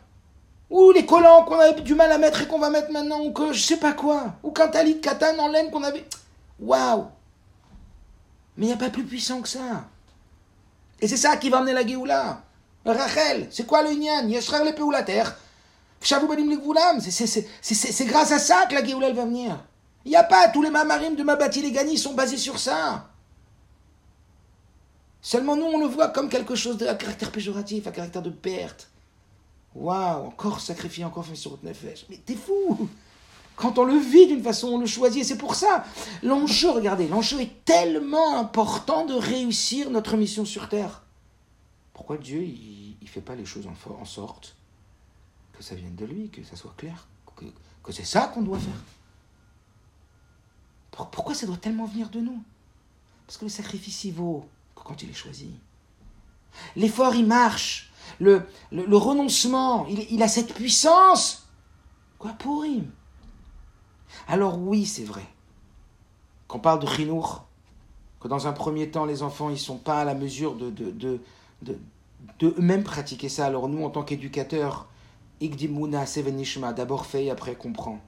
Ou 0.70 0.92
les 0.92 1.06
collants 1.06 1.44
qu'on 1.44 1.60
avait 1.60 1.80
du 1.82 1.94
mal 1.94 2.12
à 2.12 2.18
mettre 2.18 2.42
et 2.42 2.48
qu'on 2.48 2.60
va 2.60 2.70
mettre 2.70 2.92
maintenant. 2.92 3.22
Ou 3.22 3.32
que 3.32 3.54
je 3.54 3.62
sais 3.62 3.78
pas 3.78 3.94
quoi. 3.94 4.34
Ou 4.44 4.52
qu'un 4.52 4.68
talit 4.68 5.00
katane 5.00 5.40
en 5.40 5.48
laine 5.48 5.70
qu'on 5.70 5.84
avait. 5.84 6.06
Waouh 6.60 7.06
Mais 8.58 8.66
il 8.66 8.68
n'y 8.70 8.74
a 8.74 8.78
pas 8.78 8.90
plus 8.90 9.04
puissant 9.04 9.42
que 9.42 9.50
ça. 9.50 9.86
Et 11.00 11.08
c'est 11.08 11.18
ça 11.18 11.38
qui 11.38 11.50
va 11.50 11.58
amener 11.58 11.74
la 11.74 11.86
Géoula. 11.86 12.42
Rachel, 12.86 13.48
c'est 13.52 13.66
quoi 13.66 13.84
le 13.84 13.92
Inyan 13.92 14.28
Yeshrar 14.28 14.64
l'épée 14.64 14.82
ou 14.82 14.92
la 14.92 15.04
terre 15.04 15.36
c'est 17.62 18.06
grâce 18.06 18.32
à 18.32 18.40
ça 18.40 18.66
que 18.70 18.76
la 18.76 18.86
Géoula 18.86 19.12
va 19.12 19.26
venir. 19.26 19.58
Il 20.06 20.10
n'y 20.10 20.16
a 20.16 20.24
pas, 20.24 20.50
tous 20.50 20.62
les 20.62 20.70
mamarim 20.70 21.16
de 21.16 21.24
Mabati 21.24 21.62
les 21.62 21.72
Gani 21.72 21.98
sont 21.98 22.14
basés 22.14 22.38
sur 22.38 22.60
ça. 22.60 23.08
Seulement 25.26 25.56
nous, 25.56 25.66
on 25.66 25.80
le 25.80 25.88
voit 25.88 26.10
comme 26.10 26.30
quelque 26.30 26.54
chose 26.54 26.78
de 26.78 26.86
à 26.86 26.94
caractère 26.94 27.32
péjoratif, 27.32 27.88
à 27.88 27.92
caractère 27.92 28.22
de 28.22 28.30
perte. 28.30 28.92
Waouh, 29.74 30.28
encore 30.28 30.60
sacrifié, 30.60 31.04
encore 31.04 31.26
fait 31.26 31.34
sur 31.34 31.58
Nefesh. 31.64 32.06
Mais 32.12 32.18
t'es 32.18 32.36
fou 32.36 32.88
Quand 33.56 33.80
on 33.80 33.86
le 33.86 33.98
vit 33.98 34.28
d'une 34.28 34.44
façon, 34.44 34.68
on 34.68 34.78
le 34.78 34.86
choisit. 34.86 35.26
C'est 35.26 35.40
pour 35.40 35.56
ça, 35.56 35.84
l'enjeu, 36.22 36.70
regardez, 36.70 37.08
l'enjeu 37.08 37.42
est 37.42 37.66
tellement 37.66 38.38
important 38.38 39.04
de 39.08 39.16
réussir 39.16 39.90
notre 39.90 40.16
mission 40.16 40.46
sur 40.46 40.70
Terre. 40.70 41.02
Pourquoi 41.96 42.18
Dieu, 42.18 42.44
il 42.44 42.96
ne 43.02 43.08
fait 43.08 43.20
pas 43.20 43.34
les 43.34 43.46
choses 43.46 43.66
en, 43.66 43.94
en, 44.00 44.06
sorte 44.06 44.56
que 45.54 45.64
ça 45.64 45.74
vienne 45.74 45.96
de 45.96 46.06
lui, 46.06 46.30
que 46.30 46.44
ça 46.44 46.56
soit 46.56 46.76
clair, 46.78 47.08
que, 47.36 47.46
que 47.82 47.92
c'est 47.92 48.06
ça 48.06 48.28
qu'on 48.32 48.44
doit 48.44 48.60
faire? 48.60 48.84
Pourquoi 51.12 51.34
ça 51.34 51.48
doit 51.48 51.58
tellement 51.58 51.86
venir 51.86 52.12
de 52.12 52.20
nous? 52.20 52.44
Parce 53.26 53.40
que 53.40 53.46
le 53.46 53.50
sacrifice, 53.50 54.04
il 54.04 54.14
vaut 54.14 54.48
quand 54.86 55.04
il 55.04 55.10
est 55.10 55.14
choisi. 55.14 55.50
L'effort, 56.78 57.14
il 57.16 57.26
marche. 57.26 57.92
Le, 58.20 58.44
le, 58.72 58.96
renoncement, 58.96 59.86
il, 59.88 60.24
a 60.24 60.30
cette 60.30 60.54
puissance. 60.54 61.50
Quoi 62.18 62.32
pour 62.40 62.66
him? 62.66 62.86
Alors 64.30 64.58
oui, 64.58 64.86
c'est 64.86 65.04
vrai. 65.04 65.26
Qu'on 66.48 66.60
parle 66.60 66.80
de 66.80 66.88
chinour, 66.88 67.48
que 68.22 68.30
dans 68.30 68.48
un 68.48 68.54
premier 68.54 68.90
temps, 68.90 69.06
les 69.06 69.24
enfants, 69.24 69.50
ils 69.50 69.54
ne 69.54 69.58
sont 69.58 69.78
pas 69.78 70.02
à 70.02 70.06
la 70.06 70.14
mesure 70.14 70.56
de, 70.56 70.70
de, 70.70 70.92
de, 70.92 71.20
de, 71.64 71.78
eux-mêmes 72.44 72.84
pratiquer 72.84 73.28
ça. 73.28 73.48
Alors 73.48 73.68
nous, 73.68 73.84
en 73.84 73.90
tant 73.90 74.04
qu'éducateurs, 74.04 74.88
Igdimuna 75.42 76.06
Sevenishma, 76.06 76.72
d'abord 76.72 77.06
fait 77.06 77.30
après 77.30 77.56
comprend. 77.56 78.00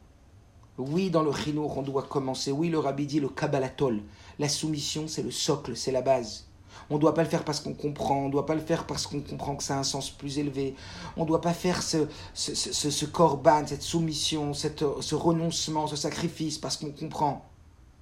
Oui, 0.78 1.10
dans 1.10 1.24
le 1.24 1.34
chinour, 1.34 1.76
on 1.78 1.82
doit 1.82 2.04
commencer. 2.04 2.52
Oui, 2.52 2.70
le 2.70 2.78
rabbi 2.78 3.08
dit 3.08 3.20
le 3.20 3.30
kabbalatol. 3.30 4.02
La 4.38 4.48
soumission, 4.48 5.08
c'est 5.08 5.24
le 5.24 5.32
socle, 5.32 5.76
c'est 5.76 5.92
la 5.92 6.04
base. 6.04 6.47
On 6.90 6.96
ne 6.96 7.00
doit 7.00 7.14
pas 7.14 7.24
le 7.24 7.30
faire 7.30 7.44
parce 7.44 7.60
qu'on 7.60 7.74
comprend, 7.74 8.18
on 8.18 8.28
ne 8.28 8.32
doit 8.32 8.46
pas 8.46 8.56
le 8.56 8.62
faire 8.62 8.86
parce 8.86 9.08
qu'on 9.08 9.22
comprend 9.22 9.56
que 9.56 9.64
ça 9.64 9.76
a 9.76 9.80
un 9.80 9.84
sens 9.84 10.10
plus 10.10 10.40
élevé. 10.40 10.76
On 11.16 11.24
ne 11.24 11.28
doit 11.28 11.42
pas 11.42 11.54
faire 11.54 11.82
ce, 11.84 12.08
ce, 12.34 12.56
ce, 12.56 12.90
ce 12.90 13.06
korban, 13.06 13.66
cette 13.66 13.84
soumission, 13.84 14.54
cette, 14.54 14.84
ce 15.02 15.16
renoncement, 15.16 15.88
ce 15.88 15.96
sacrifice 15.96 16.58
parce 16.58 16.78
qu'on 16.78 16.92
comprend. 16.92 17.46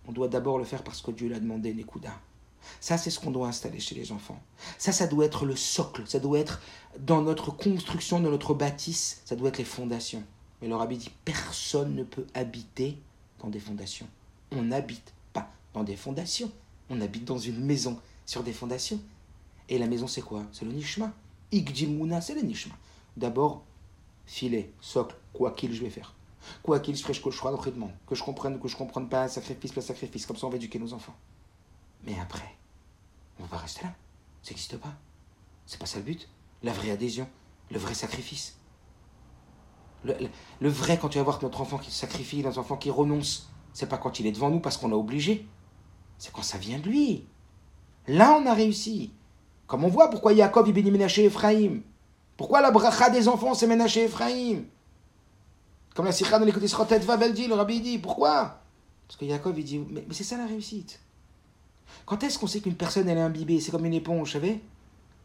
On 0.07 0.11
doit 0.11 0.27
d'abord 0.27 0.57
le 0.57 0.65
faire 0.65 0.83
parce 0.83 1.01
que 1.01 1.11
Dieu 1.11 1.29
l'a 1.29 1.39
demandé, 1.39 1.73
Nekuda. 1.73 2.13
Ça, 2.79 2.97
c'est 2.97 3.09
ce 3.09 3.19
qu'on 3.19 3.31
doit 3.31 3.47
installer 3.47 3.79
chez 3.79 3.95
les 3.95 4.11
enfants. 4.11 4.39
Ça, 4.77 4.91
ça 4.91 5.07
doit 5.07 5.25
être 5.25 5.45
le 5.45 5.55
socle. 5.55 6.03
Ça 6.07 6.19
doit 6.19 6.39
être 6.39 6.61
dans 6.99 7.21
notre 7.21 7.51
construction, 7.51 8.19
dans 8.19 8.29
notre 8.29 8.53
bâtisse, 8.53 9.21
ça 9.25 9.35
doit 9.35 9.49
être 9.49 9.57
les 9.57 9.63
fondations. 9.63 10.23
Mais 10.61 10.67
le 10.67 10.75
rabbi 10.75 10.97
dit 10.97 11.11
personne 11.25 11.95
ne 11.95 12.03
peut 12.03 12.25
habiter 12.33 12.97
dans 13.39 13.49
des 13.49 13.59
fondations. 13.59 14.07
On 14.51 14.63
n'habite 14.63 15.13
pas 15.33 15.49
dans 15.73 15.83
des 15.83 15.95
fondations. 15.95 16.51
On 16.89 17.01
habite 17.01 17.25
dans 17.25 17.37
une 17.37 17.63
maison 17.63 17.99
sur 18.25 18.43
des 18.43 18.53
fondations. 18.53 18.99
Et 19.69 19.77
la 19.77 19.87
maison, 19.87 20.07
c'est 20.07 20.21
quoi? 20.21 20.43
C'est 20.51 20.65
le 20.65 20.71
nishma. 20.71 21.11
Igdimuna, 21.51 22.21
c'est 22.21 22.35
le 22.35 22.41
nishma. 22.41 22.75
D'abord, 23.17 23.63
filet, 24.25 24.73
socle, 24.81 25.15
quoi 25.33 25.51
qu'il 25.51 25.73
je 25.73 25.81
vais 25.83 25.89
faire. 25.89 26.15
Quoi 26.63 26.79
qu'il 26.79 26.95
je 26.95 27.01
ferai, 27.01 27.13
que 27.19 27.31
je 27.31 27.37
sois 27.37 27.51
demande. 27.71 27.91
Que 28.05 28.15
je 28.15 28.23
comprenne 28.23 28.55
ou 28.55 28.59
que 28.59 28.67
je 28.67 28.75
ne 28.75 28.79
comprenne 28.79 29.09
pas, 29.09 29.27
sacrifice, 29.27 29.71
pas 29.71 29.81
sacrifice. 29.81 30.25
Comme 30.25 30.37
ça, 30.37 30.47
on 30.47 30.49
va 30.49 30.57
éduquer 30.57 30.79
nos 30.79 30.93
enfants. 30.93 31.15
Mais 32.03 32.19
après, 32.19 32.55
on 33.39 33.45
va 33.45 33.57
rester 33.57 33.83
là. 33.83 33.93
Ça 34.43 34.51
n'existe 34.51 34.77
pas. 34.77 34.93
C'est 35.65 35.79
pas 35.79 35.85
ça 35.85 35.97
le 35.97 36.03
but. 36.03 36.29
La 36.61 36.71
vraie 36.71 36.91
adhésion, 36.91 37.27
le 37.71 37.79
vrai 37.79 37.93
sacrifice. 37.93 38.57
Le, 40.03 40.69
vrai, 40.69 40.99
quand 40.99 41.09
tu 41.09 41.17
vas 41.17 41.23
voir 41.23 41.41
notre 41.41 41.61
enfant 41.61 41.79
qui 41.79 41.89
se 41.89 41.97
sacrifie, 41.97 42.43
notre 42.43 42.59
enfant 42.59 42.77
qui 42.77 42.91
renonce, 42.91 43.49
c'est 43.73 43.89
pas 43.89 43.97
quand 43.97 44.19
il 44.19 44.27
est 44.27 44.31
devant 44.31 44.51
nous 44.51 44.59
parce 44.59 44.77
qu'on 44.77 44.87
l'a 44.87 44.97
obligé. 44.97 45.47
C'est 46.19 46.31
quand 46.31 46.43
ça 46.43 46.59
vient 46.59 46.77
de 46.77 46.87
lui. 46.87 47.27
Là, 48.07 48.37
on 48.39 48.45
a 48.45 48.53
réussi. 48.53 49.11
Comme 49.67 49.83
on 49.83 49.87
voit 49.87 50.09
pourquoi 50.09 50.33
Yaakov 50.33 50.67
il 50.67 50.73
bénit 50.73 50.91
Ménaché 50.91 51.25
Ephraim. 51.25 51.81
Pourquoi 52.37 52.61
la 52.61 52.71
bracha 52.71 53.09
des 53.09 53.27
enfants 53.27 53.53
c'est 53.53 53.67
Ménaché 53.67 54.03
Ephraim? 54.03 54.63
Comme 55.95 56.05
la 56.05 56.11
sikha 56.11 56.37
de 56.39 56.45
l'écoute 56.45 56.67
Srotet 56.67 56.99
Vavel 56.99 57.33
dit, 57.33 57.47
le 57.47 57.55
rabbi 57.55 57.81
dit. 57.81 57.97
Pourquoi? 57.97 58.59
Parce 59.07 59.17
que 59.17 59.25
Yaakov 59.25 59.57
il 59.57 59.65
dit 59.65 59.79
Mais, 59.79 60.03
c'est 60.11 60.23
ça 60.23 60.37
la 60.37 60.45
réussite. 60.45 60.99
Quand 62.05 62.21
est-ce 62.23 62.37
qu'on 62.37 62.47
sait 62.47 62.59
qu'une 62.59 62.75
personne 62.75 63.07
elle 63.07 63.17
est 63.17 63.21
imbibée? 63.21 63.59
C'est 63.59 63.71
comme 63.71 63.85
une 63.85 63.93
éponge, 63.93 64.27
vous 64.27 64.33
savez? 64.33 64.61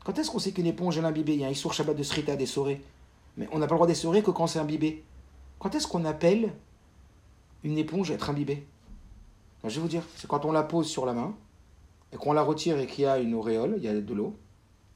Quand 0.04 0.18
est-ce 0.18 0.30
qu'on 0.30 0.38
sait 0.38 0.52
qu'une 0.52 0.66
éponge 0.66 0.96
elle 0.96 1.04
est 1.04 1.08
imbibée? 1.08 1.34
Il 1.34 1.40
y 1.40 1.44
a 1.44 1.48
un 1.48 1.50
Issour 1.50 1.74
Shabbat 1.74 1.96
de 1.96 2.02
Srita 2.02 2.36
des 2.36 2.46
Sorés. 2.46 2.82
Mais 3.36 3.48
on 3.52 3.58
n'a 3.58 3.66
pas 3.66 3.74
le 3.74 3.78
droit 3.78 3.86
d'essorer 3.86 4.22
que 4.22 4.30
quand 4.30 4.46
c'est 4.46 4.58
imbibé. 4.58 5.04
Quand 5.58 5.74
est-ce 5.74 5.86
qu'on 5.86 6.04
appelle 6.04 6.52
une 7.64 7.76
éponge 7.76 8.10
être 8.10 8.30
imbibée? 8.30 8.66
Je 9.64 9.68
vais 9.68 9.80
vous 9.80 9.88
dire, 9.88 10.02
c'est 10.16 10.26
quand 10.26 10.46
on 10.46 10.52
la 10.52 10.62
pose 10.62 10.88
sur 10.88 11.04
la 11.04 11.12
main 11.12 11.34
et 12.12 12.16
qu'on 12.16 12.32
la 12.32 12.42
retire 12.42 12.78
et 12.78 12.86
qu'il 12.86 13.04
y 13.04 13.06
a 13.06 13.18
une 13.18 13.34
auréole, 13.34 13.74
il 13.76 13.84
y 13.84 13.88
a 13.88 13.94
de 13.94 14.14
l'eau, 14.14 14.36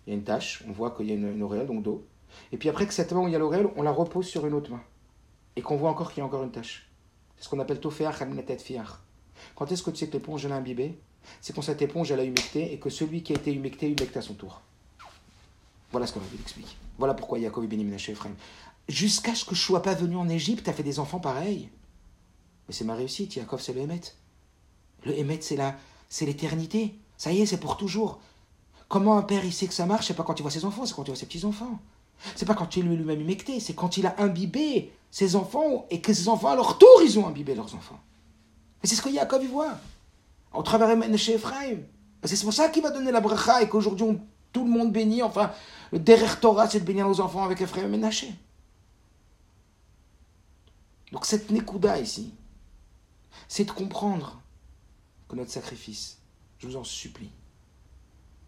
il 0.07 0.11
y 0.11 0.13
a 0.13 0.17
une 0.17 0.25
tache, 0.25 0.65
on 0.69 0.73
voit 0.73 0.91
qu'il 0.91 1.07
y 1.07 1.13
a 1.13 1.15
une, 1.15 1.43
auréole, 1.43 1.67
donc 1.67 1.83
d'eau. 1.83 2.07
Et 2.53 2.57
puis 2.57 2.69
après 2.69 2.87
que 2.87 2.95
cette 2.95 3.13
main 3.13 3.21
où 3.21 3.29
il 3.29 3.33
y 3.33 3.37
a 3.37 3.39
l'auréole, 3.39 3.71
on 3.77 3.83
la 3.83 3.93
repose 3.93 4.27
sur 4.27 4.47
une 4.47 4.55
autre 4.55 4.71
main 4.71 4.83
et 5.57 5.63
qu'on 5.63 5.77
voit 5.77 5.91
encore 5.91 6.13
qu'il 6.13 6.19
y 6.19 6.23
a 6.23 6.27
encore 6.27 6.43
une 6.43 6.51
tache. 6.51 6.91
C'est 7.37 7.45
ce 7.45 7.49
qu'on 7.49 7.61
appelle 7.61 7.81
toféach 7.81 8.19
tête 8.47 8.63
fiar. 8.63 9.03
Quand 9.55 9.71
est-ce 9.71 9.83
que 9.83 9.91
tu 9.91 9.99
sais 9.99 10.09
que 10.09 10.13
l'éponge 10.13 10.45
est 10.47 10.53
imbibée 10.53 10.99
C'est 11.41 11.55
quand 11.55 11.63
cette 11.63 11.83
éponge 11.83 12.11
elle 12.11 12.21
a 12.21 12.25
humecté 12.25 12.73
et 12.73 12.79
que 12.79 12.91
celui 12.91 13.23
qui 13.23 13.33
a 13.33 13.37
été 13.37 13.53
humecté 13.53 13.87
humecte 13.87 14.17
à 14.17 14.23
son 14.23 14.35
tour. 14.35 14.61
Voilà 15.93 16.07
ce 16.07 16.13
qu'on 16.13 16.21
veut 16.21 16.41
expliquer. 16.41 16.77
Voilà 16.99 17.15
pourquoi 17.15 17.39
Yaakov 17.39 17.65
est 17.65 17.69
béni 17.69 17.93
Ephraim. 17.95 18.35
Jusqu'à 18.89 19.35
ce 19.35 19.45
que 19.45 19.55
je 19.55 19.61
sois 19.61 19.83
pas 19.83 19.95
venu 19.95 20.17
en 20.17 20.29
Égypte, 20.29 20.65
tu 20.65 20.71
as 20.71 20.73
fait 20.73 20.83
des 20.83 20.99
enfants 20.99 21.21
pareils. 21.21 21.69
Mais 22.69 22.75
c'est 22.75 22.85
ma 22.85 22.95
réussite, 22.95 23.37
Yaakov, 23.37 23.61
c'est 23.61 23.73
le 23.73 23.83
Hémet. 23.83 24.01
Le 25.05 25.17
Hémet, 25.17 25.41
c'est 25.41 25.57
la, 25.57 25.77
c'est 26.09 26.27
l'éternité. 26.27 26.95
Ça 27.25 27.33
y 27.33 27.41
est, 27.41 27.47
c'est 27.47 27.57
pour 27.57 27.79
toujours. 27.79 28.19
Comment 28.87 29.17
un 29.17 29.23
père, 29.23 29.47
il 29.47 29.53
sait 29.55 29.67
que 29.67 29.73
ça 29.73 29.87
marche 29.87 30.09
C'est 30.09 30.13
pas 30.13 30.25
quand 30.25 30.39
il 30.39 30.43
voit 30.43 30.51
ses 30.51 30.67
enfants, 30.67 30.85
c'est 30.85 30.93
quand 30.93 31.05
il 31.05 31.07
voit 31.07 31.17
ses 31.17 31.25
petits-enfants. 31.25 31.81
C'est 32.37 32.45
pas 32.45 32.53
quand 32.53 32.77
il 32.77 32.85
lui-même 32.85 33.19
humecté, 33.19 33.61
c'est 33.61 33.73
quand 33.73 33.97
il 33.97 34.07
a 34.07 34.15
imbibé 34.21 34.93
ses 35.11 35.35
enfants 35.35 35.87
et 35.89 36.03
que 36.03 36.13
ses 36.13 36.29
enfants, 36.29 36.51
à 36.51 36.55
leur 36.55 36.77
tour, 36.77 37.01
ils 37.03 37.19
ont 37.19 37.27
imbibé 37.27 37.55
leurs 37.55 37.75
enfants. 37.75 37.99
Et 38.83 38.87
c'est 38.87 38.95
ce 38.95 39.01
que 39.01 39.09
Yaakov 39.09 39.43
y 39.43 39.47
voit. 39.47 39.79
Au 40.53 40.63
travers 40.63 40.95
chez 41.17 41.37
Ephraim. 41.37 41.79
C'est 42.25 42.39
pour 42.43 42.53
ça 42.53 42.69
qu'il 42.69 42.83
va 42.83 42.91
donner 42.91 43.11
la 43.11 43.23
bracha 43.23 43.63
et 43.63 43.71
qu'aujourd'hui, 43.71 44.19
tout 44.53 44.65
le 44.67 44.71
monde 44.71 44.93
bénit. 44.93 45.23
Enfin, 45.23 45.51
le 45.93 46.01
derrière 46.01 46.39
Torah, 46.41 46.69
c'est 46.69 46.81
de 46.81 46.85
bénir 46.85 47.09
nos 47.09 47.21
enfants 47.23 47.45
avec 47.45 47.59
Ephraim 47.63 47.85
et 47.85 47.89
Ménaché. 47.89 48.35
Donc 51.11 51.25
cette 51.25 51.51
Nekuda 51.51 51.99
ici, 52.01 52.35
c'est 53.49 53.65
de 53.65 53.71
comprendre 53.71 54.43
que 55.27 55.37
notre 55.37 55.53
sacrifice, 55.53 56.19
je 56.65 56.71
vous 56.71 56.77
en 56.77 56.85
supplie, 56.85 57.31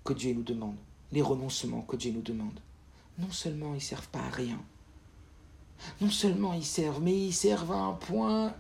que 0.03 0.15
Dieu 0.15 0.33
nous 0.33 0.43
demande, 0.43 0.77
les 1.13 1.21
renoncements 1.21 1.83
que 1.83 1.97
Dieu 1.97 2.13
nous 2.13 2.23
demande, 2.23 2.59
non 3.19 3.31
seulement 3.31 3.75
ils 3.75 3.83
servent 3.83 4.09
pas 4.09 4.21
à 4.21 4.31
rien, 4.31 4.59
non 6.01 6.09
seulement 6.09 6.55
ils 6.55 6.65
servent, 6.65 7.03
mais 7.03 7.15
ils 7.15 7.35
servent 7.35 7.73
à 7.73 7.77
un 7.77 7.93
point 7.93 8.55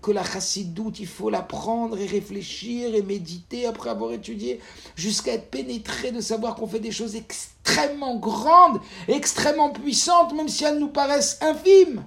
que 0.00 0.10
la 0.10 0.24
chassidoute, 0.24 0.98
il 0.98 1.06
faut 1.06 1.28
l'apprendre 1.28 1.98
et 1.98 2.06
réfléchir 2.06 2.94
et 2.94 3.02
méditer 3.02 3.66
après 3.66 3.90
avoir 3.90 4.12
étudié, 4.12 4.60
jusqu'à 4.96 5.34
être 5.34 5.50
pénétré 5.50 6.10
de 6.10 6.22
savoir 6.22 6.54
qu'on 6.54 6.66
fait 6.66 6.80
des 6.80 6.90
choses 6.90 7.16
extrêmement 7.16 8.16
grandes, 8.16 8.80
extrêmement 9.08 9.72
puissantes, 9.72 10.32
même 10.32 10.48
si 10.48 10.64
elles 10.64 10.78
nous 10.78 10.88
paraissent 10.88 11.38
infimes. 11.42 12.04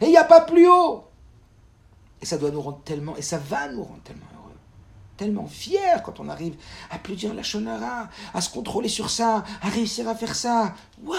Et 0.00 0.06
il 0.06 0.10
n'y 0.10 0.16
a 0.16 0.24
pas 0.24 0.40
plus 0.40 0.68
haut. 0.68 1.02
Et 2.22 2.26
ça 2.26 2.38
doit 2.38 2.52
nous 2.52 2.62
rendre 2.62 2.82
tellement, 2.84 3.16
et 3.16 3.22
ça 3.22 3.38
va 3.38 3.68
nous 3.68 3.82
rendre 3.82 4.02
tellement 4.04 4.29
tellement 5.20 5.46
fiers 5.46 6.00
quand 6.02 6.18
on 6.18 6.30
arrive 6.30 6.54
à 6.90 6.98
plus 6.98 7.14
dire 7.14 7.34
la 7.34 7.42
shonara, 7.42 8.08
à 8.32 8.40
se 8.40 8.48
contrôler 8.48 8.88
sur 8.88 9.10
ça, 9.10 9.44
à 9.60 9.68
réussir 9.68 10.08
à 10.08 10.14
faire 10.14 10.34
ça. 10.34 10.72
Waouh 11.04 11.18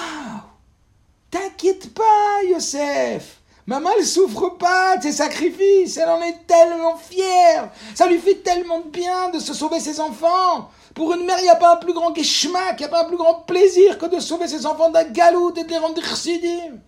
T'inquiète 1.29 1.93
pas, 1.93 2.43
Yosef 2.49 3.41
Maman, 3.67 3.91
elle 3.95 4.05
souffre 4.05 4.57
pas 4.57 4.97
de 4.97 5.03
ses 5.03 5.11
sacrifices, 5.11 5.97
elle 5.97 6.09
en 6.09 6.19
est 6.23 6.47
tellement 6.47 6.97
fière. 6.97 7.71
Ça 7.93 8.07
lui 8.07 8.17
fait 8.17 8.41
tellement 8.41 8.79
de 8.79 8.89
bien 8.89 9.29
de 9.29 9.37
se 9.37 9.53
sauver 9.53 9.79
ses 9.79 9.99
enfants. 9.99 10.71
Pour 10.95 11.13
une 11.13 11.23
mère, 11.23 11.37
il 11.37 11.43
n'y 11.43 11.49
a 11.49 11.55
pas 11.55 11.73
un 11.73 11.77
plus 11.77 11.93
grand 11.93 12.11
geschmack, 12.11 12.79
il 12.79 12.81
n'y 12.81 12.85
a 12.85 12.89
pas 12.89 13.03
un 13.03 13.07
plus 13.07 13.17
grand 13.17 13.35
plaisir 13.41 13.99
que 13.99 14.07
de 14.07 14.19
sauver 14.19 14.47
ses 14.47 14.65
enfants 14.65 14.89
d'un 14.89 15.03
galop 15.03 15.53
et 15.55 15.63
de 15.63 15.69
les 15.69 15.77
rendre 15.77 16.01
chassidim. 16.03 16.79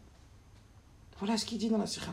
Voilà 1.19 1.37
ce 1.37 1.45
qu'il 1.45 1.59
dit 1.59 1.69
dans 1.69 1.77
la 1.77 1.85
Sikha 1.85 2.07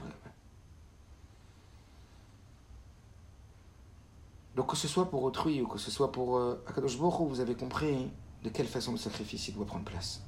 Donc 4.57 4.71
que 4.71 4.77
ce 4.77 4.89
soit 4.89 5.11
pour 5.11 5.23
autrui 5.23 5.63
ou 5.63 5.69
que 5.69 5.79
ce 5.79 5.91
soit 5.91 6.11
pour 6.11 6.37
euh, 6.37 6.65
Akadosh 6.67 6.97
vous 6.97 7.41
avez 7.41 7.55
compris 7.55 8.11
de 8.43 8.49
quelle 8.49 8.67
façon 8.67 8.93
le 8.93 8.99
sacrifice 8.99 9.53
doit 9.53 9.67
prendre 9.67 9.85
place. 9.85 10.23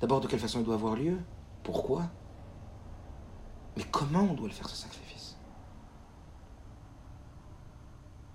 D'abord, 0.00 0.20
de 0.20 0.26
quelle 0.26 0.40
façon 0.40 0.60
il 0.60 0.64
doit 0.64 0.74
avoir 0.74 0.96
lieu. 0.96 1.18
Pourquoi? 1.62 2.02
Mais 3.76 3.84
comment 3.84 4.22
on 4.22 4.34
doit 4.34 4.48
le 4.48 4.54
faire 4.54 4.68
ce 4.68 4.76
sacrifice? 4.76 5.36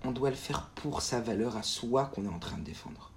On 0.04 0.12
doit 0.12 0.30
le 0.30 0.36
faire 0.36 0.68
pour 0.74 1.02
sa 1.02 1.20
valeur 1.20 1.56
à 1.56 1.62
soi 1.62 2.06
qu'on 2.06 2.24
est 2.24 2.28
en 2.28 2.38
train 2.38 2.58
de 2.58 2.64
défendre. 2.64 3.12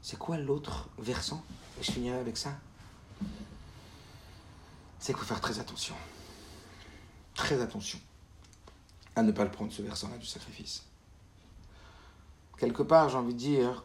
C'est 0.00 0.18
quoi 0.18 0.36
l'autre 0.36 0.88
versant? 0.98 1.42
Et 1.80 1.82
je 1.82 1.92
finirai 1.92 2.18
avec 2.18 2.36
ça. 2.36 2.52
C'est 4.98 5.12
qu'il 5.12 5.20
faut 5.20 5.26
faire 5.26 5.40
très 5.40 5.58
attention. 5.58 5.94
Très 7.34 7.60
attention 7.60 7.98
à 9.16 9.22
ne 9.22 9.32
pas 9.32 9.44
le 9.44 9.50
prendre 9.50 9.72
ce 9.72 9.82
versant-là 9.82 10.18
du 10.18 10.26
sacrifice. 10.26 10.84
Quelque 12.58 12.82
part, 12.82 13.08
j'ai 13.08 13.16
envie 13.16 13.34
de 13.34 13.38
dire 13.38 13.84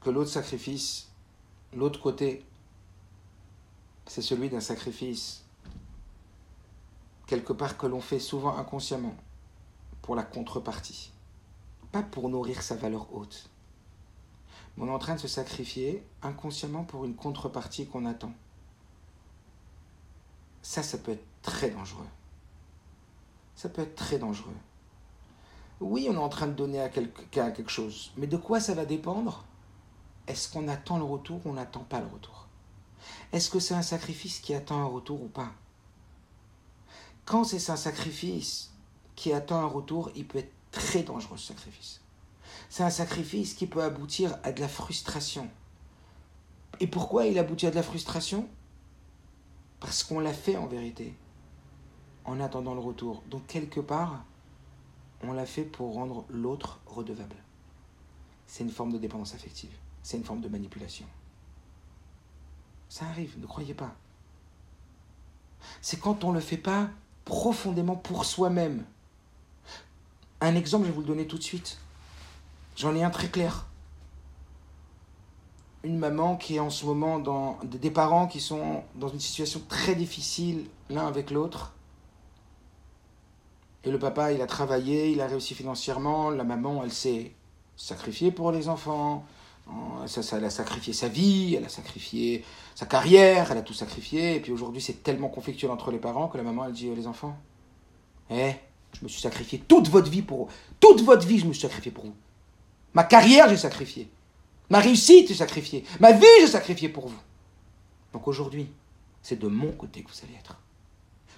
que 0.00 0.10
l'autre 0.10 0.30
sacrifice, 0.30 1.08
l'autre 1.74 2.00
côté, 2.00 2.44
c'est 4.06 4.22
celui 4.22 4.50
d'un 4.50 4.60
sacrifice, 4.60 5.44
quelque 7.26 7.52
part 7.52 7.78
que 7.78 7.86
l'on 7.86 8.00
fait 8.00 8.18
souvent 8.18 8.56
inconsciemment, 8.56 9.16
pour 10.02 10.16
la 10.16 10.24
contrepartie, 10.24 11.12
pas 11.92 12.02
pour 12.02 12.28
nourrir 12.28 12.62
sa 12.62 12.74
valeur 12.74 13.14
haute. 13.14 13.48
Mais 14.76 14.84
on 14.84 14.88
est 14.88 14.92
en 14.92 14.98
train 14.98 15.14
de 15.14 15.20
se 15.20 15.28
sacrifier 15.28 16.04
inconsciemment 16.22 16.84
pour 16.84 17.04
une 17.04 17.14
contrepartie 17.14 17.86
qu'on 17.86 18.04
attend. 18.06 18.32
Ça, 20.62 20.82
ça 20.82 20.98
peut 20.98 21.12
être 21.12 21.26
très 21.42 21.70
dangereux. 21.70 22.06
Ça 23.54 23.68
peut 23.68 23.82
être 23.82 23.94
très 23.94 24.18
dangereux. 24.18 24.56
Oui, 25.82 26.06
on 26.08 26.14
est 26.14 26.18
en 26.18 26.28
train 26.28 26.46
de 26.46 26.52
donner 26.52 26.80
à 26.80 26.88
quelque 26.88 27.68
chose, 27.68 28.12
mais 28.16 28.28
de 28.28 28.36
quoi 28.36 28.60
ça 28.60 28.72
va 28.72 28.84
dépendre? 28.84 29.44
Est-ce 30.28 30.48
qu'on 30.48 30.68
attend 30.68 30.96
le 30.96 31.04
retour 31.04 31.44
ou 31.44 31.50
on 31.50 31.54
n'attend 31.54 31.82
pas 31.82 32.00
le 32.00 32.06
retour? 32.06 32.46
Est-ce 33.32 33.50
que 33.50 33.58
c'est 33.58 33.74
un 33.74 33.82
sacrifice 33.82 34.38
qui 34.38 34.54
attend 34.54 34.80
un 34.80 34.86
retour 34.86 35.20
ou 35.20 35.26
pas? 35.26 35.50
Quand 37.24 37.42
c'est 37.42 37.68
un 37.68 37.76
sacrifice 37.76 38.72
qui 39.16 39.32
attend 39.32 39.60
un 39.60 39.66
retour, 39.66 40.12
il 40.14 40.24
peut 40.24 40.38
être 40.38 40.52
très 40.70 41.02
dangereux 41.02 41.36
ce 41.36 41.48
sacrifice. 41.48 42.00
C'est 42.70 42.84
un 42.84 42.90
sacrifice 42.90 43.54
qui 43.54 43.66
peut 43.66 43.82
aboutir 43.82 44.38
à 44.44 44.52
de 44.52 44.60
la 44.60 44.68
frustration. 44.68 45.50
Et 46.78 46.86
pourquoi 46.86 47.26
il 47.26 47.38
aboutit 47.40 47.66
à 47.66 47.70
de 47.70 47.76
la 47.76 47.82
frustration? 47.82 48.48
Parce 49.80 50.04
qu'on 50.04 50.20
l'a 50.20 50.32
fait 50.32 50.56
en 50.56 50.66
vérité, 50.66 51.16
en 52.24 52.38
attendant 52.38 52.74
le 52.74 52.80
retour. 52.80 53.24
Donc 53.28 53.48
quelque 53.48 53.80
part, 53.80 54.24
on 55.22 55.32
l'a 55.32 55.46
fait 55.46 55.62
pour 55.62 55.94
rendre 55.94 56.24
l'autre 56.28 56.80
redevable. 56.86 57.36
C'est 58.46 58.64
une 58.64 58.70
forme 58.70 58.92
de 58.92 58.98
dépendance 58.98 59.34
affective. 59.34 59.70
C'est 60.02 60.16
une 60.16 60.24
forme 60.24 60.40
de 60.40 60.48
manipulation. 60.48 61.06
Ça 62.88 63.06
arrive, 63.06 63.38
ne 63.38 63.46
croyez 63.46 63.74
pas. 63.74 63.94
C'est 65.80 66.00
quand 66.00 66.24
on 66.24 66.30
ne 66.30 66.34
le 66.34 66.40
fait 66.40 66.56
pas 66.56 66.90
profondément 67.24 67.96
pour 67.96 68.24
soi-même. 68.24 68.84
Un 70.40 70.56
exemple, 70.56 70.84
je 70.84 70.90
vais 70.90 70.94
vous 70.94 71.02
le 71.02 71.06
donner 71.06 71.26
tout 71.26 71.38
de 71.38 71.42
suite. 71.42 71.78
J'en 72.76 72.94
ai 72.96 73.04
un 73.04 73.10
très 73.10 73.28
clair. 73.28 73.66
Une 75.84 75.98
maman 75.98 76.36
qui 76.36 76.56
est 76.56 76.60
en 76.60 76.70
ce 76.70 76.84
moment 76.84 77.18
dans 77.18 77.58
des 77.64 77.90
parents 77.90 78.26
qui 78.26 78.40
sont 78.40 78.84
dans 78.96 79.08
une 79.08 79.20
situation 79.20 79.62
très 79.68 79.94
difficile 79.94 80.66
l'un 80.90 81.06
avec 81.06 81.30
l'autre 81.30 81.72
et 83.84 83.90
le 83.90 83.98
papa, 83.98 84.32
il 84.32 84.40
a 84.40 84.46
travaillé, 84.46 85.10
il 85.10 85.20
a 85.20 85.26
réussi 85.26 85.54
financièrement. 85.54 86.30
La 86.30 86.44
maman, 86.44 86.82
elle 86.84 86.92
s'est 86.92 87.32
sacrifiée 87.76 88.30
pour 88.30 88.52
les 88.52 88.68
enfants. 88.68 89.24
Elle 90.04 90.44
a 90.44 90.50
sacrifié 90.50 90.92
sa 90.92 91.08
vie, 91.08 91.54
elle 91.56 91.64
a 91.64 91.68
sacrifié 91.68 92.44
sa 92.74 92.86
carrière, 92.86 93.50
elle 93.50 93.58
a 93.58 93.62
tout 93.62 93.74
sacrifié. 93.74 94.36
Et 94.36 94.40
puis 94.40 94.52
aujourd'hui, 94.52 94.80
c'est 94.80 95.02
tellement 95.02 95.28
conflictuel 95.28 95.70
entre 95.70 95.90
les 95.90 95.98
parents 95.98 96.28
que 96.28 96.36
la 96.36 96.42
maman, 96.42 96.64
elle 96.66 96.72
dit 96.72 96.88
aux 96.88 96.94
les 96.94 97.06
enfants, 97.06 97.36
eh, 98.30 98.52
je 98.92 99.04
me 99.04 99.08
suis 99.08 99.20
sacrifié 99.20 99.58
toute 99.60 99.88
votre 99.88 100.10
vie 100.10 100.22
pour 100.22 100.46
vous. 100.46 100.48
Toute 100.78 101.02
votre 101.02 101.26
vie, 101.26 101.38
je 101.38 101.46
me 101.46 101.52
suis 101.52 101.62
sacrifié 101.62 101.90
pour 101.90 102.04
vous. 102.04 102.14
Ma 102.94 103.04
carrière, 103.04 103.48
j'ai 103.48 103.56
sacrifié. 103.56 104.08
Ma 104.70 104.80
réussite, 104.80 105.28
j'ai 105.28 105.34
sacrifié. 105.34 105.84
Ma 105.98 106.12
vie, 106.12 106.26
j'ai 106.40 106.46
sacrifié 106.46 106.88
pour 106.88 107.08
vous. 107.08 107.20
Donc 108.12 108.28
aujourd'hui, 108.28 108.70
c'est 109.22 109.38
de 109.38 109.48
mon 109.48 109.72
côté 109.72 110.02
que 110.02 110.10
vous 110.10 110.24
allez 110.24 110.38
être. 110.38 110.58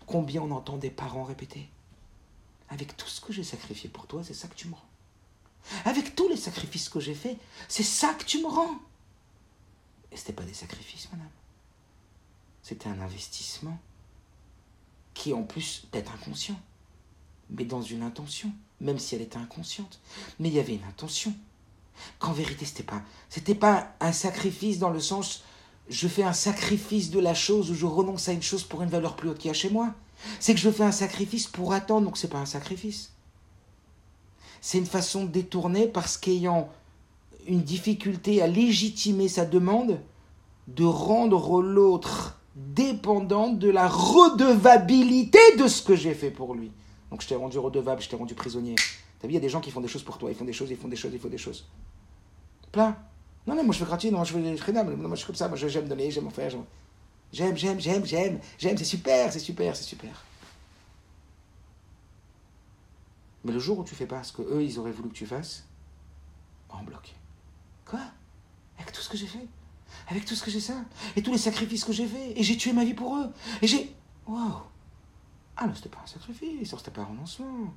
Combien 0.06 0.42
on 0.42 0.50
entend 0.50 0.76
des 0.76 0.90
parents 0.90 1.24
répéter 1.24 1.68
avec 2.74 2.96
tout 2.96 3.06
ce 3.06 3.20
que 3.20 3.32
j'ai 3.32 3.44
sacrifié 3.44 3.88
pour 3.88 4.08
toi, 4.08 4.22
c'est 4.24 4.34
ça 4.34 4.48
que 4.48 4.54
tu 4.54 4.66
me 4.66 4.74
rends. 4.74 4.88
Avec 5.84 6.16
tous 6.16 6.28
les 6.28 6.36
sacrifices 6.36 6.88
que 6.88 6.98
j'ai 6.98 7.14
faits, 7.14 7.38
c'est 7.68 7.84
ça 7.84 8.12
que 8.14 8.24
tu 8.24 8.42
me 8.42 8.48
rends. 8.48 8.80
Et 10.10 10.16
ce 10.16 10.22
n'était 10.22 10.32
pas 10.32 10.42
des 10.42 10.54
sacrifices, 10.54 11.08
madame. 11.12 11.30
C'était 12.62 12.88
un 12.88 13.00
investissement 13.00 13.78
qui, 15.14 15.32
en 15.32 15.44
plus 15.44 15.86
d'être 15.92 16.12
inconscient, 16.12 16.60
mais 17.48 17.64
dans 17.64 17.80
une 17.80 18.02
intention, 18.02 18.52
même 18.80 18.98
si 18.98 19.14
elle 19.14 19.22
était 19.22 19.36
inconsciente. 19.36 20.00
Mais 20.40 20.48
il 20.48 20.54
y 20.54 20.60
avait 20.60 20.74
une 20.74 20.84
intention. 20.84 21.32
Qu'en 22.18 22.32
vérité, 22.32 22.64
c'était 22.64 22.82
pas, 22.82 23.02
c'était 23.30 23.54
pas 23.54 23.94
un 24.00 24.12
sacrifice 24.12 24.80
dans 24.80 24.90
le 24.90 25.00
sens, 25.00 25.44
je 25.88 26.08
fais 26.08 26.24
un 26.24 26.32
sacrifice 26.32 27.10
de 27.10 27.20
la 27.20 27.34
chose 27.34 27.70
ou 27.70 27.74
je 27.74 27.86
renonce 27.86 28.28
à 28.28 28.32
une 28.32 28.42
chose 28.42 28.64
pour 28.64 28.82
une 28.82 28.90
valeur 28.90 29.14
plus 29.14 29.28
haute 29.28 29.38
qu'il 29.38 29.48
y 29.48 29.50
a 29.50 29.54
chez 29.54 29.70
moi. 29.70 29.94
C'est 30.40 30.54
que 30.54 30.60
je 30.60 30.70
fais 30.70 30.84
un 30.84 30.92
sacrifice 30.92 31.46
pour 31.46 31.72
attendre, 31.72 32.06
donc 32.06 32.16
c'est 32.16 32.28
pas 32.28 32.38
un 32.38 32.46
sacrifice. 32.46 33.12
C'est 34.60 34.78
une 34.78 34.86
façon 34.86 35.24
de 35.24 35.30
détourner 35.30 35.86
parce 35.86 36.16
qu'ayant 36.16 36.68
une 37.46 37.62
difficulté 37.62 38.40
à 38.42 38.46
légitimer 38.46 39.28
sa 39.28 39.44
demande, 39.44 40.00
de 40.68 40.84
rendre 40.84 41.60
l'autre 41.60 42.38
dépendant 42.56 43.48
de 43.48 43.68
la 43.68 43.88
redevabilité 43.88 45.38
de 45.58 45.68
ce 45.68 45.82
que 45.82 45.94
j'ai 45.94 46.14
fait 46.14 46.30
pour 46.30 46.54
lui. 46.54 46.70
Donc 47.10 47.22
je 47.22 47.28
t'ai 47.28 47.34
rendu 47.34 47.58
redevable, 47.58 48.00
je 48.00 48.08
t'ai 48.08 48.16
rendu 48.16 48.34
prisonnier. 48.34 48.76
T'as 49.20 49.28
vu, 49.28 49.32
il 49.32 49.34
y 49.34 49.38
a 49.38 49.40
des 49.40 49.48
gens 49.48 49.60
qui 49.60 49.70
font 49.70 49.80
des 49.80 49.88
choses 49.88 50.02
pour 50.02 50.18
toi, 50.18 50.30
ils 50.30 50.36
font 50.36 50.44
des 50.44 50.52
choses, 50.52 50.70
ils 50.70 50.76
font 50.76 50.88
des 50.88 50.96
choses, 50.96 51.12
ils 51.12 51.20
font 51.20 51.28
des 51.28 51.38
choses. 51.38 51.66
Plein. 52.72 52.96
Non, 53.46 53.54
non, 53.54 53.64
moi 53.64 53.74
je 53.74 53.78
fais 53.78 53.84
gratuit, 53.84 54.10
non, 54.10 54.24
je 54.24 54.32
fais 54.32 54.56
je 54.56 54.72
non, 54.72 54.84
moi 54.84 55.10
je 55.10 55.16
suis 55.16 55.26
comme 55.26 55.36
ça, 55.36 55.48
moi 55.48 55.56
j'aime 55.56 55.86
donner, 55.86 56.10
j'aime 56.10 56.26
en 56.26 56.30
faire, 56.30 56.50
J'aime, 57.34 57.56
j'aime, 57.56 57.80
j'aime, 57.80 58.06
j'aime, 58.06 58.38
j'aime, 58.58 58.78
c'est 58.78 58.84
super, 58.84 59.32
c'est 59.32 59.40
super, 59.40 59.74
c'est 59.74 59.82
super. 59.82 60.24
Mais 63.42 63.52
le 63.52 63.58
jour 63.58 63.80
où 63.80 63.84
tu 63.84 63.96
fais 63.96 64.06
pas 64.06 64.22
ce 64.22 64.32
que 64.32 64.42
eux, 64.42 64.62
ils 64.62 64.78
auraient 64.78 64.92
voulu 64.92 65.08
que 65.08 65.14
tu 65.14 65.26
fasses, 65.26 65.64
en 66.70 66.84
bloc. 66.84 67.12
Quoi? 67.86 67.98
Avec 68.78 68.92
tout 68.92 69.00
ce 69.00 69.08
que 69.08 69.16
j'ai 69.16 69.26
fait? 69.26 69.48
Avec 70.06 70.24
tout 70.24 70.36
ce 70.36 70.44
que 70.44 70.50
j'ai 70.52 70.60
ça? 70.60 70.74
Et 71.16 71.24
tous 71.24 71.32
les 71.32 71.38
sacrifices 71.38 71.84
que 71.84 71.92
j'ai 71.92 72.06
fait 72.06 72.38
Et 72.38 72.42
j'ai 72.44 72.56
tué 72.56 72.72
ma 72.72 72.84
vie 72.84 72.94
pour 72.94 73.16
eux? 73.16 73.28
Et 73.60 73.66
j'ai... 73.66 73.92
Waouh 74.28 74.62
Ah 75.56 75.66
non, 75.66 75.74
c'était 75.74 75.88
pas 75.88 76.02
un 76.04 76.06
sacrifice, 76.06 76.70
c'était 76.70 76.92
pas 76.92 77.00
un 77.00 77.06
renoncement. 77.06 77.74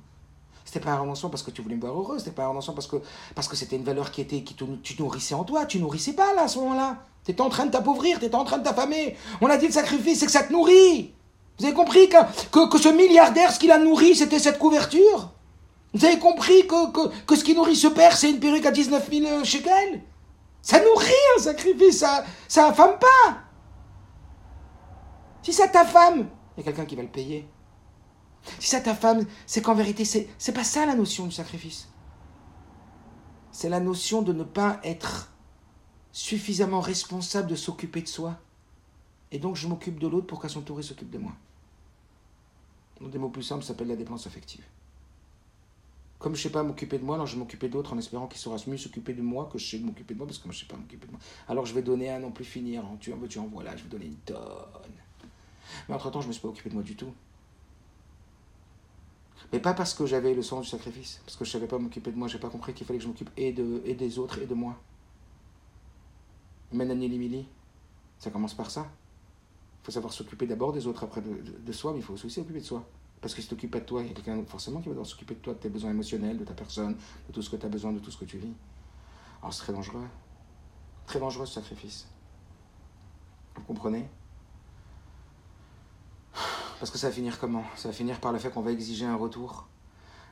C'était 0.64 0.80
pas 0.80 0.92
un 0.92 1.00
renoncement 1.00 1.30
parce 1.30 1.42
que 1.42 1.50
tu 1.50 1.62
voulais 1.62 1.74
me 1.74 1.80
voir 1.80 1.98
heureux, 1.98 2.20
c'était 2.20 2.30
pas 2.30 2.44
un 2.44 2.48
renoncement 2.48 2.74
parce 2.74 2.86
que 2.86 2.96
parce 3.34 3.48
que 3.48 3.56
c'était 3.56 3.74
une 3.74 3.84
valeur 3.84 4.12
qui 4.12 4.20
était 4.20 4.44
qui 4.44 4.54
te, 4.54 4.64
tu 4.82 5.02
nourrissais 5.02 5.34
en 5.34 5.42
toi, 5.42 5.66
tu 5.66 5.80
nourrissais 5.80 6.12
pas 6.12 6.32
là 6.34 6.42
à 6.42 6.48
ce 6.48 6.58
moment-là. 6.58 7.04
Tu 7.28 7.32
étais 7.32 7.42
en 7.42 7.50
train 7.50 7.66
de 7.66 7.70
t'appauvrir, 7.70 8.18
tu 8.18 8.24
étais 8.24 8.34
en 8.34 8.44
train 8.44 8.56
de 8.56 8.64
t'affamer. 8.64 9.14
On 9.42 9.48
a 9.48 9.58
dit 9.58 9.66
le 9.66 9.72
sacrifice, 9.72 10.20
c'est 10.20 10.24
que 10.24 10.32
ça 10.32 10.44
te 10.44 10.50
nourrit. 10.50 11.12
Vous 11.58 11.66
avez 11.66 11.74
compris 11.74 12.08
que, 12.08 12.16
ce 12.78 12.88
milliardaire, 12.88 13.52
ce 13.52 13.58
qu'il 13.58 13.70
a 13.70 13.76
nourri, 13.76 14.16
c'était 14.16 14.38
cette 14.38 14.58
couverture? 14.58 15.34
Vous 15.92 16.06
avez 16.06 16.18
compris 16.18 16.66
que, 16.66 17.36
ce 17.36 17.44
qui 17.44 17.54
nourrit 17.54 17.76
ce 17.76 17.88
père, 17.88 18.16
c'est 18.16 18.30
une 18.30 18.40
perruque 18.40 18.64
à 18.64 18.70
19 18.70 19.10
000 19.12 19.44
shekels? 19.44 20.00
Ça 20.62 20.82
nourrit 20.82 21.12
un 21.36 21.42
sacrifice, 21.42 21.98
ça, 21.98 22.24
ça 22.48 22.68
affame 22.68 22.98
pas. 22.98 23.36
Si 25.42 25.52
ça 25.52 25.68
t'affame, 25.68 26.30
il 26.56 26.60
y 26.60 26.62
a 26.62 26.64
quelqu'un 26.64 26.86
qui 26.86 26.96
va 26.96 27.02
le 27.02 27.08
payer. 27.08 27.46
Si 28.58 28.70
ça 28.70 28.80
ta 28.80 28.94
femme, 28.94 29.26
c'est 29.44 29.60
qu'en 29.60 29.74
vérité, 29.74 30.06
c'est, 30.06 30.30
c'est 30.38 30.52
pas 30.52 30.64
ça 30.64 30.86
la 30.86 30.94
notion 30.94 31.26
du 31.26 31.32
sacrifice. 31.32 31.90
C'est 33.52 33.68
la 33.68 33.80
notion 33.80 34.22
de 34.22 34.32
ne 34.32 34.44
pas 34.44 34.80
être 34.82 35.30
suffisamment 36.18 36.80
responsable 36.80 37.48
de 37.48 37.54
s'occuper 37.54 38.02
de 38.02 38.08
soi. 38.08 38.36
Et 39.30 39.38
donc 39.38 39.54
je 39.54 39.68
m'occupe 39.68 40.00
de 40.00 40.08
l'autre 40.08 40.26
pour 40.26 40.42
qu'à 40.42 40.48
son 40.48 40.62
tour 40.62 40.80
il 40.80 40.84
s'occupe 40.84 41.10
de 41.10 41.18
moi. 41.18 41.32
Donc 43.00 43.10
des 43.12 43.18
mots 43.18 43.28
plus 43.28 43.44
simples, 43.44 43.62
s'appelle 43.62 43.86
la 43.86 43.94
dépendance 43.94 44.26
affective. 44.26 44.64
Comme 46.18 46.34
je 46.34 46.40
ne 46.40 46.42
sais 46.42 46.50
pas 46.50 46.64
m'occuper 46.64 46.98
de 46.98 47.04
moi, 47.04 47.14
alors 47.14 47.28
je 47.28 47.34
vais 47.34 47.38
m'occuper 47.38 47.68
d'autres 47.68 47.92
en 47.92 47.98
espérant 47.98 48.26
qu'ils 48.26 48.40
saura 48.40 48.56
mieux 48.66 48.76
s'occuper 48.76 49.14
de 49.14 49.22
moi 49.22 49.48
que 49.52 49.58
je 49.58 49.70
sais 49.70 49.78
m'occuper 49.78 50.14
de 50.14 50.18
moi 50.18 50.26
parce 50.26 50.40
que 50.40 50.46
moi 50.46 50.52
je 50.52 50.58
ne 50.58 50.62
sais 50.62 50.68
pas 50.68 50.76
m'occuper 50.76 51.06
de 51.06 51.12
moi. 51.12 51.20
Alors 51.46 51.64
je 51.66 51.72
vais 51.72 51.82
donner 51.82 52.10
à 52.10 52.18
non 52.18 52.32
plus 52.32 52.44
finir. 52.44 52.82
Tu 52.98 53.12
en 53.12 53.16
veux, 53.16 53.28
tu 53.28 53.38
en 53.38 53.46
voilà, 53.46 53.76
je 53.76 53.84
vais 53.84 53.88
donner 53.88 54.06
une 54.06 54.16
tonne. 54.16 54.38
Mais 55.88 55.94
entre-temps, 55.94 56.20
je 56.20 56.26
ne 56.26 56.30
me 56.30 56.32
suis 56.32 56.42
pas 56.42 56.48
occupé 56.48 56.70
de 56.70 56.74
moi 56.74 56.82
du 56.82 56.96
tout. 56.96 57.12
Mais 59.52 59.60
pas 59.60 59.72
parce 59.72 59.94
que 59.94 60.04
j'avais 60.04 60.34
le 60.34 60.42
sens 60.42 60.64
du 60.64 60.68
sacrifice, 60.68 61.20
parce 61.24 61.36
que 61.36 61.44
je 61.44 61.50
ne 61.50 61.52
savais 61.52 61.68
pas 61.68 61.78
m'occuper 61.78 62.10
de 62.10 62.16
moi, 62.16 62.26
j'ai 62.26 62.40
pas 62.40 62.50
compris 62.50 62.74
qu'il 62.74 62.86
fallait 62.88 62.98
que 62.98 63.04
je 63.04 63.08
m'occupe 63.08 63.30
et, 63.36 63.52
de, 63.52 63.82
et 63.84 63.94
des 63.94 64.18
autres 64.18 64.40
et 64.40 64.46
de 64.46 64.54
moi. 64.54 64.76
Menani 66.72 67.08
Limili, 67.08 67.46
ça 68.18 68.30
commence 68.30 68.54
par 68.54 68.70
ça. 68.70 68.86
Il 69.82 69.86
faut 69.86 69.92
savoir 69.92 70.12
s'occuper 70.12 70.46
d'abord 70.46 70.72
des 70.72 70.86
autres, 70.86 71.04
après 71.04 71.22
de, 71.22 71.72
soi, 71.72 71.92
mais 71.92 71.98
il 71.98 72.04
faut 72.04 72.12
aussi 72.14 72.28
s'occuper 72.28 72.60
de 72.60 72.64
soi. 72.64 72.84
Parce 73.20 73.34
que 73.34 73.40
si 73.40 73.48
tu 73.48 73.54
t'occupes 73.54 73.70
pas 73.70 73.80
de 73.80 73.84
toi, 73.84 74.02
il 74.02 74.08
y 74.08 74.10
a 74.10 74.14
quelqu'un 74.14 74.44
forcément 74.44 74.80
qui 74.80 74.86
va 74.86 74.92
devoir 74.92 75.06
s'occuper 75.06 75.34
de 75.34 75.40
toi, 75.40 75.54
de 75.54 75.58
tes 75.58 75.70
besoins 75.70 75.90
émotionnels, 75.90 76.36
de 76.36 76.44
ta 76.44 76.54
personne, 76.54 76.94
de 77.28 77.32
tout 77.32 77.42
ce 77.42 77.50
que 77.50 77.56
tu 77.56 77.66
as 77.66 77.68
besoin, 77.68 77.92
de 77.92 77.98
tout 77.98 78.10
ce 78.10 78.18
que 78.18 78.24
tu 78.24 78.38
vis. 78.38 78.52
Alors 79.40 79.52
c'est 79.52 79.62
très 79.62 79.72
dangereux. 79.72 80.06
Très 81.06 81.18
dangereux 81.18 81.46
ce 81.46 81.54
sacrifice. 81.54 82.06
Vous 83.56 83.62
comprenez? 83.62 84.08
Parce 86.78 86.92
que 86.92 86.98
ça 86.98 87.08
va 87.08 87.14
finir 87.14 87.40
comment? 87.40 87.64
Ça 87.76 87.88
va 87.88 87.94
finir 87.94 88.20
par 88.20 88.32
le 88.32 88.38
fait 88.38 88.50
qu'on 88.50 88.62
va 88.62 88.70
exiger 88.70 89.06
un 89.06 89.16
retour. 89.16 89.66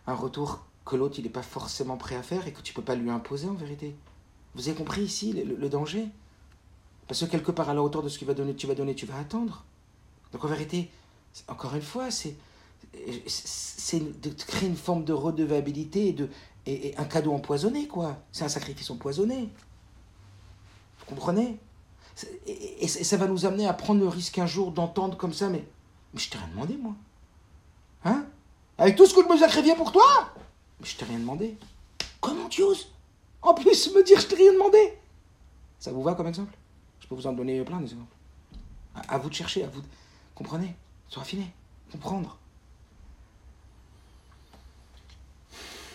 Un 0.06 0.14
retour 0.14 0.66
que 0.84 0.94
l'autre 0.94 1.18
il 1.18 1.24
n'est 1.24 1.30
pas 1.30 1.42
forcément 1.42 1.96
prêt 1.96 2.14
à 2.14 2.22
faire 2.22 2.46
et 2.46 2.52
que 2.52 2.60
tu 2.60 2.72
peux 2.72 2.82
pas 2.82 2.94
lui 2.94 3.10
imposer 3.10 3.48
en 3.48 3.54
vérité. 3.54 3.96
Vous 4.54 4.68
avez 4.68 4.76
compris 4.76 5.02
ici 5.02 5.32
le 5.32 5.68
danger? 5.68 6.08
Parce 7.08 7.20
que 7.20 7.26
quelque 7.26 7.52
part, 7.52 7.68
à 7.70 7.74
la 7.74 7.82
hauteur 7.82 8.02
de 8.02 8.08
ce 8.08 8.18
qu'il 8.18 8.26
va 8.26 8.34
donner, 8.34 8.54
tu 8.54 8.66
vas 8.66 8.74
donner, 8.74 8.94
tu 8.94 9.06
vas 9.06 9.18
attendre. 9.18 9.64
Donc 10.32 10.44
en 10.44 10.48
vérité, 10.48 10.90
encore 11.48 11.74
une 11.74 11.82
fois, 11.82 12.10
c'est 12.10 12.36
de 12.94 14.30
créer 14.44 14.68
une 14.68 14.76
forme 14.76 15.04
de 15.04 15.12
redevabilité 15.12 16.16
et, 16.66 16.94
un 16.96 17.04
cadeau 17.04 17.32
empoisonné, 17.32 17.86
quoi. 17.86 18.18
C'est 18.32 18.44
un 18.44 18.48
sacrifice 18.48 18.90
empoisonné. 18.90 19.50
Vous 20.98 21.06
comprenez? 21.06 21.58
Et, 22.46 22.88
ça 22.88 23.16
va 23.16 23.28
nous 23.28 23.46
amener 23.46 23.66
à 23.66 23.72
prendre 23.72 24.00
le 24.00 24.08
risque 24.08 24.38
un 24.38 24.46
jour 24.46 24.72
d'entendre 24.72 25.16
comme 25.16 25.32
ça, 25.32 25.48
mais, 25.48 25.64
mais 26.12 26.20
je 26.20 26.30
t'ai 26.30 26.38
rien 26.38 26.48
demandé, 26.48 26.76
moi. 26.76 26.94
Hein? 28.04 28.26
Avec 28.78 28.96
tout 28.96 29.06
ce 29.06 29.14
que 29.14 29.22
je 29.22 29.28
me 29.28 29.38
sacrifiais 29.38 29.76
pour 29.76 29.92
toi? 29.92 30.32
Mais 30.80 30.86
je 30.86 30.96
t'ai 30.96 31.04
rien 31.04 31.18
demandé. 31.18 31.56
Comment 32.20 32.48
tu 32.48 32.62
oses? 32.62 32.90
En 33.42 33.54
plus, 33.54 33.94
me 33.94 34.02
dire 34.02 34.18
je 34.20 34.26
t'ai 34.26 34.34
rien 34.34 34.52
demandé 34.52 34.98
Ça 35.78 35.92
vous 35.92 36.02
va 36.02 36.14
comme 36.14 36.26
exemple? 36.26 36.52
Je 37.06 37.10
peux 37.10 37.14
vous 37.14 37.28
en 37.28 37.32
donner 37.32 37.62
plein 37.62 37.78
d'exemples. 37.78 38.16
À, 38.96 39.14
à, 39.14 39.18
vous 39.18 39.28
de 39.28 39.34
chercher, 39.34 39.62
à 39.62 39.68
vous 39.68 39.80
de... 39.80 39.86
Comprenez 40.34 40.74
Se 41.08 41.20
raffiner, 41.20 41.54
comprendre. 41.92 42.36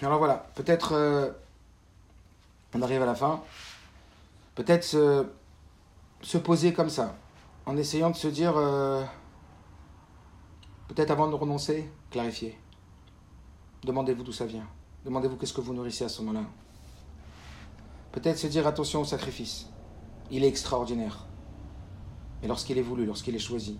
Alors 0.02 0.20
voilà, 0.20 0.48
peut-être 0.56 0.94
euh, 0.94 1.30
on 2.74 2.82
arrive 2.82 3.02
à 3.02 3.06
la 3.06 3.14
fin. 3.14 3.44
Peut-être 4.56 4.86
se, 4.86 5.28
se, 6.22 6.38
poser 6.38 6.72
comme 6.72 6.90
ça, 6.90 7.18
en 7.66 7.76
essayant 7.76 8.10
de 8.10 8.16
se 8.16 8.30
dire, 8.30 8.56
euh, 8.56 9.04
peut-être 10.88 11.12
avant 11.12 11.28
de 11.28 11.36
renoncer, 11.36 11.92
clarifier. 12.10 12.58
Demandez-vous 13.84 14.24
d'où 14.24 14.32
ça 14.32 14.46
vient. 14.46 14.68
Demandez-vous 15.04 15.36
qu'est-ce 15.36 15.54
que 15.54 15.62
vous 15.62 15.74
nourrissez 15.74 16.06
à 16.06 16.10
ce 16.10 16.22
moment-là. 16.22 16.46
Peut-être 18.14 18.38
se 18.38 18.48
dire 18.48 18.66
attention 18.66 19.02
au 19.02 19.06
sacrifice 19.06 19.68
il 20.32 20.44
est 20.44 20.48
extraordinaire. 20.48 21.26
Mais 22.42 22.48
lorsqu'il 22.48 22.78
est 22.78 22.84
voulu, 22.84 23.06
lorsqu'il 23.06 23.36
est 23.36 23.40
choisi, 23.40 23.78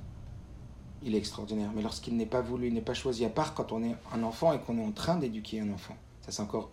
il 1.02 1.16
est 1.16 1.18
extraordinaire. 1.18 1.72
Mais 1.74 1.82
lorsqu'il 1.82 2.16
n'est 2.16 2.26
pas 2.26 2.42
voulu, 2.42 2.68
il 2.68 2.74
n'est 2.74 2.82
pas 2.82 2.94
choisi, 2.94 3.26
à 3.26 3.30
part 3.30 3.54
quand 3.56 3.72
on 3.72 3.84
est 3.84 3.96
un 4.14 4.22
enfant 4.24 4.54
et 4.54 4.60
qu'on 4.60 4.78
est 4.78 4.86
en 4.86 4.92
train 4.92 5.16
d'éduquer 5.16 5.62
un 5.62 5.72
enfant, 5.72 5.96
ça 6.22 6.32
c'est 6.32 6.42
encore, 6.42 6.70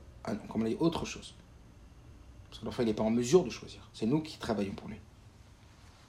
comme 0.50 0.68
autre 0.80 1.06
chose. 1.06 1.34
Parce 2.50 2.60
que 2.60 2.66
l'enfant, 2.66 2.82
il 2.82 2.86
n'est 2.86 2.94
pas 2.94 3.04
en 3.04 3.10
mesure 3.10 3.44
de 3.44 3.50
choisir. 3.50 3.88
C'est 3.92 4.06
nous 4.06 4.20
qui 4.20 4.38
travaillons 4.38 4.72
pour 4.72 4.88
lui. 4.88 4.96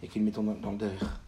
Et 0.02 0.08
qui 0.08 0.20
le 0.20 0.26
mettons 0.26 0.44
dans, 0.44 0.72
le 0.72 0.78
derrière. 0.78 1.22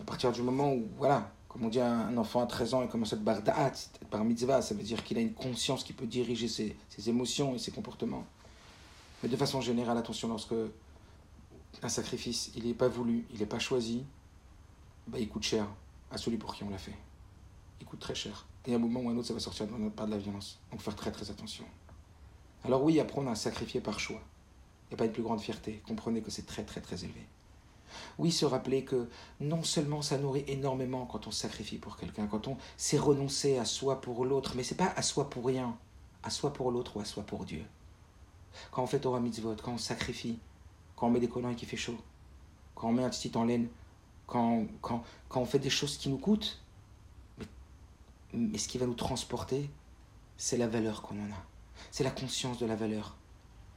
À 0.00 0.02
partir 0.04 0.32
du 0.32 0.42
moment 0.42 0.72
où, 0.72 0.86
voilà, 0.96 1.30
comme 1.48 1.64
on 1.64 1.68
dit, 1.68 1.80
un 1.80 2.16
enfant 2.16 2.42
à 2.42 2.46
13 2.46 2.74
ans, 2.74 2.82
il 2.82 2.88
commence 2.88 3.12
à 3.12 3.16
être 3.16 3.24
barda'at, 3.24 3.72
par 4.10 4.24
mitzvah, 4.24 4.62
ça 4.62 4.74
veut 4.74 4.82
dire 4.82 5.04
qu'il 5.04 5.18
a 5.18 5.20
une 5.20 5.34
conscience 5.34 5.84
qui 5.84 5.92
peut 5.92 6.06
diriger 6.06 6.48
ses 6.48 7.08
émotions 7.08 7.54
et 7.54 7.58
ses 7.58 7.70
comportements. 7.70 8.24
Mais 9.22 9.28
de 9.28 9.36
façon 9.36 9.60
générale, 9.60 9.98
attention, 9.98 10.28
lorsque 10.28 10.54
un 11.82 11.88
sacrifice, 11.88 12.50
il 12.56 12.66
n'est 12.66 12.74
pas 12.74 12.88
voulu, 12.88 13.26
il 13.30 13.40
n'est 13.40 13.46
pas 13.46 13.58
choisi, 13.58 14.04
bah, 15.06 15.18
il 15.18 15.28
coûte 15.28 15.42
cher 15.42 15.66
à 16.10 16.18
celui 16.18 16.36
pour 16.36 16.54
qui 16.54 16.64
on 16.64 16.70
l'a 16.70 16.78
fait. 16.78 16.96
Il 17.80 17.86
coûte 17.86 18.00
très 18.00 18.14
cher. 18.14 18.46
Et 18.66 18.72
à 18.72 18.76
un 18.76 18.78
moment 18.78 19.00
ou 19.00 19.08
à 19.08 19.12
un 19.12 19.16
autre, 19.16 19.28
ça 19.28 19.34
va 19.34 19.40
sortir 19.40 19.66
de 19.66 19.88
part 19.88 20.06
de 20.06 20.12
la 20.12 20.18
violence. 20.18 20.58
Donc, 20.70 20.80
faire 20.80 20.96
très 20.96 21.12
très 21.12 21.30
attention. 21.30 21.64
Alors, 22.64 22.82
oui, 22.82 22.98
apprendre 23.00 23.30
à 23.30 23.34
sacrifier 23.34 23.80
par 23.80 24.00
choix. 24.00 24.20
Il 24.90 24.90
n'y 24.90 24.94
a 24.94 24.96
pas 24.98 25.06
une 25.06 25.12
plus 25.12 25.22
grande 25.22 25.40
fierté. 25.40 25.82
Comprenez 25.86 26.22
que 26.22 26.30
c'est 26.30 26.46
très 26.46 26.64
très 26.64 26.80
très 26.80 27.04
élevé. 27.04 27.26
Oui, 28.18 28.32
se 28.32 28.44
rappeler 28.44 28.84
que 28.84 29.08
non 29.40 29.62
seulement 29.62 30.02
ça 30.02 30.18
nourrit 30.18 30.44
énormément 30.46 31.06
quand 31.06 31.26
on 31.26 31.30
sacrifie 31.30 31.78
pour 31.78 31.96
quelqu'un, 31.96 32.26
quand 32.26 32.48
on 32.48 32.56
sait 32.76 32.98
renoncer 32.98 33.58
à 33.58 33.64
soi 33.64 34.00
pour 34.00 34.24
l'autre, 34.24 34.52
mais 34.56 34.62
c'est 34.62 34.74
pas 34.74 34.92
à 34.96 35.02
soi 35.02 35.30
pour 35.30 35.46
rien, 35.46 35.76
à 36.22 36.30
soi 36.30 36.52
pour 36.52 36.70
l'autre 36.70 36.96
ou 36.96 37.00
à 37.00 37.04
soi 37.04 37.22
pour 37.22 37.44
Dieu. 37.44 37.64
Quand 38.70 38.82
on 38.82 38.86
fait 38.86 39.00
Torah 39.00 39.20
Mitzvot, 39.20 39.56
quand 39.62 39.72
on 39.72 39.78
sacrifie, 39.78 40.38
quand 40.98 41.06
on 41.06 41.10
met 41.10 41.20
des 41.20 41.28
collants 41.28 41.50
et 41.50 41.54
qu'il 41.54 41.68
fait 41.68 41.76
chaud, 41.76 41.96
quand 42.74 42.88
on 42.88 42.92
met 42.92 43.04
un 43.04 43.10
petit 43.10 43.30
en 43.36 43.44
laine, 43.44 43.68
quand, 44.26 44.66
quand, 44.80 45.04
quand 45.28 45.40
on 45.40 45.46
fait 45.46 45.60
des 45.60 45.70
choses 45.70 45.96
qui 45.96 46.08
nous 46.08 46.18
coûtent. 46.18 46.60
Mais, 48.32 48.58
ce 48.58 48.68
qui 48.68 48.78
va 48.78 48.86
nous 48.86 48.94
transporter, 48.94 49.70
c'est 50.36 50.56
la 50.56 50.66
valeur 50.66 51.02
qu'on 51.02 51.18
en 51.20 51.30
a. 51.30 51.44
C'est 51.92 52.04
la 52.04 52.10
conscience 52.10 52.58
de 52.58 52.66
la 52.66 52.74
valeur. 52.74 53.16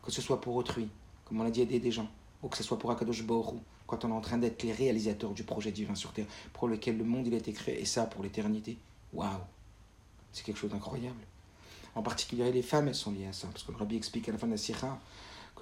Que 0.04 0.12
ce 0.12 0.22
soit 0.22 0.42
pour 0.42 0.56
autrui, 0.56 0.90
comme 1.26 1.40
on 1.40 1.44
l'a 1.44 1.52
dit, 1.52 1.62
aider 1.62 1.80
des 1.80 1.92
gens, 1.92 2.10
ou 2.42 2.50
que 2.50 2.58
ce 2.58 2.64
soit 2.64 2.80
pour 2.80 2.90
Akadosh 2.92 3.24
Baruch 3.24 3.62
quand 3.86 4.04
on 4.04 4.10
est 4.10 4.14
en 4.14 4.22
train 4.22 4.38
d'être 4.38 4.64
les 4.64 4.74
réalisateurs 4.74 5.34
du 5.34 5.44
projet 5.44 5.72
divin 5.72 5.96
sur 5.96 6.14
Terre, 6.14 6.26
pour 6.54 6.68
lequel 6.68 6.98
le 6.98 7.04
monde 7.04 7.28
il 7.28 7.34
a 7.34 7.38
été 7.38 7.54
créé, 7.54 7.80
et 7.80 7.86
ça 7.86 8.06
pour 8.06 8.24
l'éternité. 8.24 8.78
Waouh 9.14 9.30
C'est 10.32 10.44
quelque 10.44 10.58
chose 10.58 10.72
d'incroyable. 10.72 11.22
En 11.94 12.02
particulier, 12.02 12.52
les 12.52 12.64
femmes, 12.64 12.88
elles 12.88 12.96
sont 12.96 13.12
liées 13.12 13.28
à 13.28 13.34
ça, 13.34 13.48
parce 13.48 13.64
que 13.64 13.72
le 13.72 13.78
rabbi 13.78 13.96
explique 13.96 14.28
à 14.30 14.32
la 14.32 14.38
fin 14.38 14.48
de 14.48 14.54
la 14.54 14.58
Sira 14.58 15.00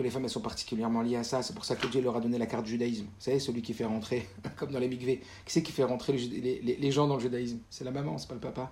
les 0.03 0.09
femmes 0.09 0.23
elles 0.23 0.29
sont 0.29 0.41
particulièrement 0.41 1.01
liées 1.01 1.17
à 1.17 1.23
ça. 1.23 1.41
C'est 1.41 1.53
pour 1.53 1.65
ça 1.65 1.75
que 1.75 1.87
Dieu 1.87 2.01
leur 2.01 2.15
a 2.15 2.21
donné 2.21 2.37
la 2.37 2.45
carte 2.45 2.65
du 2.65 2.71
judaïsme. 2.71 3.05
Vous 3.05 3.11
savez, 3.19 3.39
celui 3.39 3.61
qui 3.61 3.73
fait 3.73 3.85
rentrer, 3.85 4.27
comme 4.57 4.71
dans 4.71 4.79
les 4.79 4.87
mikveh, 4.87 5.17
qui 5.17 5.53
c'est 5.53 5.63
qui 5.63 5.71
fait 5.71 5.83
rentrer 5.83 6.13
les, 6.13 6.91
gens 6.91 7.07
dans 7.07 7.15
le 7.15 7.21
judaïsme? 7.21 7.59
C'est 7.69 7.83
la 7.83 7.91
maman, 7.91 8.17
c'est 8.17 8.27
pas 8.27 8.35
le 8.35 8.39
papa. 8.39 8.71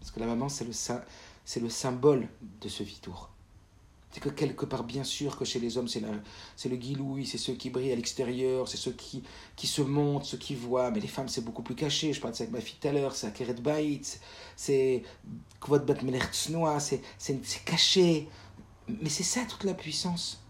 Parce 0.00 0.10
que 0.10 0.20
la 0.20 0.26
maman, 0.26 0.48
c'est 0.48 0.64
le, 0.64 0.72
c'est 0.72 1.60
le 1.60 1.68
symbole 1.68 2.28
de 2.60 2.68
ce 2.68 2.82
vitour. 2.82 3.30
C'est 4.16 4.20
que 4.20 4.30
quelque 4.30 4.64
part, 4.64 4.84
bien 4.84 5.04
sûr, 5.04 5.36
que 5.36 5.44
chez 5.44 5.58
les 5.58 5.76
hommes, 5.76 5.88
c'est, 5.88 6.02
c'est 6.56 6.70
le 6.70 6.76
guilouis, 6.76 7.26
c'est 7.26 7.36
ceux 7.36 7.52
qui 7.52 7.68
brillent 7.68 7.92
à 7.92 7.96
l'extérieur, 7.96 8.66
c'est 8.66 8.78
ceux 8.78 8.92
qui, 8.92 9.22
se 9.66 9.82
montrent, 9.82 10.24
ceux 10.24 10.38
qui 10.38 10.54
voient. 10.54 10.90
Mais 10.90 11.00
les 11.00 11.06
femmes, 11.06 11.28
c'est 11.28 11.44
beaucoup 11.44 11.62
plus 11.62 11.74
caché. 11.74 12.14
Je 12.14 12.20
parlais 12.20 12.32
de 12.32 12.38
ça 12.38 12.44
avec 12.44 12.54
ma 12.54 12.62
fille 12.62 12.78
tout 12.80 12.88
à 12.88 12.92
l'heure, 12.92 13.14
c'est 13.14 13.26
Akeret 13.26 13.60
Bait, 13.60 14.00
c'est 14.56 15.02
Kvot 15.60 15.80
Bat 15.80 15.96
c'est, 16.78 17.02
c'est 17.18 17.64
caché. 17.66 18.28
Mais 18.88 19.10
c'est 19.10 19.22
ça 19.22 19.42
toute 19.46 19.64
la 19.64 19.74
puissance. 19.74 20.45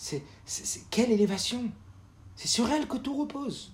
C'est, 0.00 0.22
quelle 0.90 1.12
élévation 1.12 1.64
C'est 2.34 2.48
sur 2.48 2.70
elle 2.70 2.88
que 2.88 2.96
tout 2.96 3.14
repose. 3.14 3.70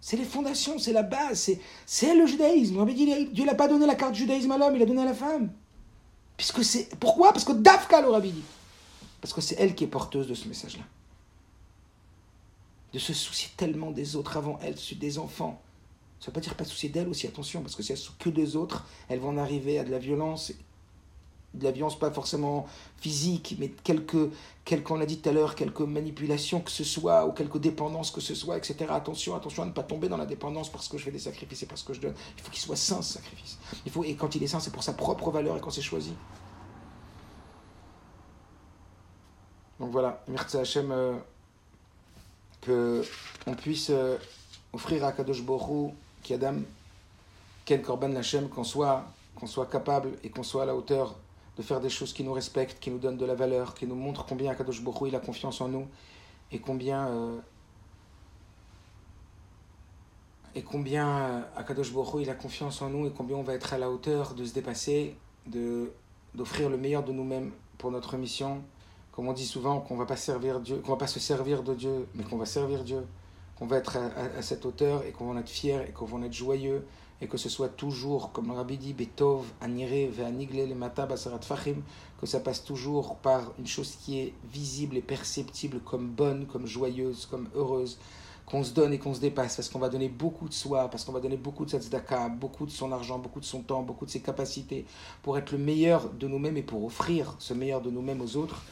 C'est 0.00 0.16
les 0.16 0.24
fondations, 0.24 0.78
c'est 0.78 0.94
la 0.94 1.02
base, 1.02 1.50
c'est, 1.84 2.14
le 2.14 2.26
judaïsme. 2.26 2.78
On 2.78 2.86
dit, 2.86 3.26
Dieu 3.32 3.44
n'a 3.44 3.54
pas 3.54 3.68
donné 3.68 3.84
la 3.84 3.96
carte 3.96 4.14
judaïsme 4.14 4.50
à 4.52 4.56
l'homme, 4.56 4.76
il 4.76 4.82
a 4.82 4.86
donné 4.86 5.02
à 5.02 5.04
la 5.04 5.14
femme. 5.14 5.52
Puisque 6.38 6.64
c'est, 6.64 6.88
pourquoi? 6.98 7.34
Parce 7.34 7.44
que 7.44 7.52
Dafka 7.52 8.00
le 8.00 8.20
dit. 8.22 8.42
Parce 9.20 9.34
que 9.34 9.42
c'est 9.42 9.56
elle 9.58 9.74
qui 9.74 9.84
est 9.84 9.88
porteuse 9.88 10.26
de 10.26 10.34
ce 10.34 10.48
message-là. 10.48 10.84
De 12.94 12.98
se 12.98 13.12
soucier 13.12 13.50
tellement 13.58 13.90
des 13.90 14.16
autres 14.16 14.38
avant 14.38 14.58
elle, 14.62 14.76
des 14.98 15.18
enfants. 15.18 15.60
Ça 16.18 16.26
ne 16.26 16.30
veut 16.30 16.32
pas 16.32 16.40
dire 16.40 16.54
pas 16.54 16.64
soucier 16.64 16.88
d'elle 16.88 17.08
aussi, 17.08 17.26
attention, 17.26 17.60
parce 17.60 17.74
que 17.74 17.82
si 17.82 17.92
elle 17.92 17.98
se 17.98 18.10
que 18.18 18.30
des 18.30 18.56
autres, 18.56 18.86
elles 19.08 19.18
vont 19.18 19.30
en 19.30 19.38
arriver 19.38 19.78
à 19.78 19.84
de 19.84 19.90
la 19.90 19.98
violence 19.98 20.52
de 21.56 21.64
la 21.64 21.70
violence 21.70 21.98
pas 21.98 22.10
forcément 22.10 22.66
physique, 22.98 23.56
mais 23.58 23.68
quelques, 23.68 24.30
quelques 24.64 24.90
on 24.90 24.98
dit 25.04 25.18
tout 25.18 25.28
à 25.28 25.32
l'heure, 25.32 25.54
quelques 25.54 25.80
manipulations 25.80 26.60
que 26.60 26.70
ce 26.70 26.84
soit, 26.84 27.26
ou 27.26 27.32
quelques 27.32 27.58
dépendances 27.58 28.10
que 28.10 28.20
ce 28.20 28.34
soit, 28.34 28.56
etc. 28.56 28.86
Attention, 28.90 29.34
attention 29.34 29.62
à 29.62 29.66
ne 29.66 29.72
pas 29.72 29.82
tomber 29.82 30.08
dans 30.08 30.16
la 30.16 30.26
dépendance 30.26 30.70
parce 30.70 30.88
que 30.88 30.98
je 30.98 31.04
fais 31.04 31.10
des 31.10 31.18
sacrifices 31.18 31.62
et 31.62 31.66
parce 31.66 31.82
que 31.82 31.94
je 31.94 32.00
donne. 32.00 32.14
Il 32.36 32.42
faut 32.42 32.50
qu'il 32.50 32.60
soit 32.60 32.76
sain 32.76 33.02
ce 33.02 33.14
sacrifice. 33.14 33.58
Il 33.84 33.92
faut, 33.92 34.04
et 34.04 34.14
quand 34.14 34.34
il 34.34 34.42
est 34.42 34.48
sain, 34.48 34.60
c'est 34.60 34.72
pour 34.72 34.82
sa 34.82 34.92
propre 34.92 35.30
valeur 35.30 35.56
et 35.56 35.60
quand 35.60 35.70
c'est 35.70 35.82
choisi. 35.82 36.12
Donc 39.78 39.90
voilà, 39.90 40.22
merci 40.28 40.56
Hachem 40.56 40.90
euh, 40.90 41.14
que 42.62 43.04
on 43.46 43.54
puisse 43.54 43.90
euh, 43.90 44.16
offrir 44.72 45.04
à 45.04 45.12
Kadosh 45.12 45.42
Borou, 45.42 45.94
Kiadam, 46.22 46.64
Ken 47.64 47.82
Korban 47.82 48.08
Lachem, 48.08 48.48
qu'on 48.48 48.64
soit, 48.64 49.04
qu'on 49.34 49.46
soit 49.46 49.66
capable 49.66 50.12
et 50.24 50.30
qu'on 50.30 50.42
soit 50.42 50.62
à 50.62 50.66
la 50.66 50.74
hauteur 50.74 51.16
de 51.56 51.62
faire 51.62 51.80
des 51.80 51.88
choses 51.88 52.12
qui 52.12 52.22
nous 52.22 52.32
respectent, 52.32 52.78
qui 52.78 52.90
nous 52.90 52.98
donnent 52.98 53.16
de 53.16 53.24
la 53.24 53.34
valeur, 53.34 53.74
qui 53.74 53.86
nous 53.86 53.94
montrent 53.94 54.26
combien 54.26 54.50
Akadosh 54.50 54.82
Baruch 54.82 55.08
il 55.08 55.16
a 55.16 55.20
confiance 55.20 55.60
en 55.60 55.68
nous 55.68 55.86
et 56.52 56.58
combien 56.58 57.08
euh, 57.08 57.38
et 60.54 60.62
combien 60.62 61.08
euh, 61.08 61.40
Akadosh 61.56 61.92
Baruch 61.92 62.22
il 62.22 62.30
a 62.30 62.34
confiance 62.34 62.82
en 62.82 62.90
nous 62.90 63.06
et 63.06 63.10
combien 63.10 63.36
on 63.36 63.42
va 63.42 63.54
être 63.54 63.72
à 63.72 63.78
la 63.78 63.90
hauteur 63.90 64.34
de 64.34 64.44
se 64.44 64.52
dépasser, 64.52 65.16
de 65.46 65.92
d'offrir 66.34 66.68
le 66.68 66.76
meilleur 66.76 67.02
de 67.02 67.12
nous-mêmes 67.12 67.52
pour 67.78 67.90
notre 67.90 68.16
mission. 68.18 68.62
Comme 69.12 69.28
on 69.28 69.32
dit 69.32 69.46
souvent, 69.46 69.80
qu'on 69.80 69.96
va 69.96 70.04
pas 70.04 70.16
servir 70.16 70.60
Dieu, 70.60 70.76
qu'on 70.76 70.92
va 70.92 70.98
pas 70.98 71.06
se 71.06 71.18
servir 71.18 71.62
de 71.62 71.72
Dieu, 71.72 72.06
mais 72.14 72.22
qu'on 72.22 72.36
va 72.36 72.44
servir 72.44 72.84
Dieu, 72.84 73.06
qu'on 73.58 73.66
va 73.66 73.78
être 73.78 73.96
à, 73.96 74.04
à, 74.08 74.24
à 74.38 74.42
cette 74.42 74.66
hauteur 74.66 75.02
et 75.06 75.12
qu'on 75.12 75.28
va 75.28 75.32
en 75.32 75.38
être 75.38 75.48
fier 75.48 75.80
et 75.88 75.92
qu'on 75.92 76.04
va 76.04 76.18
en 76.18 76.22
être 76.22 76.34
joyeux 76.34 76.86
et 77.20 77.26
que 77.26 77.38
ce 77.38 77.48
soit 77.48 77.68
toujours, 77.68 78.32
comme 78.32 78.48
le 78.48 78.52
rabbi 78.52 78.76
dit, 78.76 78.92
Betov, 78.92 79.46
Anire, 79.60 80.10
Ve'anigle, 80.10 80.68
le 80.68 80.74
Mata, 80.74 81.06
Basarat 81.06 81.40
Fachim, 81.40 81.82
que 82.20 82.26
ça 82.26 82.40
passe 82.40 82.64
toujours 82.64 83.16
par 83.16 83.52
une 83.58 83.66
chose 83.66 83.96
qui 84.04 84.18
est 84.20 84.32
visible 84.52 84.96
et 84.96 85.02
perceptible 85.02 85.80
comme 85.80 86.08
bonne, 86.08 86.46
comme 86.46 86.66
joyeuse, 86.66 87.26
comme 87.26 87.48
heureuse, 87.54 87.98
qu'on 88.44 88.62
se 88.62 88.72
donne 88.72 88.92
et 88.92 88.98
qu'on 88.98 89.14
se 89.14 89.20
dépasse, 89.20 89.56
parce 89.56 89.68
qu'on 89.68 89.78
va 89.78 89.88
donner 89.88 90.08
beaucoup 90.08 90.48
de 90.48 90.54
soi, 90.54 90.88
parce 90.88 91.04
qu'on 91.04 91.12
va 91.12 91.20
donner 91.20 91.36
beaucoup 91.36 91.64
de 91.64 91.70
tzedaka, 91.70 92.28
beaucoup 92.28 92.64
de 92.64 92.70
son 92.70 92.92
argent, 92.92 93.18
beaucoup 93.18 93.40
de 93.40 93.44
son 93.44 93.60
temps, 93.60 93.82
beaucoup 93.82 94.06
de 94.06 94.10
ses 94.10 94.20
capacités, 94.20 94.84
pour 95.22 95.36
être 95.36 95.52
le 95.52 95.58
meilleur 95.58 96.10
de 96.10 96.28
nous-mêmes 96.28 96.56
et 96.56 96.62
pour 96.62 96.84
offrir 96.84 97.34
ce 97.38 97.54
meilleur 97.54 97.80
de 97.80 97.90
nous-mêmes 97.90 98.20
aux 98.20 98.36
autres. 98.36 98.62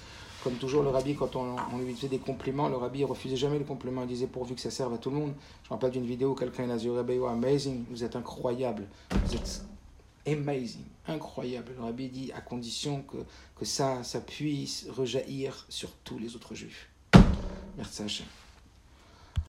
Comme 0.45 0.57
toujours, 0.57 0.83
le 0.83 0.91
rabbi, 0.91 1.15
quand 1.15 1.37
on, 1.37 1.57
lui 1.79 1.95
faisait 1.95 2.09
des 2.09 2.19
compliments, 2.19 2.69
le 2.69 2.77
rabbi 2.77 3.03
refusait 3.03 3.35
jamais 3.35 3.59
le 3.59 3.65
compliment. 3.65 4.03
Il 4.03 4.09
disait 4.09 4.27
pourvu 4.27 4.55
que 4.55 4.61
ça 4.61 4.71
serve 4.71 4.93
à 4.93 4.99
tout 4.99 5.09
le 5.09 5.17
monde. 5.17 5.33
Je 5.63 5.71
me 5.71 5.71
rappelle 5.71 5.93
d'une 5.93 6.05
vidéo 6.05 6.33
où 6.33 6.35
quelqu'un 6.35 6.69
a 6.69 6.77
dit 6.77 6.91
Rabbi, 6.91 7.15
you 7.15 7.25
are 7.25 7.33
amazing, 7.33 7.85
vous 7.89 8.05
êtes 8.05 8.15
incroyable. 8.15 8.87
Vous 9.25 9.35
êtes 9.35 9.65
amazing, 10.27 10.85
incroyable. 11.09 11.73
Le 11.79 11.85
rabbi 11.85 12.09
dit 12.11 12.31
à 12.33 12.43
condition 12.43 13.01
que, 13.03 13.17
que 13.57 13.65
ça, 13.65 14.05
ça 14.05 14.21
puisse 14.21 14.87
rejaillir 14.91 15.65
sur 15.71 15.91
tous 16.05 16.19
les 16.19 16.37
autres 16.37 16.55
juifs. 16.55 16.91
Merci 17.79 18.03
Hachem. 18.03 18.27